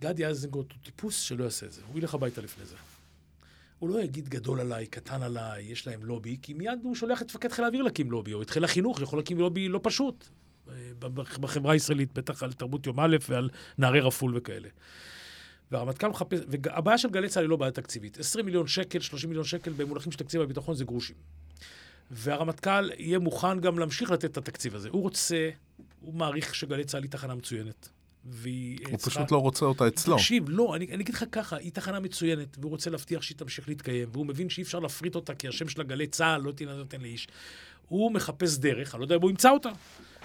גדי 0.00 0.26
איזנגוט 0.26 0.72
הוא 0.72 0.78
טיפוס 0.82 1.20
שלא 1.20 1.44
יעשה 1.44 1.66
את 1.66 1.72
זה, 1.72 1.82
הוא 1.86 1.98
ילך 1.98 2.14
הביתה 2.14 2.40
לפני 2.40 2.64
זה. 2.64 2.76
הוא 3.78 3.90
לא 3.90 4.02
יגיד 4.02 4.28
גדול 4.28 4.60
עליי, 4.60 4.86
קטן 4.86 5.22
עליי, 5.22 5.64
יש 5.64 5.86
להם 5.86 6.04
לובי, 6.04 6.36
כי 6.42 6.54
מיד 6.54 6.78
הוא 6.82 6.94
שולח 6.94 7.22
את 7.22 7.26
מפקד 7.26 7.52
חיל 7.52 7.64
האוויר 7.64 7.82
להקים 7.82 8.10
לובי, 8.10 8.34
או 8.34 8.42
את 8.42 8.50
חיל 8.50 8.64
החינוך 8.64 9.00
יכול 9.00 9.18
להקים 9.18 9.38
לובי 9.38 9.68
לא 9.68 9.80
פשוט. 9.82 10.28
אה, 10.68 10.74
בחברה 11.18 11.72
הישראלית, 11.72 12.12
בטח 12.12 12.42
על 12.42 12.52
תרבות 12.52 12.86
יום 12.86 13.00
א' 13.00 13.16
ועל 13.28 13.50
נערי 13.78 14.00
רפול 14.00 14.36
וכאלה. 14.36 14.68
והרמטכ"ל 15.70 16.08
מחפש, 16.08 16.40
והבעיה 16.48 16.98
של 16.98 17.10
גלי 17.10 17.28
צה"ל 17.28 17.42
היא 17.42 17.50
לא 17.50 17.56
בעיה 17.56 17.72
תקציבית. 17.72 18.18
20 18.18 18.46
מיליון 18.46 18.66
שקל, 18.66 19.00
30 19.00 19.30
מיליון 19.30 19.44
שקל 19.44 19.72
במונחים 19.72 20.12
של 20.12 20.18
תקציב 20.18 20.40
הביטחון 20.40 20.74
זה 20.74 20.84
גרושים. 20.84 21.16
והרמטכ"ל 22.10 22.90
יהיה 22.98 23.18
מוכן 23.18 23.60
גם 23.60 23.78
להמשיך 23.78 24.10
לתת 24.10 24.24
את 24.24 24.36
התקציב 24.36 24.74
הזה. 24.74 24.88
הוא 24.88 25.02
רוצה 25.02 25.50
הוא 26.02 26.14
מעריך 26.14 26.54
שגלי 26.54 26.84
צה"ל 26.84 27.02
היא 27.02 27.10
תחנה 27.10 27.34
מצוינת. 27.34 27.88
והיא 28.24 28.78
הוא 28.88 28.98
צריכה- 28.98 29.20
פשוט 29.20 29.32
לא 29.32 29.36
רוצה 29.36 29.64
אותה 29.66 29.88
אצלו. 29.88 30.16
תקשיב, 30.16 30.44
לא, 30.48 30.76
אני, 30.76 30.86
אני 30.92 31.02
אגיד 31.02 31.14
לך 31.14 31.24
ככה, 31.32 31.56
היא 31.56 31.72
תחנה 31.72 32.00
מצוינת, 32.00 32.56
והוא 32.60 32.70
רוצה 32.70 32.90
להבטיח 32.90 33.22
שהיא 33.22 33.36
תמשיך 33.38 33.68
להתקיים, 33.68 34.08
והוא 34.12 34.26
מבין 34.26 34.48
שאי 34.50 34.62
אפשר 34.62 34.78
להפריט 34.78 35.14
אותה, 35.14 35.34
כי 35.34 35.48
השם 35.48 35.68
שלה 35.68 35.84
גלי 35.84 36.06
צה"ל 36.06 36.40
לא 36.40 36.52
תינתן 36.52 37.00
לאיש. 37.00 37.28
הוא 37.88 38.12
מחפש 38.12 38.58
דרך, 38.58 38.94
אני 38.94 39.00
לא 39.00 39.04
יודע 39.04 39.16
אם 39.16 39.20
הוא 39.22 39.30
ימצא 39.30 39.50
אותה, 39.50 39.68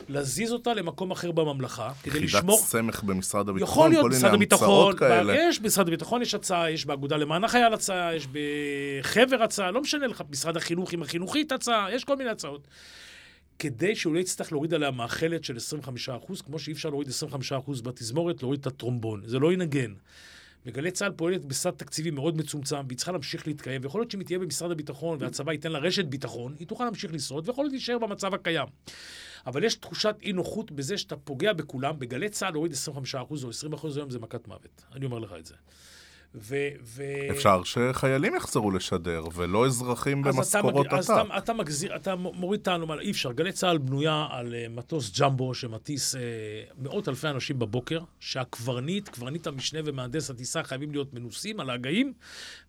להזיז 0.09 0.51
אותה 0.51 0.73
למקום 0.73 1.11
אחר 1.11 1.31
בממלכה, 1.31 1.91
כדי 2.03 2.09
יחידת 2.17 2.23
לשמור... 2.23 2.59
סמך 2.59 3.03
במשרד 3.03 3.49
הביטחון, 3.49 3.71
יכול 3.71 3.89
להיות 3.89 4.05
משרד 4.11 4.33
הביטחון, 4.33 4.97
כאלה. 4.97 5.35
יש 5.49 5.59
במשרד 5.59 5.87
הביטחון 5.87 6.21
יש 6.21 6.33
הצעה, 6.33 6.71
יש 6.71 6.85
באגודה 6.85 7.17
למען 7.17 7.43
החייל 7.43 7.73
הצעה, 7.73 8.15
יש 8.15 8.27
בחבר 9.01 9.43
הצעה, 9.43 9.71
לא 9.71 9.81
משנה 9.81 10.07
לך, 10.07 10.23
משרד 10.29 10.57
החינוך 10.57 10.93
עם 10.93 11.01
החינוכית 11.01 11.51
הצעה, 11.51 11.87
יש 11.93 12.03
כל 12.03 12.15
מיני 12.15 12.29
הצעות. 12.29 12.67
כדי 13.59 13.95
שהוא 13.95 14.13
לא 14.13 14.19
יצטרך 14.19 14.51
להוריד 14.51 14.73
עליה 14.73 14.91
מאכלת 14.91 15.43
של 15.43 15.57
25%, 15.57 16.43
כמו 16.45 16.59
שאי 16.59 16.73
אפשר 16.73 16.89
להוריד 16.89 17.07
25% 17.77 17.83
בתזמורת, 17.83 18.41
להוריד 18.41 18.59
את 18.59 18.67
הטרומבון. 18.67 19.21
זה 19.25 19.39
לא 19.39 19.53
ינגן. 19.53 19.93
וגלי 20.65 20.91
צה"ל 20.91 21.11
פועלת 21.11 21.45
בסד 21.45 21.71
תקציבי 21.71 22.11
מאוד 22.11 22.37
מצומצם, 22.37 22.85
והיא 22.87 22.97
צריכה 22.97 23.11
להמשיך 23.11 23.47
להתקיים, 23.47 23.81
ויכול 23.83 24.01
להיות 24.01 24.11
שאם 24.11 24.19
היא 24.19 24.25
תהיה 24.25 24.39
במשרד 24.39 24.71
הביטחון 24.71 25.17
והצבא 25.21 25.51
ייתן 25.51 25.71
לה 25.71 25.79
רשת 25.79 26.05
ביטחון, 26.05 26.55
היא 26.59 26.67
תוכל 26.67 26.83
להמשיך 26.83 27.13
לשרוד, 27.13 27.47
ויכול 27.49 27.63
להיות 27.63 27.71
להישאר 27.71 27.97
במצב 27.97 28.33
הקיים. 28.33 28.67
אבל 29.45 29.63
יש 29.63 29.75
תחושת 29.75 30.15
אי 30.21 30.33
נוחות 30.33 30.71
בזה 30.71 30.97
שאתה 30.97 31.15
פוגע 31.15 31.53
בכולם, 31.53 31.99
בגלי 31.99 32.29
צה"ל 32.29 32.53
להוריד 32.53 32.73
25% 32.73 33.15
או 33.15 33.49
20% 33.75 33.87
היום 33.95 34.09
זה 34.09 34.19
מכת 34.19 34.47
מוות. 34.47 34.85
אני 34.95 35.05
אומר 35.05 35.19
לך 35.19 35.33
את 35.39 35.45
זה. 35.45 35.55
ו... 36.35 36.55
ו... 36.83 37.03
אפשר 37.31 37.63
שחיילים 37.63 38.35
יחזרו 38.35 38.71
לשדר, 38.71 39.23
ולא 39.35 39.65
אזרחים 39.65 40.21
במשכורות 40.21 40.85
מג- 40.85 40.93
אז 40.93 41.09
עתק. 41.09 41.25
אתה, 41.27 41.37
אתה 41.37 41.53
מגזיר, 41.53 41.95
אתה 41.95 42.15
מוריד 42.15 42.69
האנומליה, 42.69 43.01
אי 43.01 43.11
אפשר. 43.11 43.31
גלי 43.31 43.51
צה"ל 43.51 43.77
בנויה 43.77 44.27
על 44.31 44.53
אה, 44.53 44.77
מטוס 44.77 45.19
ג'מבו 45.19 45.53
שמטיס 45.53 46.15
אה, 46.15 46.17
מאות 46.77 47.09
אלפי 47.09 47.27
אנשים 47.27 47.59
בבוקר, 47.59 47.99
שהקברניט, 48.19 49.09
קברניט 49.09 49.47
המשנה 49.47 49.79
ומהנדס 49.85 50.29
הטיסה 50.29 50.63
חייבים 50.63 50.91
להיות 50.91 51.13
מנוסים 51.13 51.59
על 51.59 51.69
ההגאים, 51.69 52.13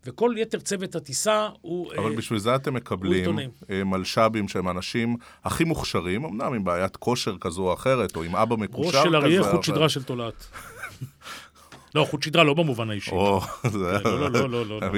וכל 0.04 0.34
יתר 0.36 0.58
צוות 0.58 0.94
הטיסה 0.94 1.48
הוא... 1.60 1.92
אבל 1.94 2.10
אה, 2.10 2.16
בשביל 2.16 2.38
זה 2.38 2.54
אתם 2.54 2.74
מקבלים. 2.74 3.38
אה, 3.70 3.84
מלש"בים 3.84 4.48
שהם 4.48 4.68
האנשים 4.68 5.16
הכי 5.44 5.64
מוכשרים, 5.64 6.24
אמנם 6.24 6.54
עם 6.54 6.64
בעיית 6.64 6.96
כושר 6.96 7.36
כזו 7.40 7.62
או 7.62 7.74
אחרת, 7.74 8.16
או 8.16 8.22
עם 8.22 8.36
אבא 8.36 8.56
מקושר 8.56 8.88
ראש 8.88 8.94
כזה. 8.94 9.04
של 9.04 9.16
אריה, 9.16 9.42
חוט 9.42 9.62
שדרה 9.62 9.88
של 9.88 10.02
תולעת. 10.02 10.34
לא, 11.94 12.06
חוט 12.10 12.22
שדרה 12.22 12.44
לא 12.44 12.54
במובן 12.54 12.90
האישי. 12.90 13.10
לא, 13.10 13.40
לא, 13.74 14.30
לא, 14.30 14.30
לא, 14.30 14.50
לא, 14.50 14.80
לא. 14.80 14.92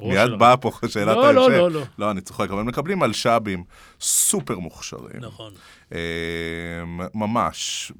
מיד 0.00 0.30
באה 0.38 0.56
פה 0.56 0.70
שאלת 0.88 1.16
לא, 1.16 1.26
ההמשך. 1.26 1.36
לא, 1.36 1.50
לא, 1.50 1.70
לא. 1.70 1.82
לא, 1.98 2.10
אני 2.10 2.20
צוחק, 2.20 2.50
אבל 2.50 2.62
מקבלים 2.62 2.98
מלש"בים 2.98 3.64
סופר 4.00 4.58
מוכשרים. 4.58 5.20
נכון. 5.20 5.52
אה, 5.92 5.98
ממש, 7.14 7.92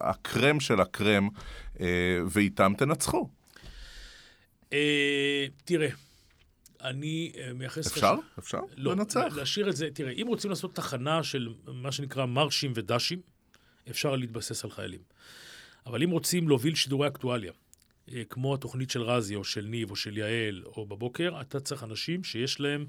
הקרם 0.00 0.60
של 0.60 0.80
הקרם, 0.80 1.28
אה, 1.80 1.86
ואיתם 2.30 2.72
תנצחו. 2.78 3.28
אה, 4.72 5.46
תראה, 5.64 5.88
אני 6.82 7.32
מייחס... 7.54 7.86
אפשר? 7.86 8.14
אפשר? 8.38 8.60
לא, 8.76 8.92
לנצח. 8.92 9.24
להשאיר 9.36 9.68
את 9.68 9.76
זה, 9.76 9.88
תראה, 9.94 10.12
אם 10.12 10.26
רוצים 10.28 10.50
לעשות 10.50 10.74
תחנה 10.74 11.22
של 11.22 11.48
מה 11.66 11.92
שנקרא 11.92 12.26
מרשים 12.26 12.72
ודשים, 12.74 13.20
אפשר 13.90 14.16
להתבסס 14.16 14.64
על 14.64 14.70
חיילים. 14.70 15.00
אבל 15.86 16.02
אם 16.02 16.10
רוצים 16.10 16.48
להוביל 16.48 16.74
שידורי 16.74 17.08
אקטואליה, 17.08 17.52
כמו 18.28 18.54
התוכנית 18.54 18.90
של 18.90 19.02
רזי, 19.02 19.34
או 19.34 19.44
של 19.44 19.64
ניב, 19.64 19.90
או 19.90 19.96
של 19.96 20.18
יעל, 20.18 20.62
או 20.66 20.86
בבוקר, 20.86 21.40
אתה 21.40 21.60
צריך 21.60 21.84
אנשים 21.84 22.24
שיש 22.24 22.60
להם 22.60 22.86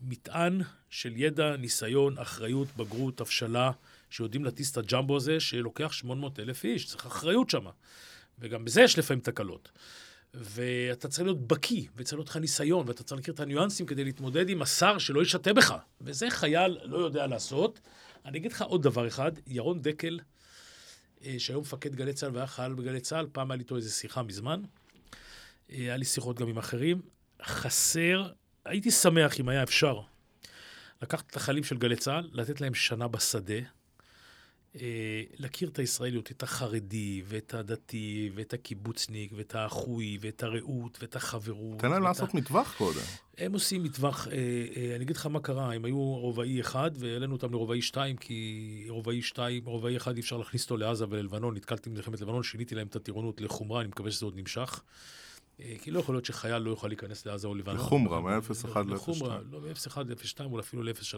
מטען 0.00 0.60
של 0.90 1.12
ידע, 1.16 1.56
ניסיון, 1.56 2.18
אחריות, 2.18 2.68
בגרות, 2.76 3.20
הבשלה, 3.20 3.70
שיודעים 4.10 4.44
להטיס 4.44 4.72
את 4.72 4.76
הג'מבו 4.76 5.16
הזה, 5.16 5.40
שלוקח 5.40 5.92
800 5.92 6.40
אלף 6.40 6.64
איש, 6.64 6.86
צריך 6.86 7.06
אחריות 7.06 7.50
שם. 7.50 7.66
וגם 8.38 8.64
בזה 8.64 8.82
יש 8.82 8.98
לפעמים 8.98 9.20
תקלות. 9.20 9.70
ואתה 10.34 11.08
צריך 11.08 11.24
להיות 11.24 11.46
בקיא, 11.46 11.84
וצריך 11.96 12.18
להיות 12.18 12.28
לך 12.28 12.36
ניסיון, 12.36 12.88
ואתה 12.88 13.02
צריך 13.02 13.18
להכיר 13.18 13.34
את 13.34 13.40
הניואנסים 13.40 13.86
כדי 13.86 14.04
להתמודד 14.04 14.48
עם 14.48 14.62
השר 14.62 14.98
שלא 14.98 15.22
ישתה 15.22 15.52
בך. 15.52 15.74
וזה 16.00 16.30
חייל 16.30 16.78
לא 16.84 16.98
יודע 16.98 17.26
לעשות. 17.26 17.80
אני 18.24 18.38
אגיד 18.38 18.52
לך 18.52 18.62
עוד 18.62 18.82
דבר 18.82 19.08
אחד, 19.08 19.32
ירון 19.46 19.82
דקל, 19.82 20.18
אה, 20.18 20.24
שהיום 21.38 21.60
מפקד 21.60 21.94
גלי 21.94 22.12
צה"ל 22.12 22.30
והיה 22.34 22.46
חייל 22.46 22.72
בגלי 22.74 23.00
צה"ל, 23.00 23.26
פעם 23.32 23.50
היה 23.50 23.56
לי 23.56 23.62
איתו 23.62 23.76
איזו 23.76 23.94
שיחה 23.94 24.22
מזמן. 24.22 24.62
אה, 25.70 25.76
היה 25.76 25.96
לי 25.96 26.04
שיחות 26.04 26.38
גם 26.38 26.48
עם 26.48 26.58
אחרים. 26.58 27.02
חסר, 27.42 28.32
הייתי 28.64 28.90
שמח 28.90 29.40
אם 29.40 29.48
היה 29.48 29.62
אפשר 29.62 30.00
לקחת 31.02 31.30
את 31.30 31.36
החיילים 31.36 31.64
של 31.64 31.76
גלי 31.78 31.96
צה"ל, 31.96 32.30
לתת 32.32 32.60
להם 32.60 32.74
שנה 32.74 33.08
בשדה, 33.08 33.54
אה, 33.54 33.60
להכיר 35.38 35.68
את 35.68 35.78
הישראליות, 35.78 36.30
את 36.30 36.42
החרדי, 36.42 37.22
ואת 37.26 37.54
הדתי, 37.54 38.30
ואת 38.34 38.52
הקיבוצניק, 38.52 39.32
ואת 39.36 39.54
האחוי, 39.54 40.18
ואת 40.20 40.42
הרעות, 40.42 40.98
ואת 41.00 41.16
החברות. 41.16 41.78
תן 41.78 41.90
להם 41.90 42.02
לעשות. 42.02 42.34
מטווח 42.34 42.74
קודם. 42.78 43.00
הם 43.38 43.52
עושים 43.52 43.82
מטווח, 43.82 44.28
אה, 44.28 44.32
אה, 44.76 44.96
אני 44.96 45.04
אגיד 45.04 45.16
לך 45.16 45.26
מה 45.26 45.40
קרה, 45.40 45.72
הם 45.72 45.84
היו 45.84 45.98
רובעי 45.98 46.60
אחד, 46.60 46.90
והעלינו 46.94 47.32
אותם 47.32 47.52
לרובעי 47.52 47.82
שתיים, 47.82 48.16
כי 48.16 48.86
רובעי 48.88 49.22
שתיים, 49.22 49.66
רובעי 49.66 49.96
אחד 49.96 50.14
אי 50.14 50.20
אפשר 50.20 50.36
להכניס 50.36 50.64
אותו 50.64 50.76
לעזה 50.76 51.04
וללבנון, 51.10 51.56
נתקלתי 51.56 51.90
במלחמת 51.90 52.20
לבנון, 52.20 52.42
שיניתי 52.42 52.74
להם 52.74 52.86
את 52.86 52.96
הטירונות 52.96 53.40
לחומרה, 53.40 53.80
אני 53.80 53.88
מקווה 53.88 54.10
שזה 54.10 54.26
עוד 54.26 54.36
נמשך. 54.36 54.82
אה, 55.60 55.74
כי 55.82 55.90
לא 55.90 56.00
יכול 56.00 56.14
להיות 56.14 56.24
שחייל 56.24 56.58
לא 56.58 56.70
יוכל 56.70 56.88
להיכנס 56.88 57.26
לעזה 57.26 57.48
או 57.48 57.54
לבנון. 57.54 57.76
לחומרה, 57.76 58.20
מ-0-1 58.20 58.78
לחומרה, 58.88 59.38
ל-0-2. 59.38 59.44
לא, 59.50 59.60
מ-0-1 59.60 60.00
ל-0-2, 60.06 60.44
או 60.44 60.60
אפילו 60.60 60.82
ל-0-3. 60.82 61.14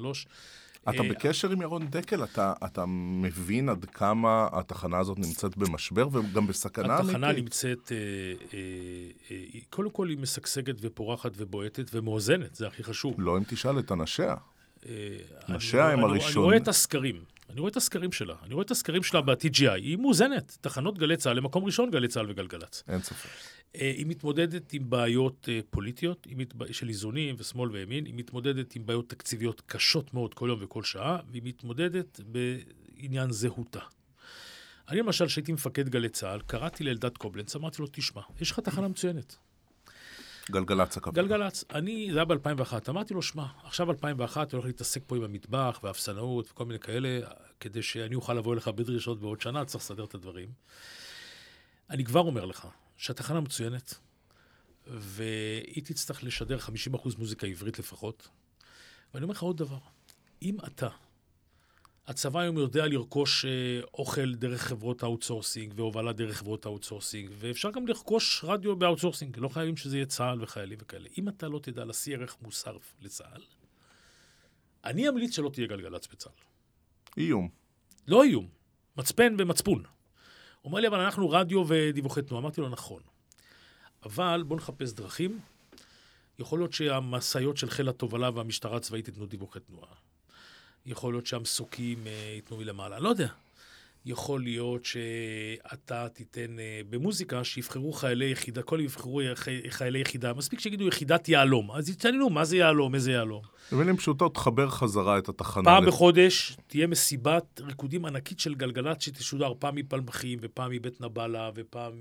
אתה 0.83 1.03
אה, 1.03 1.09
בקשר 1.09 1.51
עם 1.51 1.63
ירון 1.63 1.87
דקל? 1.91 2.25
אתה, 2.25 2.53
אתה 2.65 2.85
מבין 3.23 3.69
עד 3.69 3.85
כמה 3.85 4.49
התחנה 4.53 4.99
הזאת 4.99 5.19
נמצאת 5.19 5.57
במשבר 5.57 6.09
וגם 6.13 6.47
בסכנה 6.47 6.97
התחנה 6.99 7.27
אמיתית? 7.27 7.45
נמצאת, 7.45 7.93
אה, 7.93 7.97
אה, 8.55 8.59
אה, 9.31 9.61
קודם 9.71 9.91
כל 9.91 10.09
היא 10.09 10.19
משגשגת 10.19 10.75
ופורחת 10.81 11.31
ובועטת 11.37 11.91
ומאוזנת, 11.95 12.55
זה 12.55 12.67
הכי 12.67 12.83
חשוב. 12.85 13.15
לא 13.19 13.39
אם 13.39 13.43
תשאל 13.49 13.79
את 13.79 13.93
אנשיה. 13.93 14.35
אה, 14.89 14.93
אנשיה 15.49 15.89
הם 15.89 15.99
אני- 15.99 16.05
אני 16.05 16.13
הראשונים. 16.13 16.45
רואה 16.45 16.57
את 16.57 16.69
הסקרים. 16.69 17.25
אני 17.51 17.61
רואה 17.61 17.71
את 17.71 17.77
הסקרים 17.77 18.13
שלה. 18.13 18.35
אני 18.45 18.55
רואה 18.55 18.65
את 18.65 18.71
הסקרים 18.71 19.03
שלה 19.03 19.21
ב-TGI. 19.21 19.71
היא 19.75 19.97
מאוזנת. 19.99 20.59
תחנות 20.61 20.99
גלי 20.99 21.17
צה"ל 21.17 21.37
למקום 21.37 21.65
ראשון, 21.65 21.91
גלי 21.91 22.09
צה"ל 22.09 22.27
וגלגלצ. 22.31 22.83
אין 22.89 23.03
ספק. 23.03 23.29
אה, 23.77 23.93
היא 23.97 24.07
מתמודדת 24.07 24.73
עם 24.73 24.91
בעיות 24.91 25.49
אה, 25.49 25.61
פוליטיות. 25.71 26.27
של 26.73 26.89
איזונים 26.89 27.35
ושמאל 27.39 27.71
וימין, 27.71 28.05
היא 28.05 28.15
מתמודדת 28.15 28.77
עם 28.77 28.87
בעיות 28.87 29.09
תקציביות 29.09 29.63
קשות 29.67 30.15
מאוד 30.15 30.35
כל 30.35 30.47
יום 30.49 30.59
וכל 30.63 30.83
שעה, 30.83 31.19
והיא 31.31 31.43
מתמודדת 31.45 32.21
בעניין 32.27 33.33
זהותה. 33.33 33.81
אני 34.89 34.99
למשל, 34.99 35.27
כשהייתי 35.27 35.53
מפקד 35.53 35.89
גלי 35.89 36.09
צה"ל, 36.09 36.41
קראתי 36.47 36.85
לאלדד 36.85 37.17
קובלנץ, 37.17 37.57
אמרתי 37.57 37.83
לו, 37.83 37.89
תשמע, 37.93 38.23
יש 38.41 38.51
לך 38.51 38.61
תחנה 38.61 38.89
מצוינת. 38.89 39.37
גלגלצ 40.51 40.97
הכוונה. 40.97 41.23
גלגלצ, 41.23 41.65
אני, 41.75 42.09
זה 42.13 42.19
היה 42.19 42.25
ב-2001, 42.25 42.73
אמרתי 42.89 43.15
לו, 43.15 43.23
שמע, 43.23 43.47
עכשיו 43.65 43.91
2001, 43.91 44.49
אתה 44.49 44.57
הולך 44.57 44.67
להתעסק 44.67 45.03
פה 45.07 45.17
עם 45.17 45.23
המטבח 45.23 45.81
והאפסנאות 45.83 46.51
וכל 46.51 46.65
מיני 46.65 46.79
כאלה, 46.79 47.21
כדי 47.61 47.83
שאני 47.83 48.15
אוכל 48.15 48.35
לבוא 48.35 48.53
אליך 48.53 48.69
בדרישות 48.69 49.21
בעוד 49.21 49.41
שנה, 49.41 49.65
צריך 49.65 49.85
לסדר 49.85 50.05
את 50.05 50.15
הדברים. 50.15 50.49
אני 51.91 52.05
כבר 52.05 52.21
אומר 52.21 52.45
לך 52.45 52.67
שהתחנה 52.97 53.41
מצוינת, 53.41 53.95
והיא 54.87 55.83
תצטרך 55.85 56.25
לשדר 56.25 56.59
50% 56.59 57.19
מוזיקה 57.19 57.47
עברית 57.47 57.79
לפחות. 57.79 58.29
ואני 59.15 59.23
אומר 59.23 59.33
לך 59.33 59.43
עוד 59.43 59.57
דבר, 59.57 59.79
אם 60.43 60.57
אתה, 60.67 60.89
הצבא 62.07 62.41
היום 62.41 62.59
יודע 62.59 62.87
לרכוש 62.87 63.45
אה, 63.45 63.81
אוכל 63.95 64.35
דרך 64.35 64.63
חברות 64.63 65.03
ה 65.03 65.09
outsourcing 65.09 65.73
והובלה 65.77 66.13
דרך 66.13 66.37
חברות 66.37 66.67
ה 66.67 66.72
outsourcing, 66.72 67.31
ואפשר 67.33 67.71
גם 67.71 67.87
לרכוש 67.87 68.45
רדיו 68.45 68.77
ב 68.77 68.82
outsourcing, 68.82 69.39
לא 69.39 69.49
חייבים 69.49 69.77
שזה 69.77 69.97
יהיה 69.97 70.07
צה"ל 70.07 70.43
וחיילים 70.43 70.79
וכאלה. 70.83 71.09
אם 71.19 71.29
אתה 71.29 71.49
לא 71.49 71.59
תדע 71.59 71.85
להשיא 71.85 72.17
ערך 72.17 72.37
מוסף 72.43 72.77
לצה"ל, 73.01 73.43
אני 74.85 75.09
אמליץ 75.09 75.37
שלא 75.37 75.51
תהיה 75.53 75.67
גלגלצ 75.67 76.07
בצה"ל. 76.07 76.43
איום. 77.19 77.49
לא 78.07 78.25
איום, 78.25 78.49
מצפן 78.97 79.37
ומצפון. 79.39 79.83
אומר 80.65 80.81
לי, 80.81 80.87
אבל 80.87 81.01
אנחנו 81.01 81.31
רדיו 81.31 81.65
ודיווחי 81.69 82.23
תנועה. 82.23 82.43
אמרתי 82.43 82.61
לו, 82.61 82.69
נכון. 82.69 83.03
אבל 84.05 84.43
בואו 84.47 84.59
נחפש 84.59 84.93
דרכים. 84.93 85.41
יכול 86.39 86.59
להיות 86.59 86.73
שהמשאיות 86.73 87.57
של 87.57 87.71
חיל 87.71 87.89
התובלה 87.89 88.31
והמשטרה 88.35 88.77
הצבאית 88.77 89.09
ייתנו 89.09 89.27
דיווחי 89.27 89.61
תנועה. 89.61 89.93
יכול 90.87 91.15
להיות 91.15 91.27
שהמסוקים 91.27 92.07
אה, 92.07 92.33
ייתנו 92.37 92.57
מלמעלה, 92.57 92.99
לא 92.99 93.09
יודע. 93.09 93.29
יכול 94.07 94.43
להיות 94.43 94.85
שאתה 94.85 96.07
תיתן 96.09 96.59
אה, 96.59 96.81
במוזיקה 96.91 97.45
שיבחרו 97.45 97.93
חיילי 97.93 98.31
יחידה, 98.31 98.63
כל 98.63 98.81
יבחרו 98.83 99.21
חי- 99.35 99.71
חיילי 99.71 99.99
יחידה, 99.99 100.33
מספיק 100.33 100.61
שיגידו 100.61 100.89
יחידת 100.89 101.29
יהלום. 101.29 101.71
אז 101.71 101.89
יתעניינו, 101.89 102.31
מה 102.31 102.45
זה 102.45 102.57
יהלום, 102.57 102.95
איזה 102.95 103.13
יהלום. 103.13 103.43
במילים 103.73 103.97
פשוטות, 103.97 104.35
תחבר 104.35 104.69
חזרה 104.71 105.19
את 105.19 105.29
התחנה. 105.29 105.65
פעם 105.65 105.83
לפ- 105.83 105.89
בחודש 105.89 106.57
תהיה 106.67 106.87
מסיבת 106.87 107.61
ריקודים 107.67 108.05
ענקית 108.05 108.41
של 108.41 108.55
גלגלצ 108.55 109.03
שתשודר 109.03 109.53
פעם 109.59 109.75
מפלמחים, 109.75 110.39
ופעם 110.43 110.71
מבית 110.71 111.01
נבלה, 111.01 111.51
ופעם 111.55 111.93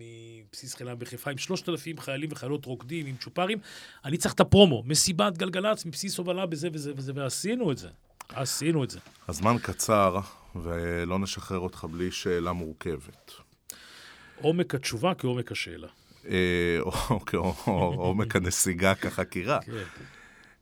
מבסיס 0.47 0.75
חיל 0.75 0.87
הים 0.87 0.99
בחיפה, 0.99 1.31
עם 1.31 1.37
שלושת 1.37 1.69
אלפים 1.69 1.97
חיילים 1.97 2.29
וחיילות 2.31 2.65
רוקדים, 2.65 3.05
עם 3.05 3.15
צ'ופרים. 3.19 3.57
אני 4.05 4.17
צריך 4.17 4.33
את 4.33 4.39
הפרומו, 4.39 4.83
מסיבת 4.85 5.37
גלגלצ 5.37 5.85
מבסיס 5.85 6.17
הובלה 6.17 6.45
בזה 6.45 6.69
וזה 6.73 6.91
וזה, 6.95 7.11
ועשינו 7.15 7.71
את 7.71 7.77
זה. 7.77 7.87
עשינו 8.29 8.83
את 8.83 8.89
זה. 8.89 8.99
הזמן 9.27 9.55
קצר, 9.61 10.19
ולא 10.55 11.19
נשחרר 11.19 11.59
אותך 11.59 11.85
בלי 11.91 12.11
שאלה 12.11 12.53
מורכבת. 12.53 13.31
עומק 14.41 14.75
התשובה 14.75 15.13
כעומק 15.15 15.51
השאלה. 15.51 15.87
אה, 16.27 16.79
או 16.79 17.19
כעומק 17.25 18.35
הנסיגה 18.35 18.95
כחקירה. 18.95 19.59
כן. 19.61 19.83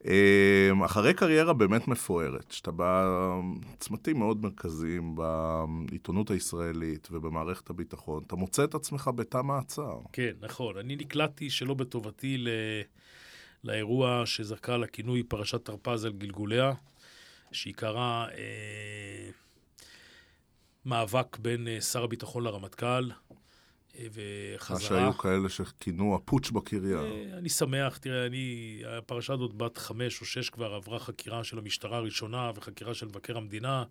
אה, 0.06 0.86
אחרי 0.86 1.14
קריירה 1.14 1.54
באמת 1.54 1.88
מפוארת, 1.88 2.52
שאתה 2.52 2.72
בצמתים 2.76 4.20
מאוד 4.20 4.42
מרכזיים 4.42 5.16
בעיתונות 5.16 6.32
הישראלית 6.32 7.08
ובמערכת 7.12 7.70
הביטחון, 7.70 8.24
אתה 8.28 8.36
מוצא 8.36 8.64
את 8.64 8.76
עצמך 8.76 9.10
בתא 9.16 9.42
מעצר. 9.42 9.98
כן, 10.14 10.32
נכון. 10.42 10.78
אני 10.78 10.96
נקלעתי 10.96 11.50
שלא 11.50 11.74
בטובתי 11.74 12.38
ל... 12.38 12.50
לאירוע 13.64 14.24
שזרקה 14.26 14.78
לכינוי 14.78 15.24
פרשת 15.24 15.66
תרפ"ז 15.66 16.06
על 16.06 16.14
גלגוליה, 16.14 16.74
שעיקרה 17.52 18.28
אה, 18.38 19.30
מאבק 20.86 21.38
בין 21.38 21.67
אה, 21.67 21.82
שר 21.82 22.03
הביטחון 22.03 22.43
לרמטכ"ל, 22.43 23.09
אה, 23.99 24.05
וחזרה. 24.13 24.77
מה 24.77 24.84
שהיו 24.84 25.13
כאלה 25.17 25.49
שכינו 25.49 26.15
הפוטש 26.15 26.51
בקריה. 26.51 26.97
אה, 26.99 27.38
אני 27.38 27.49
שמח, 27.49 27.97
תראה, 27.97 28.25
אני, 28.25 28.80
הפרשה 28.97 29.34
הזאת 29.34 29.53
בת 29.53 29.77
חמש 29.77 30.21
או 30.21 30.25
שש 30.25 30.49
כבר 30.49 30.73
עברה 30.73 30.99
חקירה 30.99 31.43
של 31.43 31.57
המשטרה 31.57 31.97
הראשונה 31.97 32.51
וחקירה 32.55 32.93
של 32.93 33.05
מבקר 33.05 33.38
המדינה, 33.38 33.84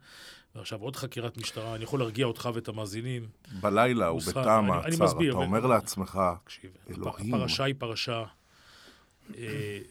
ועכשיו 0.54 0.80
עוד 0.80 0.96
חקירת 0.96 1.36
משטרה. 1.36 1.74
אני 1.74 1.84
יכול 1.84 1.98
להרגיע 2.00 2.26
אותך 2.26 2.48
ואת 2.54 2.68
המאזינים. 2.68 3.28
בלילה 3.60 4.06
הוא 4.06 4.14
נוסחה- 4.14 4.40
בתא 4.40 4.58
אני- 4.58 4.68
אני 4.72 4.94
המעצר, 4.96 5.28
אתה 5.28 5.36
אומר 5.36 5.66
לעצמך, 5.66 6.20
תקשיב, 6.44 6.70
אלוהים. 6.90 7.34
הפרשה 7.34 7.64
היא 7.64 7.74
פרשה 7.78 8.24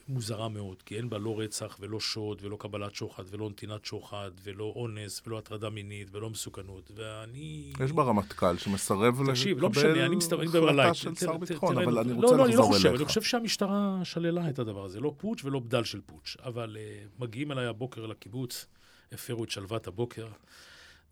מוזרה 0.08 0.50
מאוד, 0.50 0.82
כי 0.82 0.98
אין 0.98 1.10
בה 1.10 1.18
לא 1.18 1.40
רצח 1.40 1.78
ולא 1.80 2.00
שוד 2.00 2.42
ולא 2.42 2.58
קבלת 2.60 2.96
שוחד 2.96 3.24
ולא 3.30 3.50
נתינת 3.50 3.86
שוחד 3.86 4.32
ולא 4.44 4.74
אונס 4.76 5.22
ולא 5.28 5.38
הטרדה 5.38 5.70
מינית 5.70 6.08
ולא 6.12 6.30
מסוכנות, 6.30 6.92
ואני... 6.96 7.74
יש 7.80 7.92
בה 7.92 8.04
רמטכ"ל 8.04 8.58
שמסרב 8.58 9.30
תקשיב, 9.30 9.60
לא 9.60 9.70
משנה, 9.70 10.06
אני 10.06 10.16
מדבר 10.16 10.70
עליי. 10.70 10.90
החלטה 10.90 10.94
של 10.94 11.16
שר 11.16 11.38
ביטחון, 11.38 11.78
אבל 11.78 11.98
אני 11.98 12.10
לא, 12.10 12.16
רוצה 12.16 12.36
לא, 12.36 12.46
אני 12.46 12.56
לא 12.56 12.60
לחזור 12.60 12.74
חושב, 12.74 12.88
אליך. 12.88 13.02
אני 13.02 13.08
חושב 13.08 13.22
שהמשטרה 13.22 14.00
שללה 14.04 14.50
את 14.50 14.60
הדבר 14.60 14.86
הזה, 14.86 15.00
לא 15.00 15.14
פוטש 15.18 15.44
ולא 15.44 15.60
בדל 15.60 15.84
של 15.84 16.02
פוטש. 16.06 16.38
אבל 16.38 16.78
uh, 16.78 17.24
מגיעים 17.24 17.52
אליי 17.52 17.66
הבוקר 17.66 18.06
לקיבוץ, 18.06 18.66
הפרו 19.12 19.44
את 19.44 19.50
שלוות 19.50 19.88
הבוקר, 19.88 20.28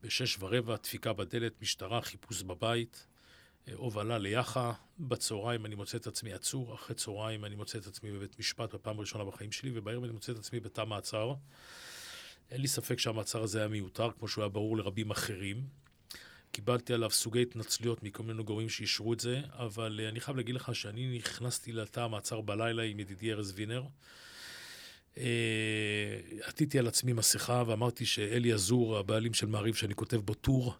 בשש 0.03 0.37
ורבע, 0.39 0.75
דפיקה 0.75 1.13
בדלת, 1.13 1.61
משטרה, 1.61 2.01
חיפוש 2.01 2.43
בבית, 2.43 3.07
אה, 3.09 3.14
הובלה 3.73 4.17
ליח"א, 4.17 4.71
בצהריים 4.99 5.65
אני 5.65 5.75
מוצא 5.75 5.97
את 5.97 6.07
עצמי 6.07 6.33
עצור, 6.33 6.75
אחרי 6.75 6.95
צהריים 6.95 7.45
אני 7.45 7.55
מוצא 7.55 7.77
את 7.77 7.87
עצמי 7.87 8.11
בבית 8.11 8.39
משפט 8.39 8.75
בפעם 8.75 8.97
הראשונה 8.97 9.25
בחיים 9.25 9.51
שלי, 9.51 9.71
ובערב 9.73 10.03
אני 10.03 10.13
מוצא 10.13 10.31
את 10.31 10.37
עצמי 10.37 10.59
בתא 10.59 10.83
מעצר. 10.85 11.33
אין 12.51 12.61
לי 12.61 12.67
ספק 12.67 12.99
שהמעצר 12.99 13.43
הזה 13.43 13.59
היה 13.59 13.67
מיותר, 13.67 14.09
כמו 14.19 14.27
שהוא 14.27 14.41
היה 14.41 14.49
ברור 14.49 14.77
לרבים 14.77 15.11
אחרים. 15.11 15.63
קיבלתי 16.51 16.93
עליו 16.93 17.09
סוגי 17.09 17.41
התנצלויות 17.41 18.03
מכל 18.03 18.23
מיני 18.23 18.43
גורמים 18.43 18.69
שאישרו 18.69 19.13
את 19.13 19.19
זה, 19.19 19.41
אבל 19.49 19.99
uh, 20.03 20.09
אני 20.09 20.19
חייב 20.19 20.37
להגיד 20.37 20.55
לך 20.55 20.75
שאני 20.75 21.17
נכנסתי 21.17 21.71
לתא 21.71 21.99
המעצר 21.99 22.41
בלילה 22.41 22.83
עם 22.83 22.99
ידידי 22.99 23.31
ארז 23.31 23.53
וינר. 23.55 23.83
Uh, 25.15 25.17
עטיתי 26.41 26.79
על 26.79 26.87
עצמי 26.87 27.13
מסכה 27.13 27.63
ואמרתי 27.67 28.05
שאלי 28.05 28.53
עזור, 28.53 28.97
הבעלים 28.97 29.33
של 29.33 29.45
מעריב 29.45 29.75
שאני 29.75 29.95
כותב 29.95 30.17
בו 30.17 30.33
טור, 30.33 30.77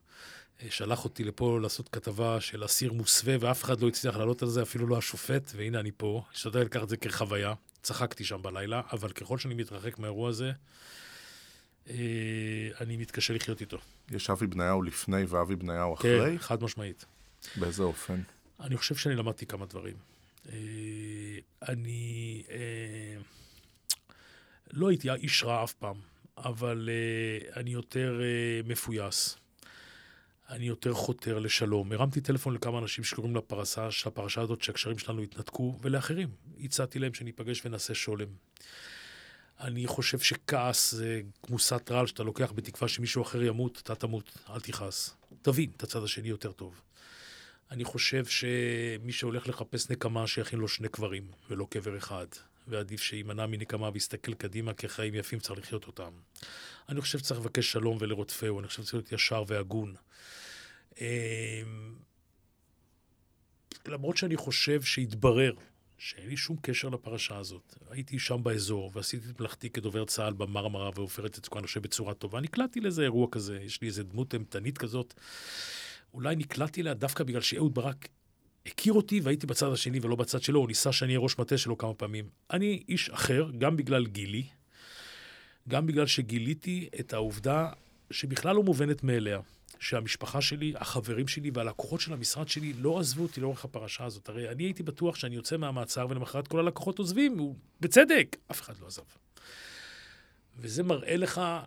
שלח 0.70 1.04
אותי 1.04 1.24
לפה 1.24 1.60
לעשות 1.62 1.90
כתבה 1.90 2.42
של 2.42 2.66
אסיר 2.66 2.94
מוסווה, 2.94 3.36
ואף 3.40 3.64
אחד 3.64 3.82
לא 3.82 3.88
הצליח 3.88 4.18
לעלות 4.18 4.42
על 4.42 4.50
זה, 4.50 4.62
אפילו 4.62 4.88
לא 4.88 4.98
השופט, 4.98 5.52
והנה 5.56 5.80
אני 5.80 5.92
פה. 5.98 6.24
השתדל 6.34 6.60
לקחת 6.60 6.84
את 6.84 6.90
זה 6.90 6.98
כחוויה. 6.98 7.54
צחקתי 7.84 8.24
שם 8.24 8.42
בלילה, 8.42 8.82
אבל 8.92 9.10
ככל 9.10 9.38
שאני 9.38 9.54
מתרחק 9.54 10.00
מהאירוע 10.00 10.30
הזה, 10.30 10.52
uh, 11.86 11.90
אני 12.82 12.98
מתקשה 12.98 13.34
לחיות 13.34 13.62
איתו. 13.62 13.78
יש 14.12 14.30
אבי 14.30 14.48
בניהו 14.48 14.82
לפני 14.82 15.24
ואבי 15.24 15.56
בניהו 15.56 15.94
אחרי? 15.94 16.32
כן, 16.32 16.38
חד 16.38 16.64
משמעית. 16.64 17.06
באיזה 17.56 17.84
אופן? 17.84 18.22
אני 18.60 18.78
חושב 18.78 18.96
שאני 18.96 19.16
למדתי 19.16 19.46
כמה 19.46 19.66
דברים. 19.66 19.96
אה, 20.50 20.56
אני 21.70 22.44
אה, 22.50 23.22
לא 24.74 24.90
הייתי 24.90 25.12
איש 25.12 25.44
רע 25.44 25.64
אף 25.64 25.74
פעם, 25.74 25.96
אבל 26.38 26.90
אה, 26.92 27.60
אני 27.62 27.70
יותר 27.70 28.22
אה, 28.22 28.62
מפויס. 28.66 29.38
אני 30.50 30.66
יותר 30.66 30.94
חותר 30.94 31.40
לשלום. 31.40 31.92
הרמתי 31.92 32.22
טלפון 32.22 32.54
לכמה 32.54 32.80
אנשים 32.80 33.04
שקוראים 33.04 33.36
לפרשה, 33.36 33.88
לפרשה 34.06 34.42
הזאת 34.42 34.62
שהקשרים 34.62 34.98
שלנו 34.98 35.22
התנתקו, 35.22 35.78
ולאחרים. 35.82 36.30
הצעתי 36.64 37.00
להם 37.00 37.14
שניפגש 37.14 37.66
ונעשה 37.66 37.94
שולם. 37.94 38.28
אני 39.60 39.88
חושב 39.88 40.20
שכעס 40.20 40.92
זה 40.92 41.22
כמוסת 41.44 41.92
רעל 41.92 42.08
שאתה 42.08 42.24
לוקח 42.24 42.52
בתקווה 42.52 42.88
שמישהו 42.88 43.22
אחר 43.22 43.44
ימות, 43.44 43.82
אתה 43.84 43.96
תמות, 43.96 44.38
אל 44.50 44.60
תכעס. 44.60 45.16
תבין 45.42 45.70
את 45.78 45.84
הצד 45.84 46.04
השני 46.04 46.28
יותר 46.28 46.52
טוב. 46.52 46.82
אני 47.72 47.84
חושב 47.84 48.26
שמי 48.26 49.12
שהולך 49.12 49.48
לחפש 49.48 49.90
נקמה, 49.90 50.28
שיכין 50.28 50.60
לו 50.60 50.68
שני 50.68 50.90
קברים, 50.90 51.28
ולא 51.50 51.68
קבר 51.70 51.98
אחד. 51.98 52.28
ועדיף 52.68 53.02
שיימנע 53.02 53.46
מנקמה 53.46 53.90
ויסתכל 53.94 54.34
קדימה, 54.34 54.74
כי 54.74 54.88
חיים 54.88 55.16
יפים 55.16 55.40
צריך 55.40 55.60
לחיות 55.60 55.88
אותם. 55.88 56.12
אני 56.90 57.02
חושב 57.02 57.20
שצריך 57.20 57.40
לבקש 57.40 57.72
שלום 57.72 57.98
ולרודפהו, 58.00 58.60
אני 58.60 58.68
חושב 58.68 58.84
שצריך 58.84 58.94
להיות 58.94 59.12
ישר 59.12 59.44
והגון. 59.48 59.96
אמ, 61.02 61.96
למרות 63.88 64.18
שאני 64.18 64.38
חושב 64.38 64.82
שהתברר 64.82 65.54
שאין 65.98 66.30
לי 66.30 66.38
שום 66.38 66.58
קשר 66.62 66.90
לפרשה 66.90 67.38
הזאת. 67.38 67.76
הייתי 67.90 68.20
שם 68.20 68.44
באזור, 68.44 68.92
ועשיתי 68.94 69.30
את 69.30 69.40
מלאכתי 69.40 69.70
כדובר 69.70 70.06
צה"ל 70.06 70.34
במרמרה 70.34 70.90
ועופרת 70.96 71.38
יצוקה, 71.38 71.60
אני 71.60 71.68
חושב, 71.68 71.82
בצורה 71.82 72.14
טובה. 72.14 72.42
נקלעתי 72.42 72.80
לאיזה 72.80 73.04
אירוע 73.04 73.28
כזה, 73.32 73.60
יש 73.62 73.82
לי 73.82 73.88
איזה 73.88 74.04
דמות 74.04 74.34
אימתנית 74.34 74.78
כזאת. 74.78 75.14
אולי 76.14 76.36
נקלעתי 76.36 76.82
אליה 76.82 76.94
דווקא 76.94 77.24
בגלל 77.24 77.42
שאהוד 77.42 77.74
ברק 77.74 78.08
הכיר 78.66 78.94
אותי 78.94 79.20
והייתי 79.20 79.48
בצד 79.48 79.72
השני 79.72 80.00
ולא 80.02 80.16
בצד 80.16 80.42
שלו, 80.42 80.60
הוא 80.60 80.68
ניסה 80.68 80.92
שאני 80.92 81.12
אהיה 81.14 81.20
ראש 81.20 81.40
מטה 81.40 81.58
שלו 81.58 81.78
כמה 81.78 81.94
פעמים. 81.94 82.30
אני 82.52 82.84
איש 82.90 83.10
אחר, 83.10 83.50
גם 83.58 83.78
בגלל 83.78 84.06
גילי, 84.08 84.44
גם 85.68 85.88
בגלל 85.88 86.08
שגיליתי 86.08 86.90
את 87.00 87.14
העובדה 87.14 87.70
שבכלל 88.12 88.56
לא 88.56 88.64
מובנת 88.64 89.04
מאליה, 89.04 89.40
שהמשפחה 89.80 90.42
שלי, 90.42 90.74
החברים 90.78 91.28
שלי 91.28 91.52
והלקוחות 91.54 92.02
של 92.02 92.14
המשרד 92.14 92.48
שלי 92.48 92.74
לא 92.74 93.00
עזבו 93.00 93.24
אותי 93.24 93.42
לאורך 93.42 93.66
הפרשה 93.66 94.06
הזאת. 94.06 94.30
הרי 94.30 94.50
אני 94.50 94.64
הייתי 94.64 94.84
בטוח 94.84 95.16
שאני 95.16 95.36
יוצא 95.36 95.58
מהמעצר 95.58 96.08
ולמחרת 96.10 96.48
כל 96.48 96.60
הלקוחות 96.60 97.00
עוזבים, 97.00 97.38
הוא- 97.38 97.56
בצדק, 97.82 98.38
אף 98.52 98.62
אחד 98.62 98.74
לא 98.82 98.88
עזב. 98.88 99.02
וזה 100.58 100.84
מראה 100.84 101.18
לך, 101.18 101.38
אה, 101.38 101.62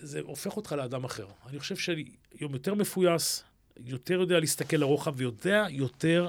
זה 0.00 0.20
הופך 0.20 0.56
אותך 0.56 0.72
לאדם 0.72 1.04
אחר. 1.04 1.26
אני 1.46 1.58
חושב 1.58 1.76
שאני 1.76 2.04
יותר 2.40 2.74
מפויס, 2.74 3.44
יותר 3.84 4.20
יודע 4.20 4.40
להסתכל 4.40 4.76
לרוחב 4.76 5.14
ויודע 5.16 5.66
יותר 5.70 6.28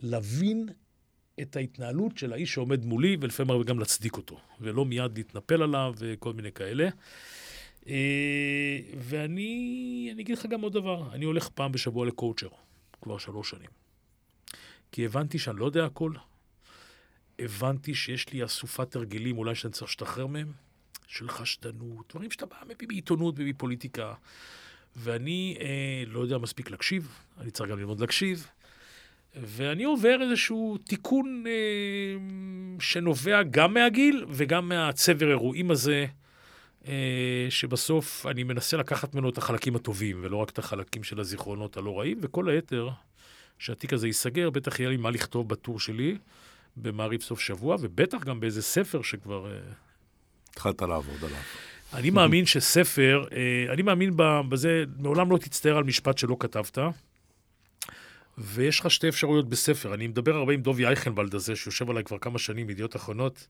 להבין 0.00 0.68
את 1.42 1.56
ההתנהלות 1.56 2.18
של 2.18 2.32
האיש 2.32 2.52
שעומד 2.54 2.84
מולי, 2.84 3.16
ולפעמים 3.20 3.50
הרבה 3.50 3.64
גם 3.64 3.78
להצדיק 3.78 4.16
אותו, 4.16 4.40
ולא 4.60 4.84
מיד 4.84 5.18
להתנפל 5.18 5.62
עליו 5.62 5.94
וכל 5.98 6.32
מיני 6.32 6.52
כאלה. 6.52 6.88
אה, 7.88 8.78
ואני 8.98 10.08
אני 10.12 10.22
אגיד 10.22 10.38
לך 10.38 10.46
גם 10.46 10.60
עוד 10.60 10.72
דבר, 10.72 11.14
אני 11.14 11.24
הולך 11.24 11.48
פעם 11.48 11.72
בשבוע 11.72 12.06
לקואוצ'ר, 12.06 12.48
כבר 13.02 13.18
שלוש 13.18 13.50
שנים. 13.50 13.70
כי 14.92 15.04
הבנתי 15.04 15.38
שאני 15.38 15.58
לא 15.58 15.64
יודע 15.64 15.84
הכל, 15.84 16.12
הבנתי 17.38 17.94
שיש 17.94 18.32
לי 18.32 18.44
אסופת 18.44 18.96
הרגלים, 18.96 19.38
אולי 19.38 19.54
שאני 19.54 19.72
צריך 19.72 19.82
להשתחרר 19.82 20.26
מהם, 20.26 20.52
של 21.06 21.28
חשדנות, 21.28 22.06
דברים 22.10 22.30
שאתה 22.30 22.46
בא 22.46 22.56
מביא 22.68 22.88
בעיתונות 22.88 23.34
ומפוליטיקה. 23.38 24.14
ואני 24.96 25.56
אה, 25.60 26.02
לא 26.06 26.20
יודע 26.20 26.38
מספיק 26.38 26.70
להקשיב, 26.70 27.08
אני 27.40 27.50
צריך 27.50 27.70
גם 27.70 27.78
ללמוד 27.78 28.00
להקשיב, 28.00 28.46
ואני 29.36 29.84
עובר 29.84 30.18
איזשהו 30.22 30.78
תיקון 30.84 31.44
אה, 31.46 31.52
שנובע 32.80 33.42
גם 33.42 33.74
מהגיל 33.74 34.26
וגם 34.28 34.68
מהצבר 34.68 35.28
אירועים 35.28 35.70
הזה, 35.70 36.06
אה, 36.88 37.46
שבסוף 37.50 38.26
אני 38.26 38.42
מנסה 38.42 38.76
לקחת 38.76 39.14
ממנו 39.14 39.28
את 39.28 39.38
החלקים 39.38 39.76
הטובים, 39.76 40.20
ולא 40.22 40.36
רק 40.36 40.50
את 40.50 40.58
החלקים 40.58 41.02
של 41.02 41.20
הזיכרונות 41.20 41.76
הלא 41.76 41.98
רעים, 41.98 42.18
וכל 42.22 42.48
היתר, 42.48 42.88
שהתיק 43.58 43.92
הזה 43.92 44.06
ייסגר, 44.06 44.50
בטח 44.50 44.80
יהיה 44.80 44.90
לי 44.90 44.96
מה 44.96 45.10
לכתוב 45.10 45.48
בטור 45.48 45.80
שלי 45.80 46.16
במעריב 46.76 47.20
סוף 47.20 47.40
שבוע, 47.40 47.76
ובטח 47.80 48.24
גם 48.24 48.40
באיזה 48.40 48.62
ספר 48.62 49.02
שכבר... 49.02 49.52
אה, 49.52 49.58
התחלת 50.50 50.82
לעבוד 50.82 51.24
עליו. 51.24 51.40
אני 51.94 52.10
מאמין 52.10 52.46
שספר, 52.46 53.24
אה, 53.32 53.72
אני 53.72 53.82
מאמין 53.82 54.12
בזה, 54.48 54.84
מעולם 54.98 55.30
לא 55.30 55.38
תצטער 55.38 55.76
על 55.76 55.84
משפט 55.84 56.18
שלא 56.18 56.36
כתבת, 56.40 56.78
ויש 58.38 58.80
לך 58.80 58.90
שתי 58.90 59.08
אפשרויות 59.08 59.48
בספר. 59.48 59.94
אני 59.94 60.06
מדבר 60.06 60.36
הרבה 60.36 60.52
עם 60.52 60.60
דובי 60.62 60.86
אייכנוולד 60.86 61.34
הזה, 61.34 61.56
שיושב 61.56 61.90
עליי 61.90 62.04
כבר 62.04 62.18
כמה 62.18 62.38
שנים, 62.38 62.66
מידיעות 62.66 62.96
אחרונות. 62.96 63.46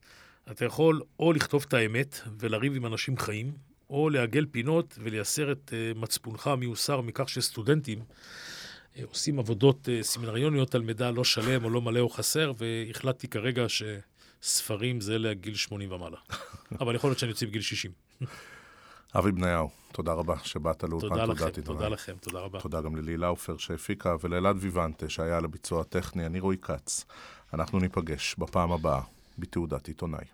אתה 0.51 0.65
יכול 0.65 1.01
או 1.19 1.33
לכתוב 1.33 1.65
את 1.69 1.75
האמת 1.75 2.21
ולריב 2.39 2.77
עם 2.77 2.87
אנשים 2.87 3.17
חיים, 3.17 3.53
או 3.91 4.11
לעגל 4.11 4.47
פינות 4.51 4.99
ולייסר 5.03 5.53
את 5.53 5.73
אה, 5.73 5.93
מצפונך 5.97 6.47
המיוסר 6.47 7.01
מכך 7.01 7.29
שסטודנטים 7.29 7.99
אה, 8.97 9.03
עושים 9.09 9.39
עבודות 9.39 9.89
סמינריוניות 10.03 10.75
על 10.75 10.83
מידע 10.83 11.11
לא 11.11 11.25
שלם 11.25 11.65
או 11.65 11.71
לא 11.71 11.83
מלא 11.83 12.01
או 12.01 12.09
חסר, 12.09 12.53
והחלטתי 12.59 13.29
כרגע 13.29 13.67
שספרים 13.69 15.01
זה 15.01 15.19
לגיל 15.19 15.55
80 15.55 15.93
ומעלה. 15.93 16.19
אבל 16.81 16.95
יכול 16.95 17.11
להיות 17.11 17.19
שאני 17.19 17.31
יוצא 17.31 17.47
בגיל 17.47 17.63
60. 17.63 18.10
אבי 19.19 19.33
בניהו, 19.33 19.71
תודה 19.93 20.13
רבה 20.13 20.39
שבאת 20.39 20.83
לאולפן 20.83 21.09
תודה 21.09 21.27
תעודת 21.27 21.57
לכם. 21.59 21.63
תודה 21.63 21.89
לכם, 21.89 22.15
תודה 22.21 22.39
רבה. 22.39 22.61
תודה 22.61 22.81
גם 22.81 22.97
ללי 22.97 23.17
לאופר 23.17 23.57
שהפיקה 23.57 24.17
ולאלעד 24.21 24.57
ויוונטה 24.61 25.09
שהיה 25.09 25.37
על 25.37 25.45
הביצוע 25.45 25.81
הטכני, 25.81 26.27
אני 26.27 26.41
רועי 26.41 26.57
כץ. 26.63 27.05
אנחנו 27.55 27.81
ניפגש 27.81 28.35
בפעם 28.39 28.73
הבאה 28.73 29.01
בתעודת 29.39 29.89
עיתונאי. 29.89 30.25